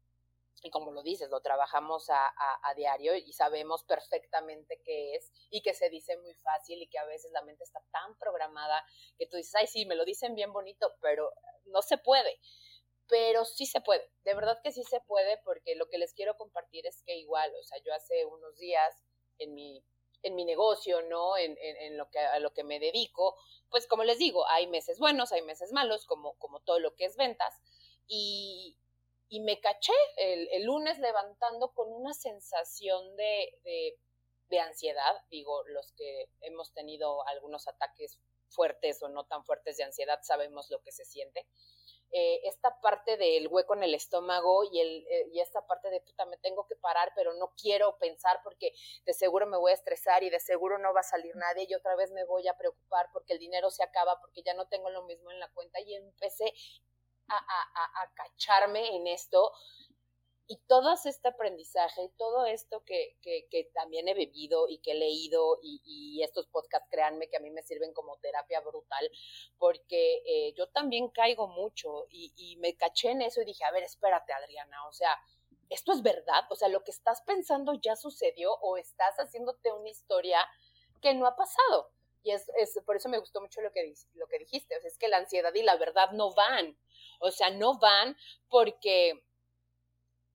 y 0.62 0.70
como 0.70 0.90
lo 0.92 1.02
dices, 1.02 1.28
lo 1.28 1.42
trabajamos 1.42 2.08
a, 2.08 2.32
a, 2.62 2.74
diario 2.74 3.14
y 3.14 3.32
sabemos 3.32 3.84
perfectamente 3.84 4.80
qué 4.84 5.16
es 5.16 5.30
y 5.50 5.60
que 5.60 5.74
se 5.74 5.90
dice 5.90 6.16
muy 6.18 6.34
fácil 6.34 6.80
y 6.80 6.88
que 6.88 6.98
a 6.98 7.04
veces 7.04 7.30
la 7.32 7.42
mente 7.42 7.64
está 7.64 7.82
tan 7.90 8.16
programada 8.18 8.84
que 9.18 9.26
tú 9.26 9.36
dices, 9.36 9.54
ay, 9.54 9.66
sí, 9.66 9.84
me 9.86 9.96
lo 9.96 10.04
dicen 10.04 10.34
bien 10.34 10.52
bonito, 10.52 10.94
pero 11.00 11.32
no 11.66 11.82
se 11.82 11.98
puede 11.98 12.38
pero 13.08 13.44
sí 13.44 13.66
se 13.66 13.80
puede, 13.80 14.08
de 14.24 14.34
verdad 14.34 14.60
que 14.62 14.72
sí 14.72 14.84
se 14.84 15.00
puede, 15.00 15.38
porque 15.44 15.74
lo 15.74 15.88
que 15.88 15.98
les 15.98 16.14
quiero 16.14 16.36
compartir 16.36 16.86
es 16.86 17.02
que 17.02 17.16
igual, 17.16 17.52
o 17.60 17.64
sea, 17.64 17.78
yo 17.84 17.92
hace 17.94 18.24
unos 18.24 18.56
días 18.58 18.96
en 19.38 19.54
mi, 19.54 19.84
en 20.22 20.34
mi 20.34 20.44
negocio, 20.44 21.02
¿no? 21.02 21.36
En, 21.36 21.56
en, 21.60 21.96
lo 21.96 22.08
que, 22.10 22.18
a 22.18 22.38
lo 22.38 22.52
que 22.52 22.64
me 22.64 22.78
dedico, 22.78 23.36
pues 23.70 23.86
como 23.86 24.04
les 24.04 24.18
digo, 24.18 24.46
hay 24.48 24.66
meses 24.66 24.98
buenos, 24.98 25.32
hay 25.32 25.42
meses 25.42 25.72
malos, 25.72 26.06
como, 26.06 26.34
como 26.38 26.60
todo 26.60 26.78
lo 26.78 26.94
que 26.94 27.04
es 27.04 27.16
ventas, 27.16 27.60
y, 28.06 28.76
y 29.28 29.40
me 29.40 29.60
caché 29.60 29.92
el, 30.16 30.48
el, 30.52 30.64
lunes 30.64 30.98
levantando 30.98 31.72
con 31.72 31.92
una 31.92 32.14
sensación 32.14 33.16
de, 33.16 33.58
de, 33.64 33.98
de 34.48 34.60
ansiedad, 34.60 35.16
digo, 35.30 35.64
los 35.68 35.92
que 35.92 36.28
hemos 36.40 36.72
tenido 36.72 37.26
algunos 37.26 37.66
ataques 37.68 38.20
fuertes 38.48 39.02
o 39.02 39.08
no 39.08 39.24
tan 39.24 39.44
fuertes 39.44 39.78
de 39.78 39.84
ansiedad 39.84 40.20
sabemos 40.22 40.70
lo 40.70 40.82
que 40.82 40.92
se 40.92 41.04
siente 41.04 41.46
eh, 42.12 42.40
esta 42.44 42.78
parte 42.80 43.16
del 43.16 43.48
hueco 43.48 43.74
en 43.74 43.84
el 43.84 43.94
estómago 43.94 44.64
y, 44.70 44.80
el, 44.80 45.06
eh, 45.10 45.28
y 45.32 45.40
esta 45.40 45.66
parte 45.66 45.88
de 45.88 46.00
puta, 46.02 46.26
me 46.26 46.36
tengo 46.36 46.66
que 46.66 46.76
parar, 46.76 47.12
pero 47.16 47.32
no 47.34 47.52
quiero 47.60 47.96
pensar 47.98 48.40
porque 48.44 48.72
de 49.06 49.14
seguro 49.14 49.46
me 49.46 49.56
voy 49.56 49.72
a 49.72 49.74
estresar 49.74 50.22
y 50.22 50.28
de 50.28 50.38
seguro 50.38 50.78
no 50.78 50.92
va 50.92 51.00
a 51.00 51.04
salir 51.04 51.34
nadie 51.36 51.66
y 51.68 51.74
otra 51.74 51.96
vez 51.96 52.10
me 52.10 52.24
voy 52.24 52.46
a 52.48 52.56
preocupar 52.58 53.08
porque 53.12 53.32
el 53.32 53.38
dinero 53.38 53.70
se 53.70 53.82
acaba, 53.82 54.20
porque 54.20 54.42
ya 54.42 54.52
no 54.54 54.68
tengo 54.68 54.90
lo 54.90 55.04
mismo 55.04 55.30
en 55.30 55.40
la 55.40 55.50
cuenta 55.52 55.80
y 55.80 55.94
empecé 55.94 56.52
a, 57.28 57.36
a, 57.36 58.02
a 58.02 58.14
cacharme 58.14 58.94
en 58.96 59.06
esto 59.06 59.52
y 60.46 60.58
todo 60.66 60.92
este 60.92 61.28
aprendizaje, 61.28 62.10
todo 62.18 62.44
esto 62.46 62.84
que, 62.84 63.16
que, 63.22 63.46
que, 63.50 63.70
también 63.72 64.08
he 64.08 64.14
bebido 64.14 64.68
y 64.68 64.78
que 64.78 64.92
he 64.92 64.94
leído 64.94 65.58
y, 65.62 65.80
y, 65.84 66.22
estos 66.22 66.46
podcasts, 66.48 66.88
créanme 66.90 67.28
que 67.28 67.36
a 67.36 67.40
mí 67.40 67.50
me 67.50 67.62
sirven 67.62 67.92
como 67.92 68.18
terapia 68.18 68.60
brutal, 68.60 69.10
porque 69.58 70.22
eh, 70.26 70.52
yo 70.54 70.68
también 70.68 71.08
caigo 71.08 71.46
mucho 71.46 72.06
y, 72.10 72.32
y 72.36 72.56
me 72.56 72.76
caché 72.76 73.10
en 73.10 73.22
eso 73.22 73.40
y 73.40 73.46
dije, 73.46 73.64
a 73.64 73.70
ver, 73.70 73.84
espérate 73.84 74.32
Adriana, 74.32 74.86
o 74.88 74.92
sea, 74.92 75.16
¿esto 75.70 75.92
es 75.92 76.02
verdad? 76.02 76.44
O 76.50 76.56
sea, 76.56 76.68
lo 76.68 76.84
que 76.84 76.90
estás 76.90 77.22
pensando 77.22 77.74
ya 77.74 77.96
sucedió 77.96 78.52
o 78.60 78.76
estás 78.76 79.16
haciéndote 79.16 79.72
una 79.72 79.88
historia 79.88 80.46
que 81.00 81.14
no 81.14 81.26
ha 81.26 81.36
pasado. 81.36 81.90
Y 82.22 82.30
es, 82.30 82.50
es 82.56 82.78
por 82.86 82.96
eso 82.96 83.08
me 83.08 83.18
gustó 83.18 83.40
mucho 83.40 83.60
lo 83.62 83.72
que, 83.72 83.94
lo 84.14 84.28
que 84.28 84.38
dijiste, 84.38 84.76
o 84.76 84.80
sea, 84.80 84.88
es 84.88 84.98
que 84.98 85.08
la 85.08 85.16
ansiedad 85.16 85.52
y 85.54 85.62
la 85.62 85.76
verdad 85.76 86.10
no 86.12 86.32
van. 86.34 86.78
O 87.20 87.30
sea, 87.30 87.50
no 87.50 87.78
van 87.78 88.16
porque 88.48 89.24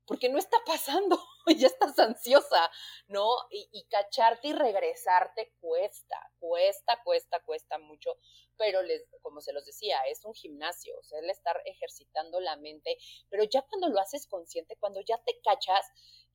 porque 0.08 0.30
no 0.30 0.40
está 0.40 0.58
pasando, 0.66 1.22
ya 1.58 1.68
estás 1.68 2.00
ansiosa, 2.00 2.72
¿no? 3.08 3.28
Y, 3.52 3.86
cacharte 3.90 4.48
y 4.48 4.54
regresarte 4.54 5.54
cuesta, 5.60 6.18
cuesta, 6.40 7.02
cuesta, 7.04 7.40
cuesta 7.42 7.78
mucho, 7.78 8.16
pero 8.58 8.82
les, 8.82 9.04
como 9.22 9.42
se 9.42 9.54
los 9.54 9.66
decía, 9.66 10.00
es 10.10 10.24
un 10.26 10.34
gimnasio, 10.34 10.98
o 10.98 11.04
sea, 11.04 11.20
el 11.20 11.30
estar 11.30 11.62
ejercitando 11.66 12.40
la 12.40 12.56
mente, 12.56 12.98
pero 13.30 13.44
ya 13.44 13.62
cuando 13.64 13.90
lo 13.90 14.00
haces 14.00 14.28
consciente, 14.28 14.78
cuando 14.80 15.02
ya 15.02 15.18
te 15.24 15.40
cachas 15.44 15.86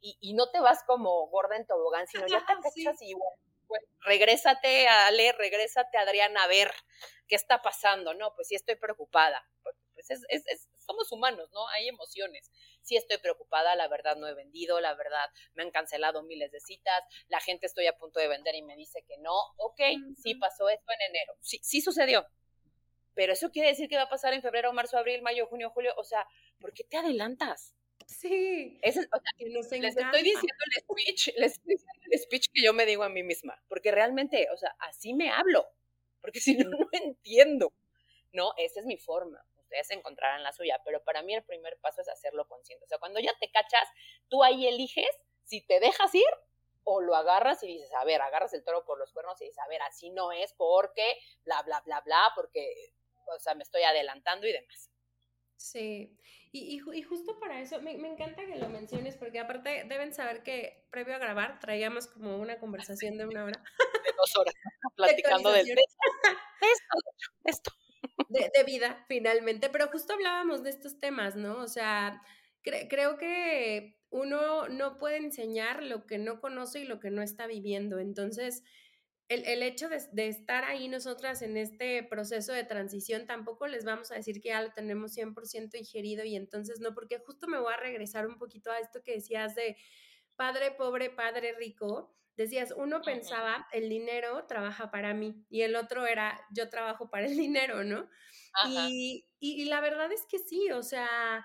y, 0.00 0.34
no 0.34 0.50
te 0.50 0.60
vas 0.60 0.82
como 0.84 1.28
gorda 1.28 1.56
en 1.56 1.66
tobogán, 1.66 2.06
sino 2.08 2.26
ya 2.26 2.44
te 2.44 2.46
cachas 2.62 3.00
y 3.00 3.14
bueno, 3.14 3.36
pues, 3.68 3.82
regrésate, 4.00 4.86
Ale, 4.88 5.32
regrésate, 5.32 5.96
Adriana, 5.96 6.44
a 6.44 6.48
ver 6.48 6.70
qué 7.26 7.36
está 7.36 7.62
pasando, 7.62 8.12
no, 8.12 8.34
pues 8.34 8.48
sí 8.48 8.54
estoy 8.54 8.76
preocupada, 8.76 9.48
pues 10.06 10.24
es, 10.28 10.44
es, 10.46 10.68
somos 10.78 11.10
humanos, 11.12 11.48
¿no? 11.52 11.66
Hay 11.68 11.88
emociones. 11.88 12.50
Sí 12.82 12.96
estoy 12.96 13.18
preocupada, 13.18 13.74
la 13.76 13.88
verdad 13.88 14.16
no 14.16 14.26
he 14.26 14.34
vendido, 14.34 14.80
la 14.80 14.94
verdad 14.94 15.30
me 15.54 15.62
han 15.62 15.70
cancelado 15.70 16.22
miles 16.22 16.50
de 16.50 16.60
citas, 16.60 17.02
la 17.28 17.40
gente 17.40 17.66
estoy 17.66 17.86
a 17.86 17.96
punto 17.96 18.20
de 18.20 18.28
vender 18.28 18.54
y 18.54 18.62
me 18.62 18.76
dice 18.76 19.02
que 19.06 19.18
no. 19.18 19.34
Ok, 19.56 19.80
sí 20.22 20.34
pasó 20.34 20.68
esto 20.68 20.92
en 20.92 21.10
enero, 21.10 21.36
sí, 21.40 21.60
sí 21.62 21.80
sucedió. 21.80 22.26
Pero 23.14 23.34
eso 23.34 23.50
quiere 23.50 23.68
decir 23.68 23.88
que 23.88 23.96
va 23.96 24.04
a 24.04 24.08
pasar 24.08 24.32
en 24.32 24.42
febrero, 24.42 24.72
marzo, 24.72 24.96
abril, 24.96 25.20
mayo, 25.22 25.46
junio, 25.46 25.70
julio. 25.70 25.92
O 25.98 26.04
sea, 26.04 26.26
¿por 26.58 26.72
qué 26.72 26.84
te 26.84 26.96
adelantas? 26.96 27.74
Sí. 28.06 28.78
les 28.82 28.96
estoy 28.96 30.22
diciendo 30.22 30.64
el 30.70 30.82
speech, 30.82 31.28
les 31.36 31.52
estoy 31.52 31.74
diciendo 31.74 32.02
el 32.10 32.18
speech 32.18 32.46
que 32.52 32.62
yo 32.62 32.72
me 32.72 32.86
digo 32.86 33.02
a 33.02 33.08
mí 33.08 33.22
misma, 33.22 33.62
porque 33.68 33.90
realmente, 33.90 34.48
o 34.52 34.56
sea, 34.56 34.74
así 34.78 35.14
me 35.14 35.30
hablo, 35.30 35.66
porque 36.20 36.40
si 36.40 36.56
no, 36.56 36.70
no 36.70 36.88
entiendo. 36.92 37.72
No, 38.32 38.54
esa 38.56 38.80
es 38.80 38.86
mi 38.86 38.96
forma. 38.96 39.44
Ustedes 39.72 39.90
encontrarán 39.92 40.42
la 40.42 40.52
suya, 40.52 40.78
pero 40.84 41.02
para 41.02 41.22
mí 41.22 41.34
el 41.34 41.42
primer 41.44 41.78
paso 41.80 42.02
es 42.02 42.08
hacerlo 42.10 42.46
consciente. 42.46 42.84
O 42.84 42.88
sea, 42.88 42.98
cuando 42.98 43.20
ya 43.20 43.32
te 43.40 43.50
cachas, 43.50 43.88
tú 44.28 44.44
ahí 44.44 44.66
eliges 44.66 45.08
si 45.44 45.66
te 45.66 45.80
dejas 45.80 46.14
ir 46.14 46.28
o 46.84 47.00
lo 47.00 47.14
agarras 47.14 47.62
y 47.62 47.68
dices, 47.68 47.90
a 47.94 48.04
ver, 48.04 48.20
agarras 48.20 48.52
el 48.52 48.64
toro 48.64 48.84
por 48.84 48.98
los 48.98 49.12
cuernos 49.12 49.40
y 49.40 49.46
dices, 49.46 49.60
a 49.60 49.68
ver, 49.68 49.80
así 49.80 50.10
no 50.10 50.30
es 50.30 50.52
porque, 50.58 51.16
bla, 51.44 51.62
bla, 51.62 51.80
bla, 51.86 52.02
bla, 52.02 52.32
porque, 52.36 52.92
o 53.34 53.38
sea, 53.38 53.54
me 53.54 53.62
estoy 53.62 53.82
adelantando 53.82 54.46
y 54.46 54.52
demás. 54.52 54.90
Sí, 55.56 56.18
y, 56.50 56.82
y, 56.92 57.02
justo 57.02 57.38
para 57.40 57.60
eso, 57.60 57.80
me, 57.80 57.96
me, 57.96 58.08
encanta 58.08 58.44
que 58.44 58.56
lo 58.56 58.68
menciones, 58.68 59.16
porque 59.16 59.38
aparte 59.38 59.84
deben 59.88 60.12
saber 60.12 60.42
que 60.42 60.86
previo 60.90 61.14
a 61.14 61.18
grabar 61.18 61.60
traíamos 61.60 62.08
como 62.08 62.36
una 62.36 62.58
conversación 62.58 63.16
de 63.16 63.24
una 63.24 63.44
hora. 63.44 63.64
De 64.04 64.12
dos 64.16 64.36
horas, 64.36 64.54
platicando 64.96 65.50
de, 65.52 65.60
esto, 65.60 66.96
esto. 67.44 67.72
De, 68.32 68.64
vida, 68.64 69.04
finalmente, 69.08 69.68
pero 69.70 69.88
justo 69.88 70.14
hablábamos 70.14 70.62
de 70.62 70.70
estos 70.70 70.98
temas, 71.00 71.36
¿no? 71.36 71.58
O 71.58 71.68
sea, 71.68 72.22
creo 72.62 73.18
que 73.18 73.98
uno 74.10 74.68
no 74.68 74.98
puede 74.98 75.16
enseñar 75.16 75.82
lo 75.82 76.06
que 76.06 76.18
no 76.18 76.40
conoce 76.40 76.80
y 76.80 76.84
lo 76.84 77.00
que 77.00 77.10
no 77.10 77.22
está 77.22 77.46
viviendo. 77.46 77.98
Entonces, 77.98 78.62
el, 79.28 79.44
el 79.46 79.62
hecho 79.62 79.88
de, 79.88 80.00
de, 80.12 80.28
estar 80.28 80.64
ahí 80.64 80.88
nosotras 80.88 81.42
en 81.42 81.56
este 81.56 82.02
proceso 82.02 82.52
de 82.52 82.64
transición, 82.64 83.26
tampoco 83.26 83.66
les 83.66 83.84
vamos 83.84 84.12
a 84.12 84.16
decir 84.16 84.40
que 84.40 84.50
ya 84.50 84.62
lo 84.62 84.72
tenemos 84.72 85.16
100% 85.16 85.78
ingerido 85.78 86.24
y 86.24 86.36
entonces 86.36 86.80
no, 86.80 86.94
porque 86.94 87.18
justo 87.18 87.48
me 87.48 87.58
voy 87.58 87.72
a 87.72 87.78
regresar 87.78 88.26
un 88.26 88.38
poquito 88.38 88.70
a 88.70 88.78
esto 88.78 89.02
que 89.02 89.14
decías 89.14 89.54
de 89.54 89.76
padre 90.36 90.72
pobre, 90.72 91.10
padre 91.10 91.54
rico. 91.54 92.14
Decías, 92.36 92.72
uno 92.76 93.02
pensaba, 93.02 93.66
el 93.72 93.88
dinero 93.88 94.46
trabaja 94.46 94.90
para 94.90 95.14
mí 95.14 95.44
y 95.50 95.62
el 95.62 95.76
otro 95.76 96.06
era, 96.06 96.40
yo 96.50 96.68
trabajo 96.68 97.10
para 97.10 97.26
el 97.26 97.36
dinero, 97.36 97.84
¿no? 97.84 98.08
Y, 98.66 99.26
y, 99.38 99.62
y 99.62 99.64
la 99.66 99.80
verdad 99.80 100.10
es 100.12 100.26
que 100.26 100.38
sí, 100.38 100.70
o 100.70 100.82
sea, 100.82 101.44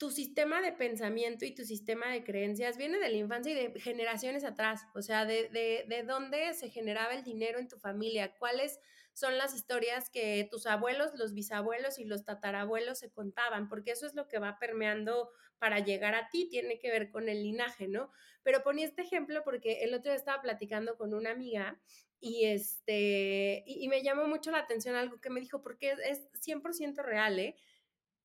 tu 0.00 0.10
sistema 0.10 0.62
de 0.62 0.72
pensamiento 0.72 1.44
y 1.44 1.54
tu 1.54 1.62
sistema 1.62 2.10
de 2.10 2.24
creencias 2.24 2.78
viene 2.78 2.98
de 2.98 3.10
la 3.10 3.16
infancia 3.18 3.52
y 3.52 3.54
de 3.54 3.80
generaciones 3.80 4.44
atrás, 4.44 4.86
o 4.94 5.02
sea, 5.02 5.26
de, 5.26 5.50
de, 5.50 5.84
de, 5.88 6.02
dónde 6.04 6.54
se 6.54 6.70
generaba 6.70 7.12
el 7.12 7.22
dinero 7.22 7.58
en 7.58 7.68
tu 7.68 7.78
familia, 7.78 8.34
cuáles 8.38 8.80
son 9.12 9.38
las 9.38 9.54
historias 9.54 10.10
que 10.10 10.48
tus 10.50 10.66
abuelos, 10.66 11.12
los 11.14 11.34
bisabuelos 11.34 11.98
y 11.98 12.04
los 12.04 12.24
tatarabuelos 12.24 12.98
se 12.98 13.10
contaban, 13.10 13.68
porque 13.68 13.92
eso 13.92 14.06
es 14.06 14.14
lo 14.14 14.28
que 14.28 14.38
va 14.38 14.58
permeando 14.58 15.30
para 15.58 15.80
llegar 15.80 16.14
a 16.14 16.28
ti, 16.30 16.48
tiene 16.48 16.78
que 16.78 16.90
ver 16.90 17.10
con 17.10 17.28
el 17.28 17.42
linaje, 17.42 17.88
¿no? 17.88 18.10
Pero 18.42 18.62
ponía 18.62 18.86
este 18.86 19.02
ejemplo 19.02 19.42
porque 19.44 19.82
el 19.84 19.92
otro 19.92 20.10
día 20.10 20.18
estaba 20.18 20.40
platicando 20.40 20.96
con 20.96 21.12
una 21.12 21.30
amiga 21.30 21.78
y 22.18 22.46
este, 22.46 23.62
y, 23.66 23.88
me 23.88 24.02
llamó 24.02 24.26
mucho 24.26 24.50
la 24.50 24.58
atención 24.58 24.94
algo 24.94 25.20
que 25.20 25.30
me 25.30 25.40
dijo, 25.40 25.62
porque 25.62 25.96
es 26.04 26.28
100% 26.40 27.02
real, 27.02 27.38
¿eh? 27.38 27.56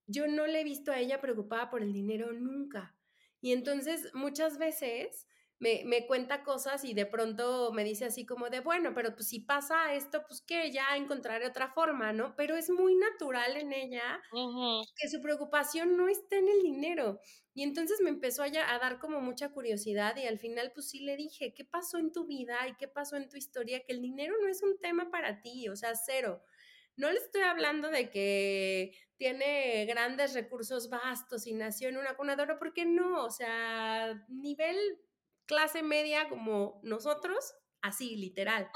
yo 0.07 0.27
no 0.27 0.47
le 0.47 0.61
he 0.61 0.63
visto 0.63 0.91
a 0.91 0.99
ella 0.99 1.21
preocupada 1.21 1.69
por 1.69 1.81
el 1.81 1.93
dinero 1.93 2.31
nunca. 2.31 2.95
Y 3.41 3.53
entonces 3.53 4.13
muchas 4.13 4.57
veces 4.57 5.27
me, 5.59 5.83
me, 5.85 6.05
cuenta 6.05 6.43
cosas 6.43 6.83
y 6.83 6.93
de 6.93 7.05
pronto 7.05 7.71
me 7.71 7.83
dice 7.83 8.05
así 8.05 8.25
como 8.25 8.49
de, 8.49 8.59
bueno, 8.59 8.93
pero 8.93 9.15
pues 9.15 9.29
si 9.29 9.39
pasa 9.39 9.93
esto, 9.93 10.23
pues 10.27 10.41
que 10.41 10.71
ya 10.71 10.97
encontraré 10.97 11.47
otra 11.47 11.71
forma, 11.71 12.11
¿no? 12.11 12.35
Pero 12.35 12.55
es 12.55 12.69
muy 12.69 12.95
natural 12.95 13.55
en 13.55 13.71
ella 13.71 14.21
que 14.31 15.09
su 15.09 15.21
preocupación 15.21 15.95
no 15.95 16.09
esté 16.09 16.39
en 16.39 16.49
el 16.49 16.61
dinero. 16.61 17.19
Y 17.53 17.63
entonces 17.63 18.01
me 18.01 18.09
empezó 18.09 18.43
a, 18.43 18.47
a 18.47 18.79
dar 18.79 18.99
como 18.99 19.21
mucha 19.21 19.49
curiosidad 19.49 20.17
y 20.17 20.27
al 20.27 20.39
final 20.39 20.71
pues 20.73 20.89
sí 20.89 20.99
le 20.99 21.15
dije, 21.15 21.53
¿qué 21.53 21.63
pasó 21.63 21.97
en 21.97 22.11
tu 22.11 22.25
vida 22.25 22.67
y 22.67 22.75
qué 22.75 22.89
pasó 22.89 23.15
en 23.15 23.29
tu 23.29 23.37
historia? 23.37 23.81
Que 23.85 23.93
el 23.93 24.01
dinero 24.01 24.35
no 24.41 24.49
es 24.49 24.61
un 24.61 24.77
tema 24.79 25.09
para 25.09 25.41
ti, 25.41 25.69
o 25.69 25.75
sea, 25.75 25.95
cero. 25.95 26.43
No 26.97 27.11
le 27.11 27.17
estoy 27.17 27.41
hablando 27.41 27.89
de 27.89 28.09
que 28.09 28.93
tiene 29.17 29.85
grandes 29.85 30.33
recursos 30.33 30.89
vastos 30.89 31.47
y 31.47 31.53
nació 31.53 31.89
en 31.89 31.97
una 31.97 32.15
cuna 32.15 32.35
de 32.35 32.43
oro, 32.43 32.59
porque 32.59 32.85
no, 32.85 33.23
o 33.23 33.31
sea, 33.31 34.25
nivel 34.27 34.77
clase 35.45 35.83
media 35.83 36.29
como 36.29 36.79
nosotros, 36.83 37.55
así, 37.81 38.15
literal. 38.15 38.69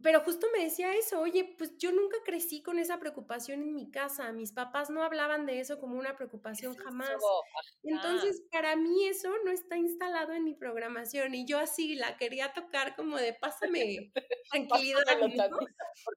Pero 0.00 0.20
justo 0.20 0.46
me 0.56 0.62
decía 0.62 0.94
eso, 0.94 1.20
oye, 1.20 1.56
pues 1.58 1.76
yo 1.76 1.90
nunca 1.90 2.16
crecí 2.24 2.62
con 2.62 2.78
esa 2.78 3.00
preocupación 3.00 3.62
en 3.62 3.74
mi 3.74 3.90
casa, 3.90 4.30
mis 4.30 4.52
papás 4.52 4.90
no 4.90 5.02
hablaban 5.02 5.44
de 5.44 5.58
eso 5.58 5.80
como 5.80 5.98
una 5.98 6.14
preocupación 6.14 6.76
jamás. 6.76 7.10
Entonces, 7.82 8.42
para 8.52 8.76
mí 8.76 9.06
eso 9.06 9.32
no 9.44 9.50
está 9.50 9.76
instalado 9.76 10.32
en 10.34 10.44
mi 10.44 10.54
programación 10.54 11.34
y 11.34 11.44
yo 11.46 11.58
así 11.58 11.96
la 11.96 12.16
quería 12.16 12.52
tocar 12.52 12.94
como 12.94 13.16
de 13.16 13.34
pásame 13.34 14.12
tranquilidad. 14.52 15.02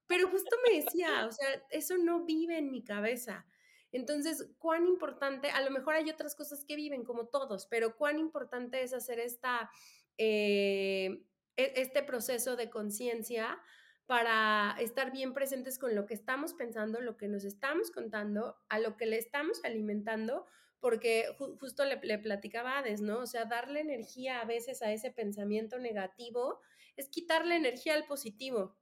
Pero 0.06 0.30
justo 0.30 0.56
me 0.68 0.80
decía, 0.80 1.26
o 1.26 1.32
sea, 1.32 1.48
eso 1.72 1.98
no 1.98 2.24
vive 2.24 2.60
en 2.60 2.70
mi 2.70 2.84
cabeza. 2.84 3.48
Entonces, 3.92 4.50
cuán 4.58 4.88
importante, 4.88 5.50
a 5.50 5.62
lo 5.62 5.72
mejor 5.72 5.96
hay 5.96 6.10
otras 6.10 6.36
cosas 6.36 6.64
que 6.66 6.76
viven 6.76 7.04
como 7.04 7.28
todos, 7.28 7.68
pero 7.68 7.96
cuán 7.96 8.20
importante 8.20 8.84
es 8.84 8.94
hacer 8.94 9.20
esta... 9.20 9.70
Eh, 10.18 11.26
e-, 11.58 11.74
este 11.82 12.04
proceso 12.04 12.56
de 12.56 12.70
conciencia 12.70 13.60
para 14.06 14.76
estar 14.80 15.12
bien 15.12 15.34
presentes 15.34 15.78
con 15.80 15.96
lo 15.96 16.06
que 16.06 16.14
estamos 16.14 16.54
pensando, 16.54 17.00
lo 17.02 17.18
que 17.18 17.28
nos 17.28 17.46
estamos 17.46 17.92
contando, 17.92 18.58
a 18.68 18.80
lo 18.80 18.98
que 18.98 19.06
le 19.06 19.18
estamos 19.18 19.64
alimentando, 19.64 20.46
porque 20.80 21.26
justo 21.60 21.86
le, 21.86 21.98
platicaba 22.18 22.80
a 22.80 22.84
¿no? 23.00 23.20
O 23.20 23.28
sea, 23.28 23.46
darle 23.46 23.80
energía 23.80 24.42
a 24.42 24.46
veces 24.46 24.82
a 24.82 24.92
ese 24.92 25.12
pensamiento 25.12 25.78
negativo 25.78 26.60
es 26.98 27.08
quitarle 27.08 27.56
energía 27.56 27.94
al 27.94 28.06
positivo. 28.06 28.76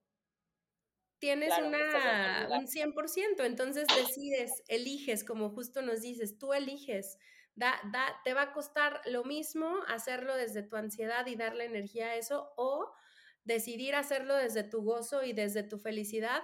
Tienes 1.19 1.51
una, 1.57 2.47
un 2.51 2.67
100%, 2.67 3.45
entonces 3.45 3.85
decides, 3.93 4.63
eliges, 4.67 5.23
como 5.23 5.49
justo 5.49 5.81
nos 5.81 6.01
dices, 6.01 6.37
tú 6.37 6.53
eliges 6.53 7.17
te 8.23 8.33
va 8.33 8.43
a 8.43 8.53
costar 8.53 9.01
lo 9.05 9.23
mismo 9.23 9.79
hacerlo 9.87 10.35
desde 10.35 10.63
tu 10.63 10.75
ansiedad 10.75 11.25
y 11.27 11.35
darle 11.35 11.65
energía 11.65 12.07
a 12.07 12.15
eso 12.15 12.53
o 12.55 12.91
decidir 13.43 13.95
hacerlo 13.95 14.35
desde 14.35 14.63
tu 14.63 14.81
gozo 14.81 15.23
y 15.23 15.33
desde 15.33 15.63
tu 15.63 15.77
felicidad 15.77 16.41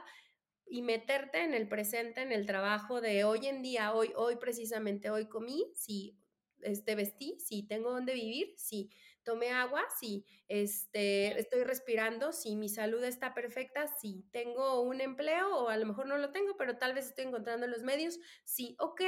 y 0.65 0.82
meterte 0.82 1.43
en 1.43 1.53
el 1.53 1.67
presente, 1.67 2.21
en 2.21 2.32
el 2.32 2.45
trabajo 2.45 2.99
de 2.99 3.23
hoy 3.23 3.45
en 3.45 3.61
día, 3.61 3.93
hoy, 3.93 4.11
hoy 4.15 4.38
precisamente, 4.38 5.09
hoy 5.09 5.28
comí, 5.28 5.71
sí, 5.76 6.17
este, 6.61 6.95
vestí, 6.95 7.38
sí, 7.39 7.63
tengo 7.67 7.91
donde 7.91 8.13
vivir, 8.13 8.53
sí, 8.57 8.89
tomé 9.26 9.51
agua, 9.51 9.84
sí, 9.99 10.26
este, 10.47 11.38
estoy 11.38 11.63
respirando, 11.63 12.32
sí, 12.32 12.55
mi 12.55 12.69
salud 12.69 13.03
está 13.03 13.34
perfecta, 13.34 13.88
sí, 13.88 14.26
tengo 14.32 14.82
un 14.82 15.01
empleo 15.01 15.57
o 15.57 15.69
a 15.69 15.78
lo 15.78 15.86
mejor 15.86 16.07
no 16.07 16.17
lo 16.17 16.32
tengo, 16.32 16.55
pero 16.55 16.78
tal 16.78 16.93
vez 16.93 17.07
estoy 17.07 17.26
encontrando 17.26 17.67
los 17.67 17.84
medios, 17.84 18.17
sí, 18.45 18.78
ok, 18.80 19.01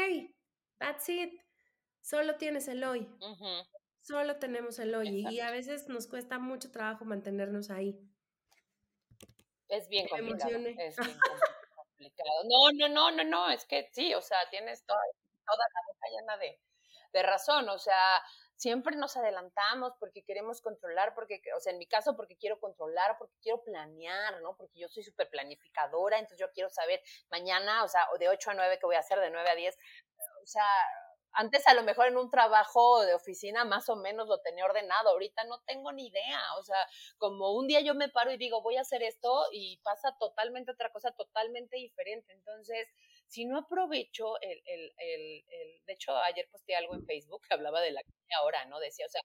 that's 0.79 1.07
it. 1.07 1.31
Solo 2.01 2.37
tienes 2.37 2.67
el 2.69 2.83
hoy. 2.83 3.09
Solo 3.99 4.37
tenemos 4.37 4.79
el 4.79 4.95
hoy. 4.95 5.25
Y 5.29 5.41
a 5.41 5.51
veces 5.51 5.89
nos 5.89 6.07
cuesta 6.07 6.39
mucho 6.39 6.71
trabajo 6.71 7.03
mantenernos 7.03 7.69
ahí. 7.69 7.99
Es 9.67 9.89
bien 9.89 10.07
complicado. 10.07 10.55
Es 10.55 10.63
bien 10.63 10.77
complicado. 11.75 12.43
No, 12.45 12.71
no, 12.73 12.87
no, 12.87 13.11
no, 13.11 13.23
no. 13.25 13.49
Es 13.49 13.65
que 13.65 13.89
sí, 13.91 14.13
o 14.13 14.21
sea, 14.21 14.37
tienes 14.49 14.85
toda, 14.85 15.01
toda 15.45 15.65
la 16.01 16.17
llena 16.17 16.37
de, 16.37 16.59
de 17.11 17.23
razón. 17.23 17.67
O 17.67 17.77
sea, 17.77 18.21
siempre 18.57 18.95
nos 18.95 19.15
adelantamos 19.15 19.93
porque 19.99 20.23
queremos 20.23 20.61
controlar, 20.61 21.13
porque, 21.13 21.41
o 21.55 21.59
sea, 21.59 21.71
en 21.71 21.79
mi 21.79 21.85
caso, 21.85 22.15
porque 22.15 22.35
quiero 22.37 22.59
controlar, 22.59 23.17
porque 23.17 23.35
quiero 23.41 23.63
planear, 23.63 24.41
¿no? 24.41 24.57
Porque 24.57 24.79
yo 24.79 24.89
soy 24.89 25.03
súper 25.03 25.29
planificadora, 25.29 26.17
entonces 26.17 26.39
yo 26.39 26.51
quiero 26.51 26.69
saber 26.69 27.01
mañana, 27.29 27.83
o 27.83 27.87
sea, 27.87 28.07
de 28.19 28.27
8 28.29 28.51
a 28.51 28.53
9 28.55 28.79
que 28.79 28.85
voy 28.87 28.95
a 28.95 28.99
hacer, 28.99 29.19
de 29.19 29.29
9 29.29 29.49
a 29.49 29.55
10. 29.55 29.77
O 30.43 30.45
sea, 30.47 30.65
antes 31.33 31.67
a 31.67 31.75
lo 31.75 31.83
mejor 31.83 32.07
en 32.07 32.17
un 32.17 32.31
trabajo 32.31 33.05
de 33.05 33.13
oficina 33.13 33.63
más 33.63 33.89
o 33.89 33.95
menos 33.95 34.27
lo 34.27 34.39
tenía 34.39 34.65
ordenado, 34.65 35.09
ahorita 35.09 35.43
no 35.43 35.61
tengo 35.67 35.91
ni 35.91 36.07
idea, 36.07 36.41
o 36.57 36.63
sea, 36.63 36.77
como 37.19 37.53
un 37.53 37.67
día 37.67 37.81
yo 37.81 37.93
me 37.93 38.09
paro 38.09 38.31
y 38.31 38.37
digo, 38.37 38.63
voy 38.63 38.77
a 38.77 38.81
hacer 38.81 39.03
esto 39.03 39.45
y 39.51 39.77
pasa 39.83 40.15
totalmente 40.19 40.71
otra 40.71 40.91
cosa 40.91 41.11
totalmente 41.11 41.77
diferente, 41.77 42.33
entonces, 42.33 42.87
si 43.27 43.45
no 43.45 43.59
aprovecho 43.59 44.39
el, 44.41 44.61
el, 44.65 44.93
el, 44.97 45.45
el 45.47 45.85
de 45.85 45.93
hecho 45.93 46.15
ayer 46.17 46.47
posté 46.51 46.75
algo 46.75 46.95
en 46.95 47.05
Facebook 47.05 47.41
que 47.47 47.53
hablaba 47.53 47.81
de 47.81 47.91
la 47.91 48.01
hora, 48.43 48.65
¿no? 48.65 48.79
Decía, 48.79 49.05
o 49.05 49.09
sea, 49.09 49.21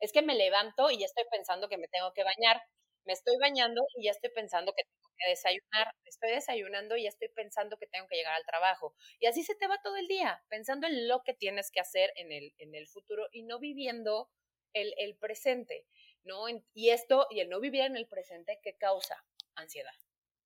es 0.00 0.12
que 0.12 0.22
me 0.22 0.34
levanto 0.34 0.90
y 0.90 0.98
ya 0.98 1.06
estoy 1.06 1.24
pensando 1.30 1.68
que 1.68 1.78
me 1.78 1.88
tengo 1.88 2.12
que 2.12 2.24
bañar, 2.24 2.62
me 3.04 3.12
estoy 3.12 3.36
bañando 3.40 3.82
y 3.96 4.04
ya 4.04 4.10
estoy 4.10 4.30
pensando 4.30 4.72
que 4.74 4.82
tengo 4.84 5.14
que 5.16 5.30
desayunar, 5.30 5.94
estoy 6.04 6.30
desayunando 6.32 6.96
y 6.96 7.04
ya 7.04 7.08
estoy 7.08 7.28
pensando 7.28 7.76
que 7.78 7.86
tengo 7.86 8.06
que 8.08 8.16
llegar 8.16 8.34
al 8.34 8.44
trabajo. 8.44 8.94
Y 9.20 9.26
así 9.26 9.42
se 9.44 9.54
te 9.54 9.66
va 9.68 9.80
todo 9.82 9.96
el 9.96 10.08
día, 10.08 10.42
pensando 10.48 10.86
en 10.86 11.08
lo 11.08 11.22
que 11.22 11.34
tienes 11.34 11.70
que 11.70 11.80
hacer 11.80 12.12
en 12.16 12.32
el, 12.32 12.52
en 12.58 12.74
el 12.74 12.88
futuro 12.88 13.26
y 13.32 13.42
no 13.44 13.58
viviendo 13.58 14.28
el, 14.74 14.92
el 14.98 15.16
presente, 15.16 15.86
¿no? 16.24 16.46
Y 16.74 16.90
esto, 16.90 17.26
y 17.30 17.40
el 17.40 17.48
no 17.48 17.60
vivir 17.60 17.82
en 17.82 17.96
el 17.96 18.08
presente, 18.08 18.60
¿qué 18.62 18.76
causa? 18.76 19.24
Ansiedad, 19.54 19.94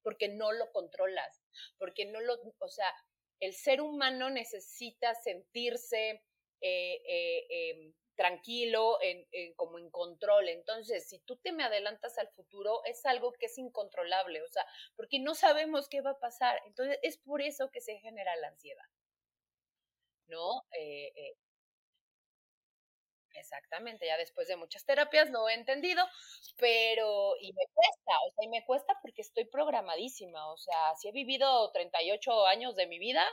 porque 0.03 0.27
no 0.29 0.51
lo 0.51 0.71
controlas, 0.71 1.43
porque 1.77 2.05
no 2.05 2.19
lo, 2.19 2.37
o 2.59 2.67
sea, 2.67 2.93
el 3.39 3.53
ser 3.53 3.81
humano 3.81 4.29
necesita 4.29 5.15
sentirse 5.15 6.23
eh, 6.61 7.01
eh, 7.07 7.47
em, 7.49 7.93
tranquilo, 8.15 8.99
como 9.55 9.79
en 9.79 9.89
control. 9.89 10.49
Entonces, 10.49 11.09
si 11.09 11.19
tú 11.19 11.37
te 11.37 11.51
me 11.51 11.63
adelantas 11.63 12.19
al 12.19 12.29
futuro, 12.29 12.83
es 12.85 13.03
algo 13.05 13.33
que 13.33 13.47
es 13.47 13.57
incontrolable, 13.57 14.43
o 14.43 14.47
sea, 14.47 14.65
porque 14.95 15.19
no 15.19 15.33
sabemos 15.33 15.89
qué 15.89 16.01
va 16.01 16.11
a 16.11 16.19
pasar. 16.19 16.61
Entonces, 16.67 16.99
es 17.01 17.17
por 17.17 17.41
eso 17.41 17.71
que 17.71 17.81
se 17.81 17.97
genera 17.97 18.35
la 18.35 18.49
ansiedad. 18.49 18.85
¿No? 20.27 20.63
Exactamente, 23.33 24.05
ya 24.05 24.17
después 24.17 24.47
de 24.47 24.57
muchas 24.57 24.85
terapias 24.85 25.29
lo 25.29 25.47
he 25.47 25.53
entendido, 25.53 26.03
pero 26.57 27.33
y 27.39 27.53
me 27.53 27.65
cuesta, 27.73 28.11
o 28.27 28.31
sea, 28.35 28.43
y 28.45 28.47
me 28.49 28.65
cuesta 28.65 28.97
porque 29.01 29.21
estoy 29.21 29.45
programadísima, 29.45 30.51
o 30.51 30.57
sea, 30.57 30.95
si 30.97 31.07
he 31.09 31.11
vivido 31.11 31.71
38 31.71 32.45
años 32.45 32.75
de 32.75 32.87
mi 32.87 32.99
vida, 32.99 33.23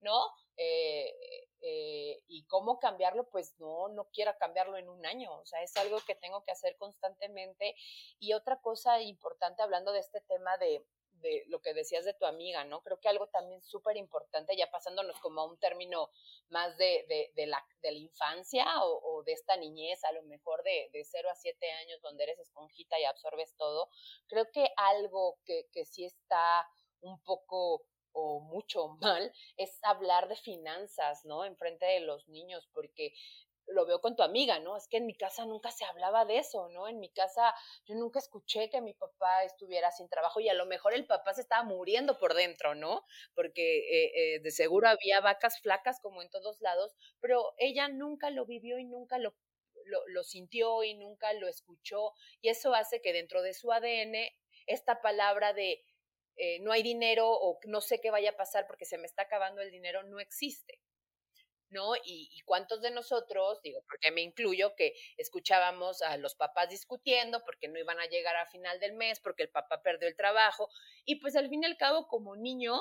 ¿no? 0.00 0.24
Eh, 0.56 1.12
eh, 1.60 2.22
y 2.28 2.44
cómo 2.46 2.78
cambiarlo, 2.78 3.28
pues 3.30 3.54
no, 3.58 3.88
no 3.88 4.08
quiero 4.12 4.32
cambiarlo 4.38 4.76
en 4.78 4.88
un 4.88 5.04
año, 5.06 5.32
o 5.38 5.44
sea, 5.44 5.62
es 5.62 5.76
algo 5.76 5.98
que 6.06 6.14
tengo 6.14 6.42
que 6.44 6.52
hacer 6.52 6.76
constantemente. 6.76 7.74
Y 8.18 8.32
otra 8.32 8.60
cosa 8.60 9.00
importante, 9.00 9.62
hablando 9.62 9.92
de 9.92 10.00
este 10.00 10.20
tema 10.22 10.56
de, 10.58 10.84
de 11.22 11.44
lo 11.48 11.60
que 11.60 11.72
decías 11.74 12.04
de 12.04 12.14
tu 12.14 12.26
amiga, 12.26 12.64
¿no? 12.64 12.82
Creo 12.82 13.00
que 13.00 13.08
algo 13.08 13.28
también 13.28 13.62
súper 13.62 13.96
importante, 13.96 14.56
ya 14.56 14.70
pasándonos 14.70 15.18
como 15.20 15.40
a 15.40 15.46
un 15.46 15.58
término 15.58 16.10
más 16.50 16.76
de, 16.76 17.32
de, 17.34 17.46
la, 17.46 17.64
de 17.82 17.92
infancia 17.94 18.66
o, 18.84 19.22
de 19.24 19.32
esta 19.32 19.56
niñez, 19.56 20.02
a 20.04 20.12
lo 20.12 20.22
mejor 20.24 20.62
de, 20.62 20.90
de 20.92 21.04
0 21.04 21.30
a 21.30 21.34
7 21.34 21.70
años, 21.72 22.00
donde 22.02 22.24
eres 22.24 22.38
esponjita 22.38 22.98
y 23.00 23.04
absorbes 23.04 23.54
todo, 23.56 23.88
creo 24.26 24.50
que 24.52 24.68
algo 24.76 25.38
que, 25.46 25.68
que 25.72 25.84
sí 25.84 26.04
está 26.04 26.68
un 27.00 27.20
poco 27.22 27.86
o 28.12 28.40
mucho 28.40 28.88
mal 29.00 29.32
es 29.56 29.78
hablar 29.82 30.28
de 30.28 30.36
finanzas, 30.36 31.24
¿no? 31.24 31.44
En 31.44 31.56
frente 31.56 31.86
de 31.86 32.00
los 32.00 32.28
niños, 32.28 32.68
porque 32.72 33.14
lo 33.72 33.86
veo 33.86 34.00
con 34.00 34.16
tu 34.16 34.22
amiga, 34.22 34.58
¿no? 34.60 34.76
Es 34.76 34.88
que 34.88 34.98
en 34.98 35.06
mi 35.06 35.14
casa 35.14 35.44
nunca 35.46 35.70
se 35.70 35.84
hablaba 35.84 36.24
de 36.24 36.38
eso, 36.38 36.68
¿no? 36.68 36.88
En 36.88 37.00
mi 37.00 37.10
casa 37.10 37.54
yo 37.86 37.94
nunca 37.94 38.18
escuché 38.18 38.70
que 38.70 38.80
mi 38.80 38.94
papá 38.94 39.44
estuviera 39.44 39.90
sin 39.90 40.08
trabajo 40.08 40.40
y 40.40 40.48
a 40.48 40.54
lo 40.54 40.66
mejor 40.66 40.94
el 40.94 41.06
papá 41.06 41.34
se 41.34 41.42
estaba 41.42 41.64
muriendo 41.64 42.18
por 42.18 42.34
dentro, 42.34 42.74
¿no? 42.74 43.04
Porque 43.34 43.78
eh, 43.78 44.12
eh, 44.14 44.40
de 44.40 44.50
seguro 44.50 44.88
había 44.88 45.20
vacas 45.20 45.60
flacas 45.60 46.00
como 46.00 46.22
en 46.22 46.30
todos 46.30 46.60
lados, 46.60 46.94
pero 47.20 47.54
ella 47.58 47.88
nunca 47.88 48.30
lo 48.30 48.46
vivió 48.46 48.78
y 48.78 48.84
nunca 48.84 49.18
lo, 49.18 49.34
lo, 50.08 50.22
sintió 50.22 50.84
y 50.84 50.94
nunca 50.94 51.32
lo 51.32 51.48
escuchó 51.48 52.12
y 52.40 52.48
eso 52.48 52.74
hace 52.74 53.00
que 53.00 53.12
dentro 53.12 53.42
de 53.42 53.54
su 53.54 53.72
ADN 53.72 54.14
esta 54.66 55.00
palabra 55.02 55.52
de 55.52 55.84
eh, 56.36 56.60
no 56.60 56.72
hay 56.72 56.82
dinero 56.82 57.28
o 57.30 57.58
no 57.66 57.80
sé 57.80 58.00
qué 58.00 58.10
vaya 58.10 58.30
a 58.30 58.36
pasar 58.36 58.66
porque 58.66 58.84
se 58.84 58.98
me 58.98 59.06
está 59.06 59.22
acabando 59.22 59.60
el 59.60 59.70
dinero 59.70 60.02
no 60.04 60.20
existe. 60.20 60.80
¿No? 61.72 61.94
Y, 62.04 62.40
cuántos 62.44 62.82
de 62.82 62.90
nosotros, 62.90 63.60
digo, 63.62 63.82
porque 63.86 64.10
me 64.10 64.22
incluyo, 64.22 64.74
que 64.76 64.94
escuchábamos 65.16 66.02
a 66.02 66.16
los 66.16 66.34
papás 66.34 66.68
discutiendo 66.68 67.42
porque 67.44 67.68
no 67.68 67.78
iban 67.78 67.98
a 67.98 68.06
llegar 68.06 68.36
a 68.36 68.46
final 68.46 68.78
del 68.80 68.92
mes, 68.92 69.20
porque 69.20 69.42
el 69.42 69.50
papá 69.50 69.82
perdió 69.82 70.08
el 70.08 70.16
trabajo, 70.16 70.68
y 71.04 71.16
pues 71.16 71.36
al 71.36 71.48
fin 71.48 71.62
y 71.62 71.66
al 71.66 71.76
cabo, 71.76 72.06
como 72.08 72.36
niño, 72.36 72.80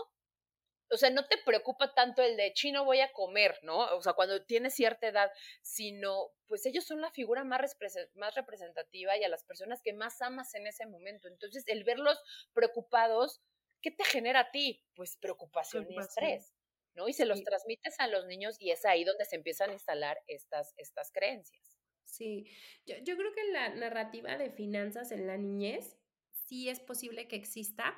o 0.92 0.98
sea, 0.98 1.10
no 1.10 1.26
te 1.26 1.38
preocupa 1.38 1.94
tanto 1.94 2.22
el 2.22 2.36
de 2.36 2.54
chino 2.54 2.84
voy 2.84 3.00
a 3.00 3.12
comer, 3.14 3.58
¿no? 3.64 3.80
O 3.96 4.02
sea, 4.02 4.14
cuando 4.14 4.44
tienes 4.44 4.76
cierta 4.76 5.08
edad, 5.08 5.32
sino, 5.62 6.32
pues 6.48 6.66
ellos 6.66 6.86
son 6.86 7.00
la 7.00 7.10
figura 7.12 7.46
más, 7.46 7.78
más 8.16 8.36
representativa 8.36 9.18
y 9.18 9.24
a 9.24 9.30
las 9.30 9.44
personas 9.46 9.82
que 9.82 9.94
más 9.94 10.22
amas 10.22 10.54
en 10.54 10.68
ese 10.68 10.86
momento. 10.86 11.30
Entonces, 11.30 11.64
el 11.68 11.86
verlos 11.86 12.22
preocupados, 12.54 13.42
¿qué 13.82 13.92
te 13.92 14.04
genera 14.04 14.42
a 14.42 14.52
ti? 14.52 14.84
Pues 14.94 15.16
preocupación. 15.16 15.88
y 15.90 15.98
estrés. 15.98 16.54
¿No? 16.96 17.08
Y 17.08 17.14
se 17.14 17.26
los 17.26 17.44
transmites 17.44 18.00
a 18.00 18.08
los 18.08 18.26
niños 18.26 18.56
y 18.60 18.72
es 18.72 18.86
ahí 18.86 19.04
donde 19.04 19.26
se 19.26 19.36
empiezan 19.36 19.70
a 19.70 19.74
instalar 19.74 20.18
estas, 20.28 20.74
estas 20.78 21.12
creencias. 21.12 21.78
Sí, 22.04 22.46
yo, 22.86 22.96
yo 23.04 23.16
creo 23.16 23.34
que 23.34 23.52
la 23.52 23.70
narrativa 23.76 24.38
de 24.38 24.52
finanzas 24.52 25.12
en 25.12 25.28
la 25.28 25.38
niñez 25.38 25.98
sí 26.32 26.68
es 26.70 26.80
posible 26.80 27.28
que 27.28 27.38
exista, 27.38 27.96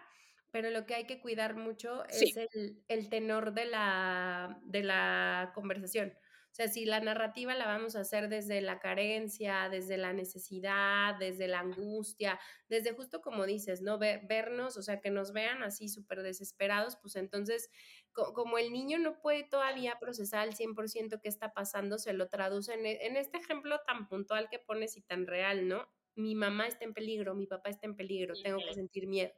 pero 0.51 0.69
lo 0.69 0.85
que 0.85 0.93
hay 0.93 1.05
que 1.05 1.19
cuidar 1.19 1.55
mucho 1.55 2.05
es 2.09 2.37
el, 2.37 2.83
el, 2.87 3.09
tenor 3.09 3.53
de 3.53 3.65
la, 3.65 4.61
de 4.65 4.83
la 4.83 5.51
conversación. 5.55 6.13
O 6.53 6.55
sea, 6.55 6.67
si 6.67 6.85
la 6.85 6.99
narrativa 6.99 7.55
la 7.55 7.65
vamos 7.65 7.95
a 7.95 8.01
hacer 8.01 8.29
desde 8.29 8.61
la 8.61 8.77
carencia, 8.77 9.69
desde 9.71 9.97
la 9.97 10.13
necesidad, 10.13 11.15
desde 11.17 11.47
la 11.47 11.61
angustia, 11.61 12.39
desde 12.69 12.93
justo 12.93 13.23
como 13.23 13.47
dices, 13.47 13.81
¿no? 13.81 13.97
vernos, 13.97 14.77
o 14.77 14.83
sea, 14.83 15.01
que 15.01 15.09
nos 15.09 15.33
vean 15.33 15.63
así 15.63 15.89
súper 15.89 16.21
desesperados, 16.21 16.95
pues 17.01 17.15
entonces, 17.15 17.71
como 18.13 18.59
el 18.59 18.71
niño 18.71 18.99
no 18.99 19.19
puede 19.19 19.45
todavía 19.45 19.97
procesar 19.99 20.41
al 20.41 20.53
100% 20.53 21.19
qué 21.23 21.27
está 21.27 21.53
pasando, 21.53 21.97
se 21.97 22.13
lo 22.13 22.29
traduce 22.29 22.75
en, 22.75 22.85
en 22.85 23.17
este 23.17 23.39
ejemplo 23.39 23.79
tan 23.87 24.07
puntual 24.07 24.47
que 24.47 24.59
pones 24.59 24.95
y 24.95 25.01
tan 25.01 25.25
real, 25.25 25.67
¿no? 25.67 25.87
Mi 26.13 26.35
mamá 26.35 26.67
está 26.67 26.85
en 26.85 26.93
peligro, 26.93 27.33
mi 27.33 27.47
papá 27.47 27.71
está 27.71 27.87
en 27.87 27.95
peligro, 27.95 28.35
tengo 28.43 28.59
que 28.59 28.75
sentir 28.75 29.07
miedo. 29.07 29.33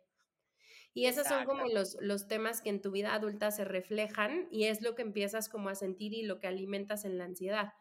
Y 0.95 1.07
esos 1.07 1.27
son 1.27 1.43
como 1.43 1.67
los, 1.67 1.97
los 1.99 2.29
temas 2.29 2.61
que 2.61 2.69
en 2.69 2.81
tu 2.81 2.89
vida 2.89 3.13
adulta 3.13 3.51
se 3.51 3.65
reflejan 3.65 4.47
y 4.49 4.67
es 4.67 4.81
lo 4.81 4.95
que 4.95 5.01
empiezas 5.01 5.49
como 5.49 5.67
a 5.67 5.75
sentir 5.75 6.13
y 6.13 6.23
lo 6.23 6.39
que 6.39 6.47
alimentas 6.47 7.03
en 7.03 7.17
la 7.17 7.25
ansiedad. 7.25 7.73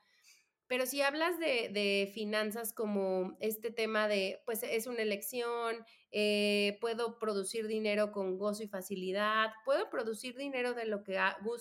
Pero 0.66 0.84
si 0.84 1.00
hablas 1.00 1.38
de, 1.38 1.68
de 1.68 2.10
finanzas 2.12 2.72
como 2.72 3.36
este 3.38 3.70
tema 3.70 4.08
de, 4.08 4.42
pues 4.46 4.64
es 4.64 4.88
una 4.88 5.02
elección, 5.02 5.84
eh, 6.10 6.76
puedo 6.80 7.20
producir 7.20 7.68
dinero 7.68 8.10
con 8.10 8.36
gozo 8.36 8.64
y 8.64 8.66
facilidad, 8.66 9.50
puedo 9.64 9.88
producir 9.90 10.36
dinero 10.36 10.74
de 10.74 10.86
lo 10.86 11.04
que 11.04 11.16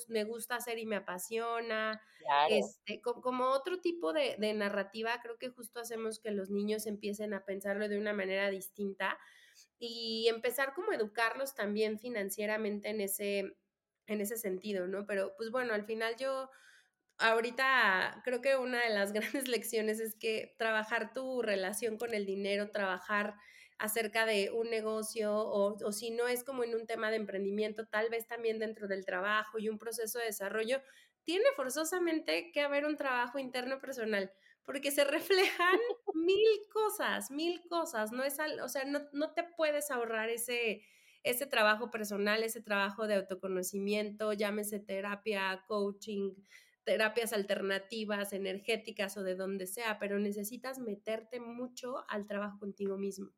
me 0.08 0.24
gusta 0.24 0.56
hacer 0.56 0.80
y 0.80 0.88
me 0.88 0.96
apasiona, 0.96 2.02
este, 2.50 3.00
como, 3.02 3.50
otro 3.50 3.80
tipo 3.80 4.12
de, 4.12 4.38
de 4.40 4.56
narrativa, 4.56 5.20
creo 5.22 5.38
que 5.38 5.50
justo 5.50 5.82
hacemos 5.82 6.18
que 6.18 6.32
los 6.32 6.50
niños 6.50 6.88
empiecen 6.88 7.36
a 7.36 7.46
pensarlo 7.46 7.90
de 7.90 8.00
una 8.00 8.14
manera 8.14 8.50
distinta 8.50 9.20
y 9.86 10.30
empezar 10.30 10.74
como 10.74 10.92
a 10.92 10.96
educarlos 10.96 11.56
también 11.56 12.00
financieramente 12.00 12.90
en 12.90 13.02
ese, 13.02 13.58
en 14.08 14.22
ese 14.22 14.38
sentido, 14.38 14.88
¿no? 14.88 15.06
Pero 15.06 15.34
pues 15.36 15.52
bueno, 15.52 15.74
al 15.74 15.84
final 15.84 16.16
yo 16.16 16.50
ahorita 17.18 18.22
creo 18.24 18.42
que 18.42 18.56
una 18.56 18.82
de 18.82 18.92
las 18.92 19.12
grandes 19.14 19.50
lecciones 19.50 20.00
es 20.00 20.16
que 20.16 20.56
trabajar 20.58 21.12
tu 21.12 21.42
relación 21.42 21.98
con 21.98 22.14
el 22.14 22.26
dinero, 22.26 22.72
trabajar 22.72 23.36
acerca 23.78 24.26
de 24.26 24.52
un 24.52 24.70
negocio 24.70 25.36
o, 25.36 25.76
o, 25.84 25.92
si 25.92 26.12
no 26.12 26.30
es 26.30 26.46
como 26.46 26.64
en 26.64 26.76
un 26.76 26.86
tema 26.86 27.10
de 27.10 27.18
emprendimiento, 27.18 27.86
tal 27.86 28.10
vez 28.10 28.26
también 28.26 28.60
dentro 28.60 28.88
del 28.88 29.04
trabajo 29.04 29.60
y 29.60 29.68
un 29.68 29.80
proceso 29.80 30.18
de 30.20 30.26
desarrollo, 30.26 30.82
tiene 31.24 31.46
forzosamente 31.58 32.52
que 32.54 32.62
haber 32.62 32.86
un 32.86 32.96
trabajo 32.96 33.38
interno 33.38 33.80
personal 33.80 34.32
porque 34.66 34.92
se 34.92 35.04
reflejan 35.04 35.80
mil 36.14 36.68
cosas, 36.72 37.32
mil 37.32 37.62
cosas, 37.68 38.12
no 38.12 38.24
es, 38.24 38.38
o 38.62 38.70
sea, 38.70 38.86
no, 38.86 39.02
no 39.12 39.34
te 39.34 39.44
puedes 39.44 39.92
ahorrar 39.92 40.30
ese, 40.30 40.84
ese 41.24 41.46
trabajo 41.46 41.92
personal, 41.92 42.44
ese 42.44 42.62
trabajo 42.62 43.08
de 43.08 43.16
autoconocimiento, 43.16 44.34
llámese 44.34 44.80
terapia, 44.80 45.64
coaching, 45.68 46.34
terapias 46.84 47.34
alternativas, 47.34 48.34
energéticas 48.34 49.16
o 49.18 49.24
de 49.24 49.36
donde 49.36 49.68
sea, 49.68 50.00
pero 50.00 50.20
necesitas 50.20 50.80
meterte 50.80 51.40
mucho 51.40 52.04
al 52.10 52.28
trabajo 52.28 52.60
contigo 52.60 52.98
mismo. 52.98 53.32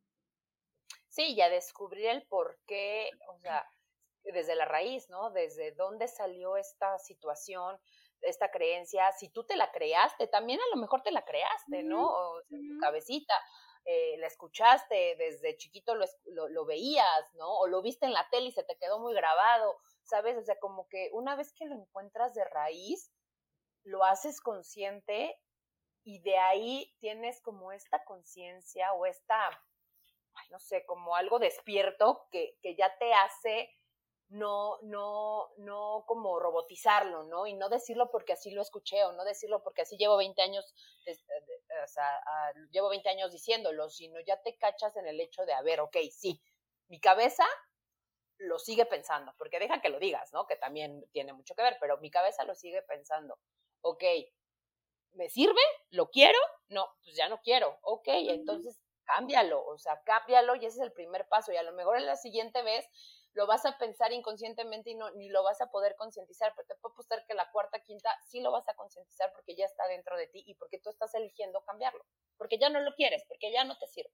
Sí, 1.08 1.34
y 1.34 1.42
a 1.42 1.50
descubrir 1.50 2.08
el 2.08 2.24
por 2.28 2.60
qué, 2.68 3.10
o 3.30 3.38
sea, 3.40 3.66
desde 4.24 4.56
la 4.56 4.66
raíz, 4.66 5.10
¿no? 5.10 5.32
Desde 5.32 5.72
dónde 5.72 6.08
salió 6.08 6.58
esta 6.58 6.98
situación, 7.00 7.78
esta 8.26 8.52
creencia, 8.52 9.12
si 9.14 9.30
tú 9.30 9.44
te 9.46 9.56
la 9.56 9.72
creaste, 9.72 10.28
también 10.28 10.60
a 10.60 10.76
lo 10.76 10.82
mejor 10.82 11.02
te 11.02 11.12
la 11.12 11.24
creaste, 11.24 11.84
¿no? 11.84 12.08
O 12.08 12.42
en 12.50 12.68
tu 12.68 12.78
cabecita, 12.80 13.34
eh, 13.86 14.18
la 14.18 14.28
escuchaste, 14.28 15.16
desde 15.18 15.58
chiquito 15.58 15.94
lo, 15.94 16.06
lo, 16.50 16.66
veías, 16.66 17.34
¿no? 17.36 17.48
O 17.60 17.68
lo 17.68 17.82
viste 17.84 18.08
en 18.08 18.14
la 18.14 18.28
tele 18.30 18.48
y 18.48 18.52
se 18.52 18.64
te 18.64 18.78
quedó 18.78 19.00
muy 19.00 19.14
grabado, 19.14 19.78
¿sabes? 20.04 20.38
O 20.38 20.42
sea, 20.42 20.58
como 20.60 20.88
que 20.88 21.10
una 21.14 21.36
vez 21.36 21.54
que 21.54 21.66
lo 21.66 21.76
encuentras 21.76 22.34
de 22.34 22.44
raíz, 22.46 23.12
lo 23.84 24.04
haces 24.04 24.42
consciente 24.42 25.40
y 26.04 26.20
de 26.22 26.38
ahí 26.38 26.96
tienes 27.00 27.42
como 27.42 27.72
esta 27.72 28.04
conciencia 28.06 28.92
o 28.94 29.06
esta, 29.06 29.52
no 30.50 30.60
sé, 30.60 30.84
como 30.86 31.16
algo 31.16 31.38
despierto 31.38 32.28
que, 32.32 32.58
que 32.62 32.76
ya 32.76 32.98
te 32.98 33.14
hace 33.14 33.70
no, 34.30 34.80
no, 34.84 35.50
no 35.58 36.04
como 36.08 36.40
robotizarlo, 36.40 37.24
¿no? 37.24 37.46
Y 37.46 37.54
no 37.54 37.70
decirlo 37.70 38.10
porque 38.12 38.34
así 38.34 38.52
lo 38.52 38.62
escuché 38.62 39.04
o 39.04 39.12
no 39.14 39.24
decirlo 39.24 39.62
porque 39.64 39.84
así 39.84 39.98
llevo 39.98 40.18
20 40.18 40.42
años, 40.42 40.66
o 41.08 41.88
sea, 41.88 42.22
llevo 42.72 42.90
20 42.90 43.08
años 43.10 43.32
diciéndolo, 43.32 43.90
sino 43.90 44.20
ya 44.22 44.42
te 44.42 44.58
cachas 44.58 44.96
en 44.98 45.08
el 45.08 45.20
hecho 45.20 45.46
de, 45.46 45.54
a 45.54 45.62
ver, 45.62 45.80
ok, 45.80 45.98
sí, 46.12 46.42
mi 46.88 47.00
cabeza 47.00 47.46
lo 48.38 48.60
sigue 48.60 48.86
pensando, 48.86 49.34
porque 49.38 49.60
deja 49.60 49.82
que 49.82 49.90
lo 49.90 50.00
digas, 50.00 50.34
¿no? 50.34 50.46
Que 50.46 50.56
también 50.56 51.06
tiene 51.12 51.34
mucho 51.34 51.56
que 51.56 51.64
ver, 51.64 51.78
pero 51.80 51.98
mi 52.00 52.12
cabeza 52.12 52.44
lo 52.44 52.56
sigue 52.56 52.82
pensando, 52.82 53.40
ok, 53.82 54.04
¿me 55.14 55.30
sirve? 55.30 55.62
¿Lo 55.92 56.10
quiero? 56.10 56.38
No, 56.68 56.90
pues 57.04 57.16
ya 57.16 57.30
no 57.30 57.40
quiero, 57.42 57.78
ok, 57.84 58.08
entonces 58.08 58.82
cámbialo, 59.06 59.64
o 59.64 59.78
sea, 59.78 60.02
cámbialo 60.04 60.56
y 60.56 60.66
ese 60.66 60.78
es 60.78 60.84
el 60.84 60.92
primer 60.92 61.28
paso 61.28 61.52
y 61.52 61.58
a 61.58 61.64
lo 61.64 61.74
mejor 61.74 61.98
en 61.98 62.08
la 62.08 62.16
siguiente 62.16 62.64
vez 62.64 62.90
lo 63.36 63.46
vas 63.48 63.66
a 63.66 63.78
pensar 63.78 64.14
inconscientemente 64.14 64.90
y 64.90 64.96
no, 64.96 65.12
ni 65.12 65.30
lo 65.30 65.44
vas 65.44 65.60
a 65.62 65.70
poder 65.70 65.96
concientizar, 65.98 66.54
pero 66.56 66.68
te 66.68 66.76
puedo 66.76 66.94
apostar 66.94 67.26
que 67.28 67.34
la 67.34 67.52
cuarta, 67.52 67.80
quinta 67.82 68.10
sí 68.26 68.40
lo 68.40 68.52
vas 68.52 68.68
a 68.70 68.74
concientizar 68.76 69.32
porque 69.34 69.56
ya 69.56 69.66
está 69.66 69.88
dentro 69.88 70.18
de 70.18 70.28
ti 70.28 70.44
y 70.48 70.56
porque 70.56 70.80
tú 70.80 70.90
estás 70.90 71.14
eligiendo 71.16 71.62
cambiarlo, 71.66 72.04
porque 72.38 72.58
ya 72.58 72.70
no 72.70 72.80
lo 72.80 72.96
quieres, 72.96 73.24
porque 73.28 73.52
ya 73.52 73.66
no 73.66 73.78
te 73.78 73.88
sirve. 73.88 74.12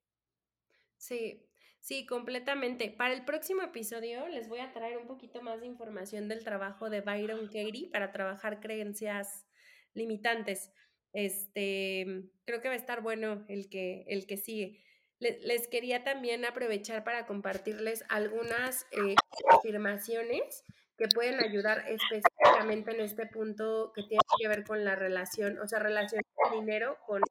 Sí, 0.98 1.48
sí, 1.80 2.08
completamente. 2.08 2.90
Para 2.90 3.14
el 3.14 3.24
próximo 3.24 3.62
episodio 3.62 4.28
les 4.28 4.50
voy 4.50 4.60
a 4.60 4.74
traer 4.74 4.98
un 4.98 5.06
poquito 5.06 5.42
más 5.44 5.62
de 5.62 5.68
información 5.68 6.28
del 6.28 6.44
trabajo 6.44 6.90
de 6.90 7.02
Byron 7.02 7.46
Katie 7.46 7.90
para 7.92 8.12
trabajar 8.12 8.60
creencias 8.60 9.46
limitantes. 9.94 10.72
Este, 11.14 12.06
creo 12.46 12.62
que 12.62 12.70
va 12.70 12.74
a 12.74 12.78
estar 12.78 13.02
bueno 13.02 13.46
el 13.50 13.70
que, 13.70 14.04
el 14.08 14.26
que 14.26 14.38
sigue 14.38 14.84
les 15.22 15.68
quería 15.68 16.04
también 16.04 16.46
aprovechar 16.46 17.04
para 17.04 17.28
compartirles 17.28 18.04
algunas 18.10 18.88
eh, 18.92 19.16
afirmaciones 19.50 20.64
que 20.98 21.08
pueden 21.14 21.40
ayudar 21.40 21.86
específicamente 21.88 22.92
en 22.92 23.02
este 23.02 23.28
punto 23.28 23.92
que 23.96 24.02
tiene 24.04 24.22
que 24.40 24.48
ver 24.48 24.64
con 24.64 24.84
la 24.84 24.96
relación, 24.96 25.60
o 25.60 25.68
sea, 25.68 25.80
relación 25.80 26.22
de 26.22 26.60
dinero 26.60 26.98
con 27.06 27.22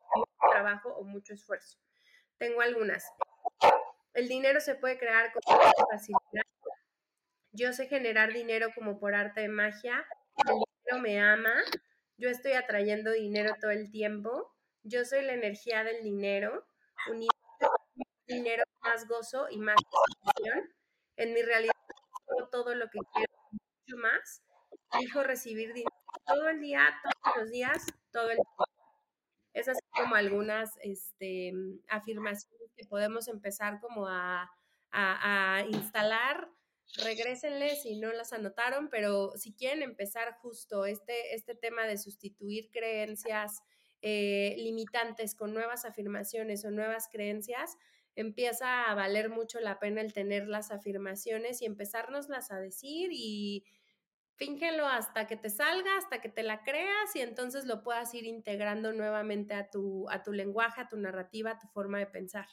trabajo 0.53 0.91
o 0.91 1.05
mucho 1.05 1.34
esfuerzo. 1.34 1.78
Tengo 2.38 2.61
algunas. 2.61 3.05
El 4.14 4.28
dinero 4.28 4.61
se 4.61 4.76
puede 4.76 4.99
crear 4.99 5.32
con 5.32 5.43
facilidad. 5.91 6.47
Yo 7.53 7.72
sé 7.72 7.88
generar 7.88 8.32
dinero 8.32 8.68
como 8.74 9.01
por 9.01 9.14
arte 9.14 9.43
de 9.43 9.49
magia. 9.49 10.07
El 10.47 10.55
dinero 10.55 11.03
me 11.03 11.20
ama. 11.20 11.55
Yo 12.16 12.28
estoy 12.28 12.53
atrayendo 12.53 13.11
dinero 13.11 13.55
todo 13.61 13.72
el 13.72 13.91
tiempo. 13.91 14.53
Yo 14.82 15.05
soy 15.05 15.22
la 15.22 15.34
energía 15.34 15.84
del 15.84 16.03
dinero 16.03 16.64
dinero, 18.31 18.64
más 18.83 19.07
gozo 19.07 19.49
y 19.51 19.59
más 19.59 19.76
satisfacción. 19.76 20.74
En 21.16 21.35
mi 21.35 21.43
realidad, 21.43 21.74
todo 22.51 22.74
lo 22.74 22.87
que 22.89 22.99
quiero, 23.14 23.33
mucho 23.53 23.97
más. 24.03 24.43
Elijo 24.93 25.22
recibir 25.22 25.72
dinero 25.72 25.95
todo 26.26 26.49
el 26.49 26.61
día, 26.61 26.89
todos 27.03 27.37
los 27.37 27.51
días, 27.51 27.87
todo 28.12 28.31
el 28.31 28.37
tiempo. 28.37 28.64
Esas 29.53 29.78
son 29.78 30.05
como 30.05 30.14
algunas 30.14 30.78
este, 30.83 31.53
afirmaciones 31.89 32.72
que 32.76 32.87
podemos 32.87 33.28
empezar 33.28 33.81
como 33.81 34.07
a, 34.07 34.51
a, 34.91 35.57
a 35.57 35.66
instalar. 35.66 36.49
Regrésenle 36.97 37.76
si 37.76 37.99
no 38.01 38.12
las 38.12 38.33
anotaron, 38.33 38.89
pero 38.91 39.33
si 39.37 39.55
quieren 39.55 39.83
empezar 39.83 40.35
justo 40.41 40.87
este, 40.87 41.35
este 41.35 41.55
tema 41.55 41.85
de 41.87 41.99
sustituir 41.99 42.70
creencias 42.72 43.62
eh, 44.03 44.55
limitantes 44.57 45.35
con 45.35 45.53
nuevas 45.53 45.85
afirmaciones 45.85 46.64
o 46.64 46.70
nuevas 46.70 47.09
creencias, 47.12 47.76
empieza 48.15 48.85
a 48.85 48.95
valer 48.95 49.31
mucho 49.31 49.61
la 49.61 49.79
pena 49.79 50.01
el 50.01 50.13
tener 50.13 50.47
las 50.49 50.71
afirmaciones 50.71 51.63
y 51.63 51.67
empezárnoslas 51.67 52.51
a 52.51 52.61
decir 52.61 53.11
y 53.13 53.65
fíngelo 54.37 54.87
hasta 54.87 55.27
que 55.27 55.37
te 55.37 55.51
salga, 55.51 55.99
hasta 55.99 56.21
que 56.21 56.29
te 56.29 56.43
la 56.43 56.63
creas 56.63 57.15
y 57.15 57.21
entonces 57.21 57.67
lo 57.67 57.83
puedas 57.83 58.15
ir 58.15 58.25
integrando 58.25 58.93
nuevamente 58.93 59.55
a 59.55 59.69
tu, 59.71 60.09
a 60.09 60.23
tu 60.23 60.33
lenguaje, 60.33 60.81
a 60.81 60.89
tu 60.89 60.97
narrativa, 60.97 61.53
a 61.53 61.59
tu 61.59 61.69
forma 61.69 61.99
de 61.99 62.07
pensar. 62.07 62.47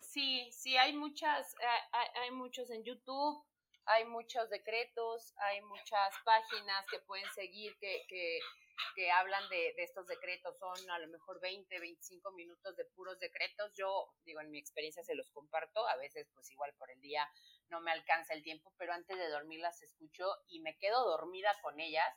Sí, 0.00 0.50
sí, 0.50 0.76
hay 0.76 0.92
muchas, 0.92 1.54
hay, 1.92 2.08
hay 2.22 2.30
muchos 2.32 2.68
en 2.70 2.82
YouTube, 2.82 3.44
hay 3.86 4.04
muchos 4.06 4.50
decretos, 4.50 5.34
hay 5.38 5.60
muchas 5.62 6.14
páginas 6.24 6.84
que 6.90 6.98
pueden 7.00 7.28
seguir 7.34 7.76
que, 7.78 8.02
que 8.08 8.40
que 8.94 9.10
hablan 9.10 9.48
de, 9.48 9.74
de, 9.76 9.82
estos 9.82 10.06
decretos, 10.06 10.58
son 10.58 10.90
a 10.90 10.98
lo 10.98 11.08
mejor 11.08 11.40
20, 11.40 11.78
25 11.78 12.32
minutos 12.32 12.76
de 12.76 12.84
puros 12.84 13.18
decretos. 13.18 13.72
Yo, 13.76 14.12
digo, 14.24 14.40
en 14.40 14.50
mi 14.50 14.58
experiencia 14.58 15.02
se 15.02 15.14
los 15.14 15.30
comparto, 15.30 15.86
a 15.88 15.96
veces 15.96 16.28
pues 16.34 16.50
igual 16.50 16.74
por 16.78 16.90
el 16.90 17.00
día 17.00 17.28
no 17.68 17.80
me 17.80 17.92
alcanza 17.92 18.34
el 18.34 18.42
tiempo, 18.42 18.72
pero 18.76 18.92
antes 18.92 19.16
de 19.16 19.28
dormir 19.28 19.60
las 19.60 19.82
escucho 19.82 20.26
y 20.48 20.60
me 20.60 20.76
quedo 20.78 21.04
dormida 21.04 21.56
con 21.62 21.78
ellas 21.80 22.12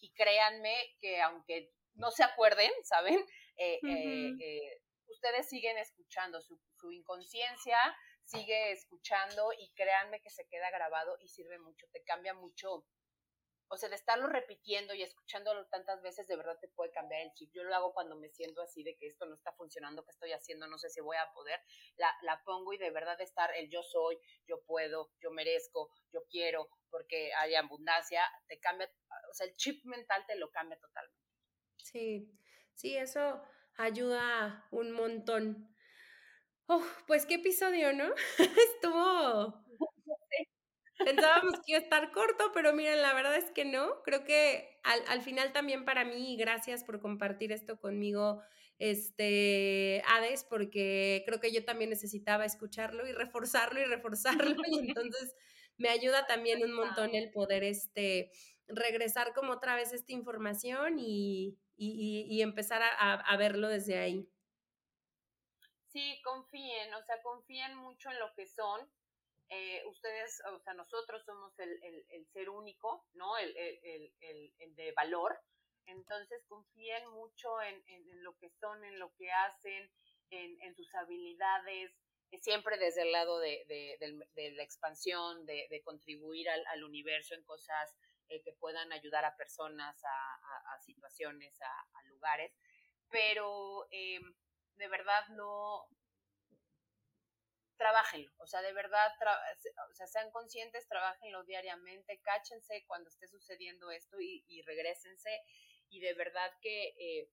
y 0.00 0.12
créanme 0.12 0.76
que 1.00 1.20
aunque 1.22 1.72
no 1.94 2.10
se 2.10 2.24
acuerden, 2.24 2.70
¿saben? 2.84 3.24
Eh, 3.56 3.80
eh, 3.82 4.32
eh, 4.40 4.82
ustedes 5.08 5.48
siguen 5.48 5.78
escuchando, 5.78 6.40
su, 6.42 6.60
su 6.78 6.92
inconsciencia 6.92 7.78
sigue 8.26 8.72
escuchando 8.72 9.52
y 9.56 9.72
créanme 9.74 10.20
que 10.20 10.30
se 10.30 10.46
queda 10.48 10.70
grabado 10.70 11.16
y 11.20 11.28
sirve 11.28 11.58
mucho, 11.58 11.86
te 11.92 12.02
cambia 12.02 12.34
mucho 12.34 12.84
o 13.68 13.76
sea, 13.76 13.88
de 13.88 13.96
estarlo 13.96 14.28
repitiendo 14.28 14.94
y 14.94 15.02
escuchándolo 15.02 15.66
tantas 15.66 16.00
veces, 16.02 16.26
de 16.28 16.36
verdad 16.36 16.58
te 16.60 16.68
puede 16.68 16.90
cambiar 16.92 17.22
el 17.22 17.32
chip. 17.34 17.50
Yo 17.52 17.64
lo 17.64 17.74
hago 17.74 17.92
cuando 17.92 18.16
me 18.16 18.28
siento 18.28 18.62
así 18.62 18.82
de 18.82 18.96
que 18.96 19.06
esto 19.06 19.26
no 19.26 19.34
está 19.34 19.52
funcionando, 19.52 20.04
que 20.04 20.12
estoy 20.12 20.32
haciendo, 20.32 20.66
no 20.66 20.78
sé 20.78 20.90
si 20.90 21.00
voy 21.00 21.16
a 21.16 21.32
poder, 21.32 21.60
la, 21.96 22.12
la 22.22 22.42
pongo 22.44 22.72
y 22.72 22.78
de 22.78 22.90
verdad 22.90 23.20
estar 23.20 23.50
el 23.56 23.68
yo 23.70 23.82
soy, 23.82 24.18
yo 24.46 24.62
puedo, 24.64 25.10
yo 25.20 25.30
merezco, 25.30 25.90
yo 26.12 26.20
quiero, 26.30 26.68
porque 26.90 27.32
hay 27.34 27.54
abundancia, 27.54 28.22
te 28.46 28.60
cambia, 28.60 28.90
o 29.30 29.34
sea, 29.34 29.46
el 29.46 29.56
chip 29.56 29.84
mental 29.84 30.24
te 30.26 30.36
lo 30.36 30.50
cambia 30.50 30.78
totalmente. 30.78 31.26
Sí, 31.78 32.30
sí, 32.74 32.96
eso 32.96 33.42
ayuda 33.76 34.66
un 34.70 34.92
montón. 34.92 35.74
Oh, 36.68 36.84
pues 37.06 37.26
qué 37.26 37.34
episodio, 37.34 37.92
¿no? 37.92 38.12
Estuvo 38.38 39.65
Pensábamos 41.02 41.54
que 41.64 41.72
iba 41.72 41.78
a 41.78 41.82
estar 41.82 42.10
corto, 42.10 42.50
pero 42.52 42.72
miren, 42.72 43.00
la 43.02 43.14
verdad 43.14 43.36
es 43.36 43.50
que 43.52 43.64
no. 43.64 44.02
Creo 44.02 44.24
que 44.24 44.78
al, 44.82 45.00
al 45.08 45.22
final 45.22 45.52
también 45.52 45.84
para 45.84 46.04
mí, 46.04 46.36
gracias 46.36 46.82
por 46.84 47.00
compartir 47.00 47.52
esto 47.52 47.78
conmigo, 47.78 48.42
este, 48.78 50.02
Hades, 50.06 50.44
porque 50.44 51.22
creo 51.26 51.40
que 51.40 51.52
yo 51.52 51.64
también 51.64 51.90
necesitaba 51.90 52.44
escucharlo 52.44 53.06
y 53.06 53.12
reforzarlo 53.12 53.80
y 53.80 53.84
reforzarlo. 53.84 54.56
Y 54.66 54.78
entonces 54.80 55.34
me 55.78 55.88
ayuda 55.90 56.26
también 56.26 56.62
un 56.64 56.72
montón 56.72 57.14
el 57.14 57.30
poder 57.30 57.62
este, 57.62 58.30
regresar 58.66 59.32
como 59.34 59.52
otra 59.52 59.76
vez 59.76 59.92
esta 59.92 60.12
información 60.12 60.98
y, 60.98 61.58
y, 61.76 62.26
y 62.28 62.42
empezar 62.42 62.82
a, 62.82 63.14
a 63.14 63.36
verlo 63.36 63.68
desde 63.68 63.98
ahí. 63.98 64.28
Sí, 65.86 66.20
confíen, 66.22 66.92
o 66.94 67.02
sea, 67.02 67.20
confíen 67.22 67.74
mucho 67.76 68.10
en 68.10 68.18
lo 68.18 68.32
que 68.34 68.46
son 68.46 68.88
eh, 69.48 69.82
ustedes, 69.86 70.42
o 70.52 70.58
sea, 70.60 70.74
nosotros 70.74 71.24
somos 71.24 71.56
el, 71.58 71.78
el, 72.08 72.26
ser 72.32 72.50
único, 72.50 73.06
¿no? 73.14 73.36
El, 73.38 73.56
el, 73.56 74.74
de 74.74 74.92
valor. 74.92 75.38
Entonces 75.86 76.42
confíen 76.48 77.08
mucho 77.10 77.62
en, 77.62 77.82
en, 77.86 78.24
lo 78.24 78.36
que 78.38 78.50
son, 78.58 78.84
en 78.84 78.98
lo 78.98 79.12
que 79.14 79.30
hacen, 79.30 79.88
en, 80.30 80.74
sus 80.74 80.92
habilidades, 80.96 81.92
eh, 82.32 82.38
siempre 82.40 82.76
desde 82.76 83.02
el 83.02 83.12
lado 83.12 83.38
de, 83.38 83.64
de, 83.68 84.50
la 84.52 84.64
expansión, 84.64 85.46
de, 85.46 85.80
contribuir 85.84 86.48
al, 86.50 86.66
al, 86.66 86.82
universo 86.82 87.34
en 87.34 87.44
cosas 87.44 87.96
eh, 88.28 88.42
que 88.42 88.52
puedan 88.52 88.92
ayudar 88.92 89.24
a 89.24 89.36
personas, 89.36 90.02
a, 90.04 90.74
a, 90.74 90.80
situaciones, 90.80 91.56
a, 91.62 92.02
lugares. 92.08 92.52
Pero 93.08 93.86
de 93.90 94.88
verdad 94.88 95.28
no, 95.28 95.86
trabajenlo, 97.76 98.32
o 98.38 98.46
sea, 98.46 98.62
de 98.62 98.72
verdad, 98.72 99.12
o 99.90 99.94
sea, 99.94 100.06
sean 100.06 100.30
conscientes, 100.30 100.88
trabajenlo 100.88 101.44
diariamente, 101.44 102.20
cáchense 102.22 102.84
cuando 102.86 103.08
esté 103.08 103.26
sucediendo 103.28 103.90
esto 103.90 104.20
y, 104.20 104.44
y 104.48 104.62
regresense 104.62 105.42
y 105.90 106.00
de 106.00 106.14
verdad 106.14 106.52
que 106.60 106.94
eh, 106.98 107.30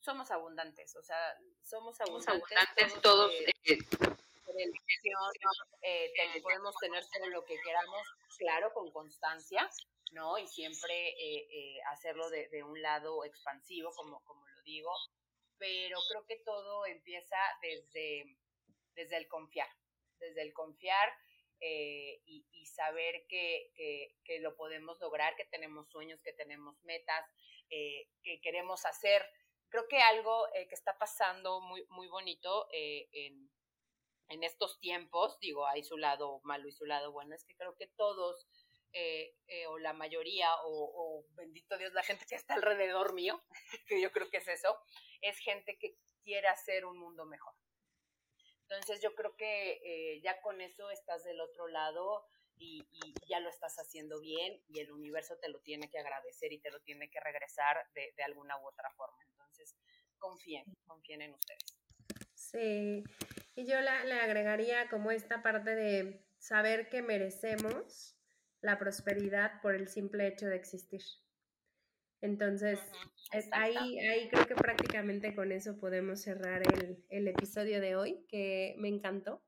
somos 0.00 0.30
abundantes, 0.30 0.94
o 0.96 1.02
sea, 1.02 1.36
somos 1.62 1.98
abundantes, 2.00 3.00
todos. 3.02 3.32
Eh, 3.32 3.54
eh, 5.82 6.12
eh 6.12 6.40
podemos 6.42 6.74
tener 6.76 7.04
todo 7.06 7.26
lo 7.26 7.44
que 7.44 7.56
queramos, 7.60 8.06
claro, 8.38 8.72
con 8.72 8.90
constancia, 8.90 9.68
¿no? 10.12 10.38
Y 10.38 10.46
siempre 10.46 11.14
hacerlo 11.90 12.30
de, 12.30 12.48
de, 12.48 12.62
un 12.62 12.80
lado 12.80 13.24
expansivo, 13.24 13.92
como, 13.94 14.22
como 14.24 14.46
lo 14.46 14.62
digo, 14.62 14.92
pero 15.58 15.98
creo 16.08 16.24
que 16.26 16.36
todo 16.44 16.86
empieza 16.86 17.36
desde 17.60 18.38
desde 18.96 19.16
el 19.18 19.28
confiar, 19.28 19.68
desde 20.18 20.42
el 20.42 20.52
confiar 20.52 21.12
eh, 21.60 22.20
y, 22.26 22.66
saber 22.66 23.24
que, 23.28 23.72
que, 24.24 24.40
lo 24.40 24.54
podemos 24.54 25.00
lograr, 25.00 25.34
que 25.36 25.46
tenemos 25.46 25.88
sueños, 25.88 26.20
que 26.20 26.34
tenemos 26.34 26.76
metas, 26.82 27.24
eh, 27.70 28.08
que 28.22 28.38
queremos 28.42 28.84
hacer. 28.84 29.26
Creo 29.70 29.88
que 29.88 29.98
algo 29.98 30.46
eh, 30.52 30.68
que 30.68 30.74
está 30.74 30.98
pasando 30.98 31.62
muy, 31.62 31.86
muy 31.88 32.08
bonito 32.08 32.68
en, 32.72 33.50
en, 34.28 34.44
estos 34.44 34.78
tiempos, 34.80 35.38
digo, 35.40 35.66
hay 35.66 35.82
su 35.84 35.96
lado 35.96 36.40
malo 36.42 36.68
y 36.68 36.72
su 36.72 36.84
lado 36.84 37.12
bueno, 37.12 37.34
es 37.34 37.44
que 37.44 37.56
creo 37.56 37.74
que 37.76 37.86
todos, 37.86 38.46
o 39.68 39.78
la 39.78 39.94
mayoría, 39.94 40.54
o, 40.64 40.68
o 40.68 41.26
bendito 41.34 41.78
Dios, 41.78 41.94
la 41.94 42.02
gente 42.02 42.26
que 42.28 42.34
está 42.34 42.54
alrededor 42.54 43.14
mío, 43.14 43.42
que 43.88 44.02
yo 44.02 44.12
creo 44.12 44.28
que 44.28 44.38
es 44.38 44.48
eso, 44.48 44.76
es 45.22 45.38
gente 45.38 45.78
que 45.78 45.96
quiere 46.22 46.48
hacer 46.48 46.84
un 46.84 46.98
mundo 46.98 47.24
mejor 47.24 47.54
entonces 48.68 49.00
yo 49.00 49.14
creo 49.14 49.36
que 49.36 49.80
eh, 49.84 50.20
ya 50.22 50.40
con 50.40 50.60
eso 50.60 50.90
estás 50.90 51.22
del 51.24 51.40
otro 51.40 51.68
lado 51.68 52.26
y, 52.58 52.84
ya 53.28 53.40
lo 53.40 53.48
estás 53.48 53.76
haciendo 53.76 54.20
bien 54.20 54.62
y 54.68 54.80
el 54.80 54.90
universo 54.90 55.36
te 55.38 55.48
lo 55.48 55.60
tiene 55.60 55.90
que 55.90 55.98
agradecer 55.98 56.52
y 56.52 56.58
te 56.58 56.70
lo 56.70 56.80
tiene 56.80 57.10
que 57.10 57.20
regresar 57.20 57.76
de, 57.94 58.12
de 58.16 58.22
alguna 58.22 58.56
u 58.58 58.66
otra 58.66 58.90
forma. 58.96 59.22
Entonces 59.30 59.76
confíen, 60.18 60.64
confíen 60.86 61.22
en 61.22 61.34
ustedes. 61.34 61.76
Sí. 62.34 63.04
Y 63.54 63.66
yo 63.66 63.80
le 63.80 64.20
agregaría 64.20 64.88
como 64.88 65.10
esta 65.10 65.42
parte 65.42 65.74
de 65.74 66.24
saber 66.38 66.88
que 66.88 67.02
merecemos 67.02 68.16
la 68.60 68.78
prosperidad 68.78 69.60
por 69.60 69.74
el 69.74 69.88
simple 69.88 70.26
hecho 70.26 70.46
de 70.46 70.56
existir. 70.56 71.02
Entonces, 72.26 72.80
ahí, 73.52 73.98
ahí 74.00 74.28
creo 74.28 74.46
que 74.46 74.56
prácticamente 74.56 75.34
con 75.34 75.52
eso 75.52 75.78
podemos 75.78 76.20
cerrar 76.20 76.62
el, 76.74 77.04
el, 77.08 77.28
episodio 77.28 77.80
de 77.80 77.94
hoy, 77.94 78.26
que 78.28 78.74
me 78.78 78.88
encantó. 78.88 79.42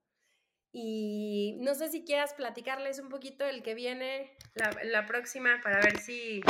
Y 0.72 1.56
no 1.60 1.74
sé 1.74 1.88
si 1.88 2.04
quieras 2.04 2.34
platicarles 2.34 3.00
un 3.00 3.08
poquito 3.08 3.44
el 3.44 3.64
que 3.64 3.74
viene 3.74 4.36
la, 4.54 4.70
la 4.84 5.06
próxima 5.06 5.60
para 5.60 5.80
ver 5.80 5.98
si 5.98 6.40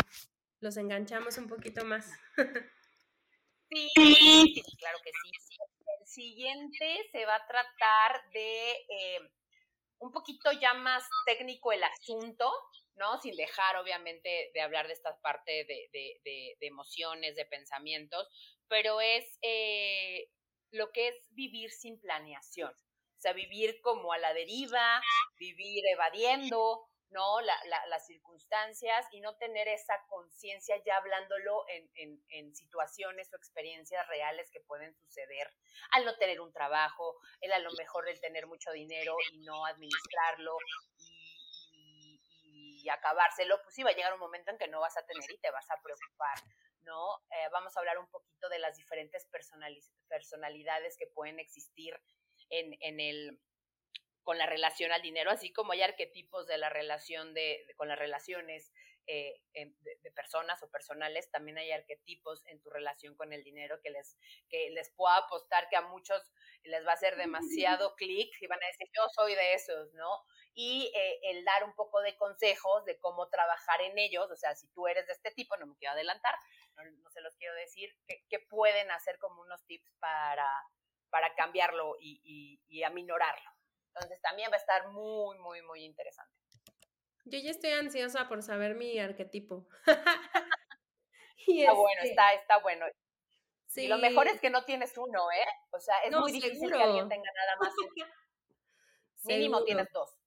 los 0.60 0.76
enganchamos 0.76 1.38
un 1.38 1.48
poquito 1.48 1.84
más. 1.86 2.10
sí, 3.70 3.88
sí, 3.94 4.62
claro 4.78 4.98
que 5.02 5.10
sí. 5.22 5.56
El 6.00 6.06
siguiente 6.06 7.08
se 7.10 7.24
va 7.24 7.36
a 7.36 7.46
tratar 7.46 8.30
de 8.32 8.70
eh, 8.72 9.30
un 9.98 10.12
poquito 10.12 10.52
ya 10.52 10.74
más 10.74 11.08
técnico 11.24 11.72
el 11.72 11.82
asunto, 11.84 12.52
¿no? 12.99 13.20
Sin 13.20 13.34
dejar, 13.36 13.76
obviamente, 13.76 14.51
de 14.53 14.61
hablar 14.61 14.86
de 14.86 14.92
esta 14.92 15.18
parte 15.20 15.64
de, 15.64 15.88
de, 16.24 16.66
emociones, 16.66 17.34
de 17.36 17.46
pensamientos, 17.46 18.28
pero 18.68 19.01
es 19.01 19.38
eh, 19.42 20.28
lo 20.70 20.90
que 20.92 21.09
es 21.09 21.14
vivir 21.30 21.70
sin 21.70 22.01
planeación. 22.01 22.70
O 22.70 23.20
sea, 23.20 23.32
vivir 23.32 23.80
como 23.80 24.12
a 24.12 24.18
la 24.18 24.32
deriva, 24.34 25.01
vivir 25.38 25.84
evadiendo, 25.92 26.88
¿no? 27.11 27.40
La, 27.40 27.57
la, 27.66 27.86
las 27.86 28.07
circunstancias 28.07 29.07
y 29.12 29.20
no 29.20 29.36
tener 29.36 29.66
esa 29.68 29.94
conciencia 30.09 30.76
ya 30.84 30.96
hablándolo 30.96 31.64
en, 31.68 31.90
en, 31.94 32.22
en, 32.28 32.55
situaciones 32.55 33.32
o 33.32 33.36
experiencias 33.36 34.07
reales 34.09 34.51
que 34.53 34.61
pueden 34.61 34.94
suceder 34.94 35.51
al 35.92 36.05
no 36.05 36.16
tener 36.16 36.40
un 36.40 36.53
trabajo, 36.53 37.16
el 37.40 37.53
a 37.53 37.59
lo 37.59 37.70
mejor 37.72 38.09
el 38.09 38.20
tener 38.20 38.46
mucho 38.46 38.70
dinero 38.72 39.16
y 39.32 39.38
no 39.38 39.64
administrarlo 39.64 40.57
y, 40.99 41.17
y, 42.89 42.91
acabárselo, 42.91 43.61
pues 43.62 43.74
sí 43.74 43.82
va 43.82 43.91
a 43.91 43.95
llegar 43.95 44.14
un 44.14 44.20
momento 44.20 44.51
en 44.51 44.59
que 44.59 44.68
no 44.68 44.80
vas 44.80 44.97
a 44.97 45.07
tener 45.07 45.30
y 45.30 45.39
te 45.39 45.51
vas 45.51 45.70
a 45.70 45.80
preocupar. 45.82 46.39
¿no? 46.82 47.18
Eh, 47.30 47.49
vamos 47.53 47.76
a 47.76 47.80
hablar 47.80 47.99
un 47.99 48.09
poquito 48.09 48.49
de 48.49 48.59
las 48.59 48.76
diferentes 48.76 49.26
personalidades 50.09 50.97
que 50.97 51.07
pueden 51.07 51.39
existir 51.39 52.01
en, 52.51 52.76
en 52.80 53.01
el 53.01 53.41
con 54.28 54.36
la 54.36 54.45
relación 54.45 54.93
al 54.93 55.01
dinero, 55.01 55.30
así 55.30 55.55
como 55.55 55.72
hay 55.72 55.80
arquetipos 55.80 56.47
de 56.47 56.59
la 56.59 56.68
relación 56.68 57.32
de, 57.32 57.64
con 57.78 57.89
las 57.89 57.99
relaciones 57.99 58.70
eh, 59.07 59.41
de, 59.55 60.11
personas 60.14 60.62
o 60.62 60.70
personales, 60.70 61.30
también 61.30 61.57
hay 61.57 61.72
arquetipos 61.72 62.45
en 62.45 62.61
tu 62.61 62.68
relación 62.68 63.14
con 63.14 63.32
el 63.32 63.43
dinero 63.43 63.80
que 63.82 63.89
les, 63.89 64.18
que 64.51 64.68
les 64.68 64.91
puedo 64.91 65.14
apostar 65.14 65.70
que 65.70 65.76
a 65.76 65.80
muchos 65.80 66.30
les 66.64 66.84
va 66.86 66.91
a 66.91 66.95
hacer 66.95 67.16
demasiado 67.16 67.97
clic 67.97 68.30
y 68.43 68.47
van 68.47 68.62
a 68.62 68.66
decir, 68.66 68.86
yo 68.95 69.09
soy 69.14 69.34
de 69.34 69.55
esos, 69.55 69.95
¿no? 69.95 70.26
Y 70.61 70.90
eh, 70.92 71.20
el 71.22 71.44
dar 71.44 71.62
un 71.62 71.72
poco 71.74 72.00
de 72.00 72.16
consejos 72.16 72.84
de 72.84 72.98
cómo 72.98 73.28
trabajar 73.28 73.80
en 73.80 73.96
ellos, 73.96 74.28
o 74.28 74.34
sea, 74.34 74.56
si 74.56 74.66
tú 74.72 74.88
eres 74.88 75.06
de 75.06 75.12
este 75.12 75.30
tipo, 75.30 75.56
no 75.56 75.66
me 75.66 75.76
quiero 75.76 75.92
adelantar, 75.92 76.34
no, 76.74 77.11
se 77.11 77.20
los 77.20 77.36
quiero 77.36 77.54
decir, 77.54 77.96
que, 78.06 78.40
pueden 78.40 78.90
hacer 78.90 79.20
como 79.20 79.40
unos 79.42 79.64
tips 79.66 79.94
para, 80.00 80.50
para 81.11 81.32
cambiarlo 81.36 81.94
y, 82.00 82.20
y, 82.24 82.61
y 82.66 82.82
aminorarlo. 82.82 83.48
Entonces 83.94 84.20
también 84.20 84.50
va 84.50 84.56
a 84.56 84.59
estar 84.59 84.88
muy, 84.88 85.38
muy, 85.38 85.62
muy 85.62 85.84
interesante. 85.84 86.34
Yo 87.24 87.38
ya 87.38 87.52
estoy 87.52 87.70
ansiosa 87.70 88.26
por 88.26 88.42
saber 88.42 88.74
mi 88.74 88.98
arquetipo. 88.98 89.68
está 91.46 91.72
bueno, 91.72 92.00
este 92.02 92.11
está, 92.11 92.32
está 92.32 92.59
bueno. 92.59 92.86
Sí. 93.68 93.84
Y 93.84 93.86
lo 93.86 93.98
mejor 93.98 94.26
es 94.26 94.40
que 94.40 94.50
no 94.50 94.64
tienes 94.64 94.98
uno, 94.98 95.30
¿eh? 95.30 95.46
O 95.70 95.78
sea, 95.78 96.00
es 96.00 96.11
muy 96.11 96.32
difícil 96.32 96.68
que 96.68 96.82
alguien 96.82 97.09
tenga 97.09 97.30
nada 97.32 97.56
más. 97.61 97.72
Mínimo 99.24 99.62
tienes 99.62 99.92
dos. 99.92 100.18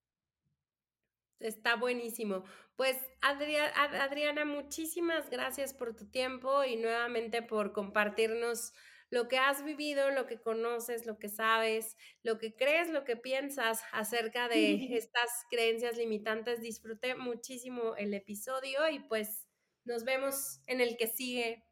Está 1.41 1.75
buenísimo. 1.75 2.43
Pues 2.75 2.97
Adriana, 3.21 4.45
muchísimas 4.45 5.29
gracias 5.29 5.73
por 5.73 5.95
tu 5.95 6.09
tiempo 6.09 6.63
y 6.63 6.75
nuevamente 6.75 7.41
por 7.41 7.73
compartirnos 7.73 8.73
lo 9.09 9.27
que 9.27 9.37
has 9.37 9.63
vivido, 9.63 10.09
lo 10.09 10.25
que 10.25 10.39
conoces, 10.39 11.05
lo 11.05 11.19
que 11.19 11.27
sabes, 11.27 11.97
lo 12.23 12.37
que 12.37 12.55
crees, 12.55 12.89
lo 12.89 13.03
que 13.03 13.17
piensas 13.17 13.83
acerca 13.91 14.47
de 14.47 14.73
estas 14.97 15.29
creencias 15.49 15.97
limitantes. 15.97 16.61
Disfruté 16.61 17.15
muchísimo 17.15 17.95
el 17.97 18.13
episodio 18.13 18.87
y 18.89 18.99
pues 18.99 19.47
nos 19.83 20.05
vemos 20.05 20.61
en 20.67 20.79
el 20.79 20.95
que 20.97 21.07
sigue. 21.07 21.63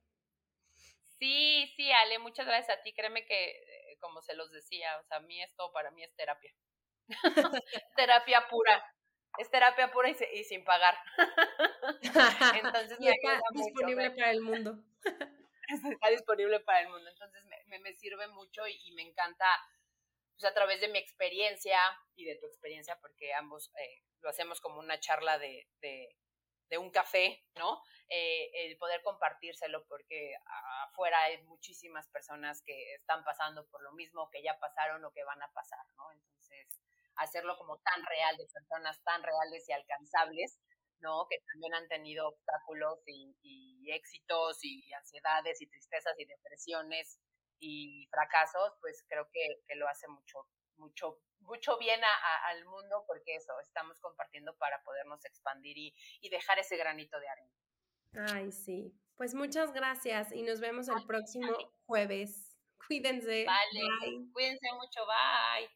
Sí, 1.18 1.72
sí, 1.76 1.92
Ale, 1.92 2.20
muchas 2.20 2.46
gracias 2.46 2.78
a 2.78 2.82
ti. 2.82 2.94
Créeme 2.94 3.26
que, 3.26 3.96
como 4.00 4.22
se 4.22 4.36
los 4.36 4.52
decía, 4.52 4.98
o 5.00 5.04
sea, 5.04 5.18
a 5.18 5.22
mí 5.22 5.42
esto 5.42 5.72
para 5.72 5.92
mí 5.92 6.04
es 6.04 6.14
terapia. 6.16 6.54
terapia 7.96 8.48
pura. 8.50 8.84
Es 9.38 9.50
terapia 9.50 9.92
pura 9.92 10.10
y, 10.10 10.44
sin 10.44 10.64
pagar. 10.64 10.98
Entonces, 12.64 12.98
y 13.00 13.08
está 13.08 13.40
disponible 13.54 14.12
para 14.12 14.32
el 14.32 14.42
mundo. 14.42 14.84
está 15.70 16.10
disponible 16.10 16.60
para 16.62 16.82
el 16.82 16.90
mundo. 16.90 17.10
Entonces 17.10 17.44
me, 17.46 17.80
me, 17.80 17.94
sirve 17.94 18.28
mucho 18.28 18.68
y, 18.68 18.92
me 18.94 19.04
encanta, 19.04 19.46
pues 20.34 20.44
a 20.46 20.54
través 20.54 20.82
de 20.82 20.88
mi 20.88 20.98
experiencia 20.98 21.80
y 22.16 22.26
de 22.26 22.36
tu 22.36 22.48
experiencia, 22.48 22.98
porque 23.00 23.34
ambos 23.34 23.72
eh, 23.78 24.04
lo 24.22 24.30
hacemos 24.30 24.60
como 24.60 24.80
una 24.80 25.00
charla 25.00 25.38
de, 25.38 25.68
de, 25.82 26.16
de 26.70 26.78
un 26.78 26.90
café, 26.92 27.44
¿no? 27.56 27.82
Eh, 28.10 28.50
el 28.66 28.78
poder 28.78 29.02
compartírselo, 29.04 29.86
porque 29.88 30.34
afuera 30.86 31.22
hay 31.24 31.42
muchísimas 31.44 32.08
personas 32.10 32.62
que 32.64 32.96
están 32.96 33.24
pasando 33.24 33.68
por 33.68 33.82
lo 33.84 33.92
mismo, 33.94 34.30
que 34.32 34.42
ya 34.42 34.58
pasaron 34.60 35.04
o 35.06 35.12
que 35.12 35.24
van 35.24 35.42
a 35.42 35.52
pasar, 35.52 35.86
¿no? 35.96 36.12
Entonces, 36.12 36.79
hacerlo 37.20 37.58
como 37.58 37.78
tan 37.80 38.04
real, 38.06 38.38
de 38.38 38.48
personas 38.48 39.02
tan 39.04 39.22
reales 39.24 39.68
y 39.68 39.72
alcanzables, 39.72 40.60
¿no? 41.00 41.28
Que 41.30 41.38
también 41.52 41.74
han 41.76 41.88
tenido 41.88 42.28
obstáculos 42.28 43.00
y, 43.06 43.36
éxitos 43.92 44.60
y 44.64 44.94
ansiedades 44.94 45.60
y 45.62 45.68
tristezas 45.68 46.14
y 46.20 46.26
depresiones 46.26 47.20
y 47.60 48.08
fracasos, 48.12 48.74
pues 48.82 49.04
creo 49.08 49.28
que, 49.34 49.76
lo 49.76 49.88
hace 49.88 50.08
mucho, 50.08 50.48
mucho, 50.78 51.20
mucho 51.40 51.78
bien 51.80 52.00
al 52.50 52.66
mundo 52.66 53.04
porque 53.08 53.36
eso, 53.36 53.60
estamos 53.62 54.00
compartiendo 54.00 54.56
para 54.58 54.84
podernos 54.84 55.26
expandir 55.26 55.76
y, 55.78 55.96
y, 56.22 56.30
dejar 56.30 56.60
ese 56.60 56.78
granito 56.78 57.20
de 57.20 57.30
arena. 57.30 57.54
Ay, 58.34 58.52
sí. 58.52 58.94
Pues 59.16 59.34
muchas 59.34 59.74
gracias 59.74 60.32
y 60.32 60.44
nos 60.44 60.60
vemos 60.60 60.88
el 60.88 61.04
próximo 61.06 61.52
jueves. 61.88 62.56
Cuídense. 62.88 63.46
Vale. 63.46 64.30
Cuídense 64.32 64.72
mucho. 64.74 65.06
Bye. 65.06 65.70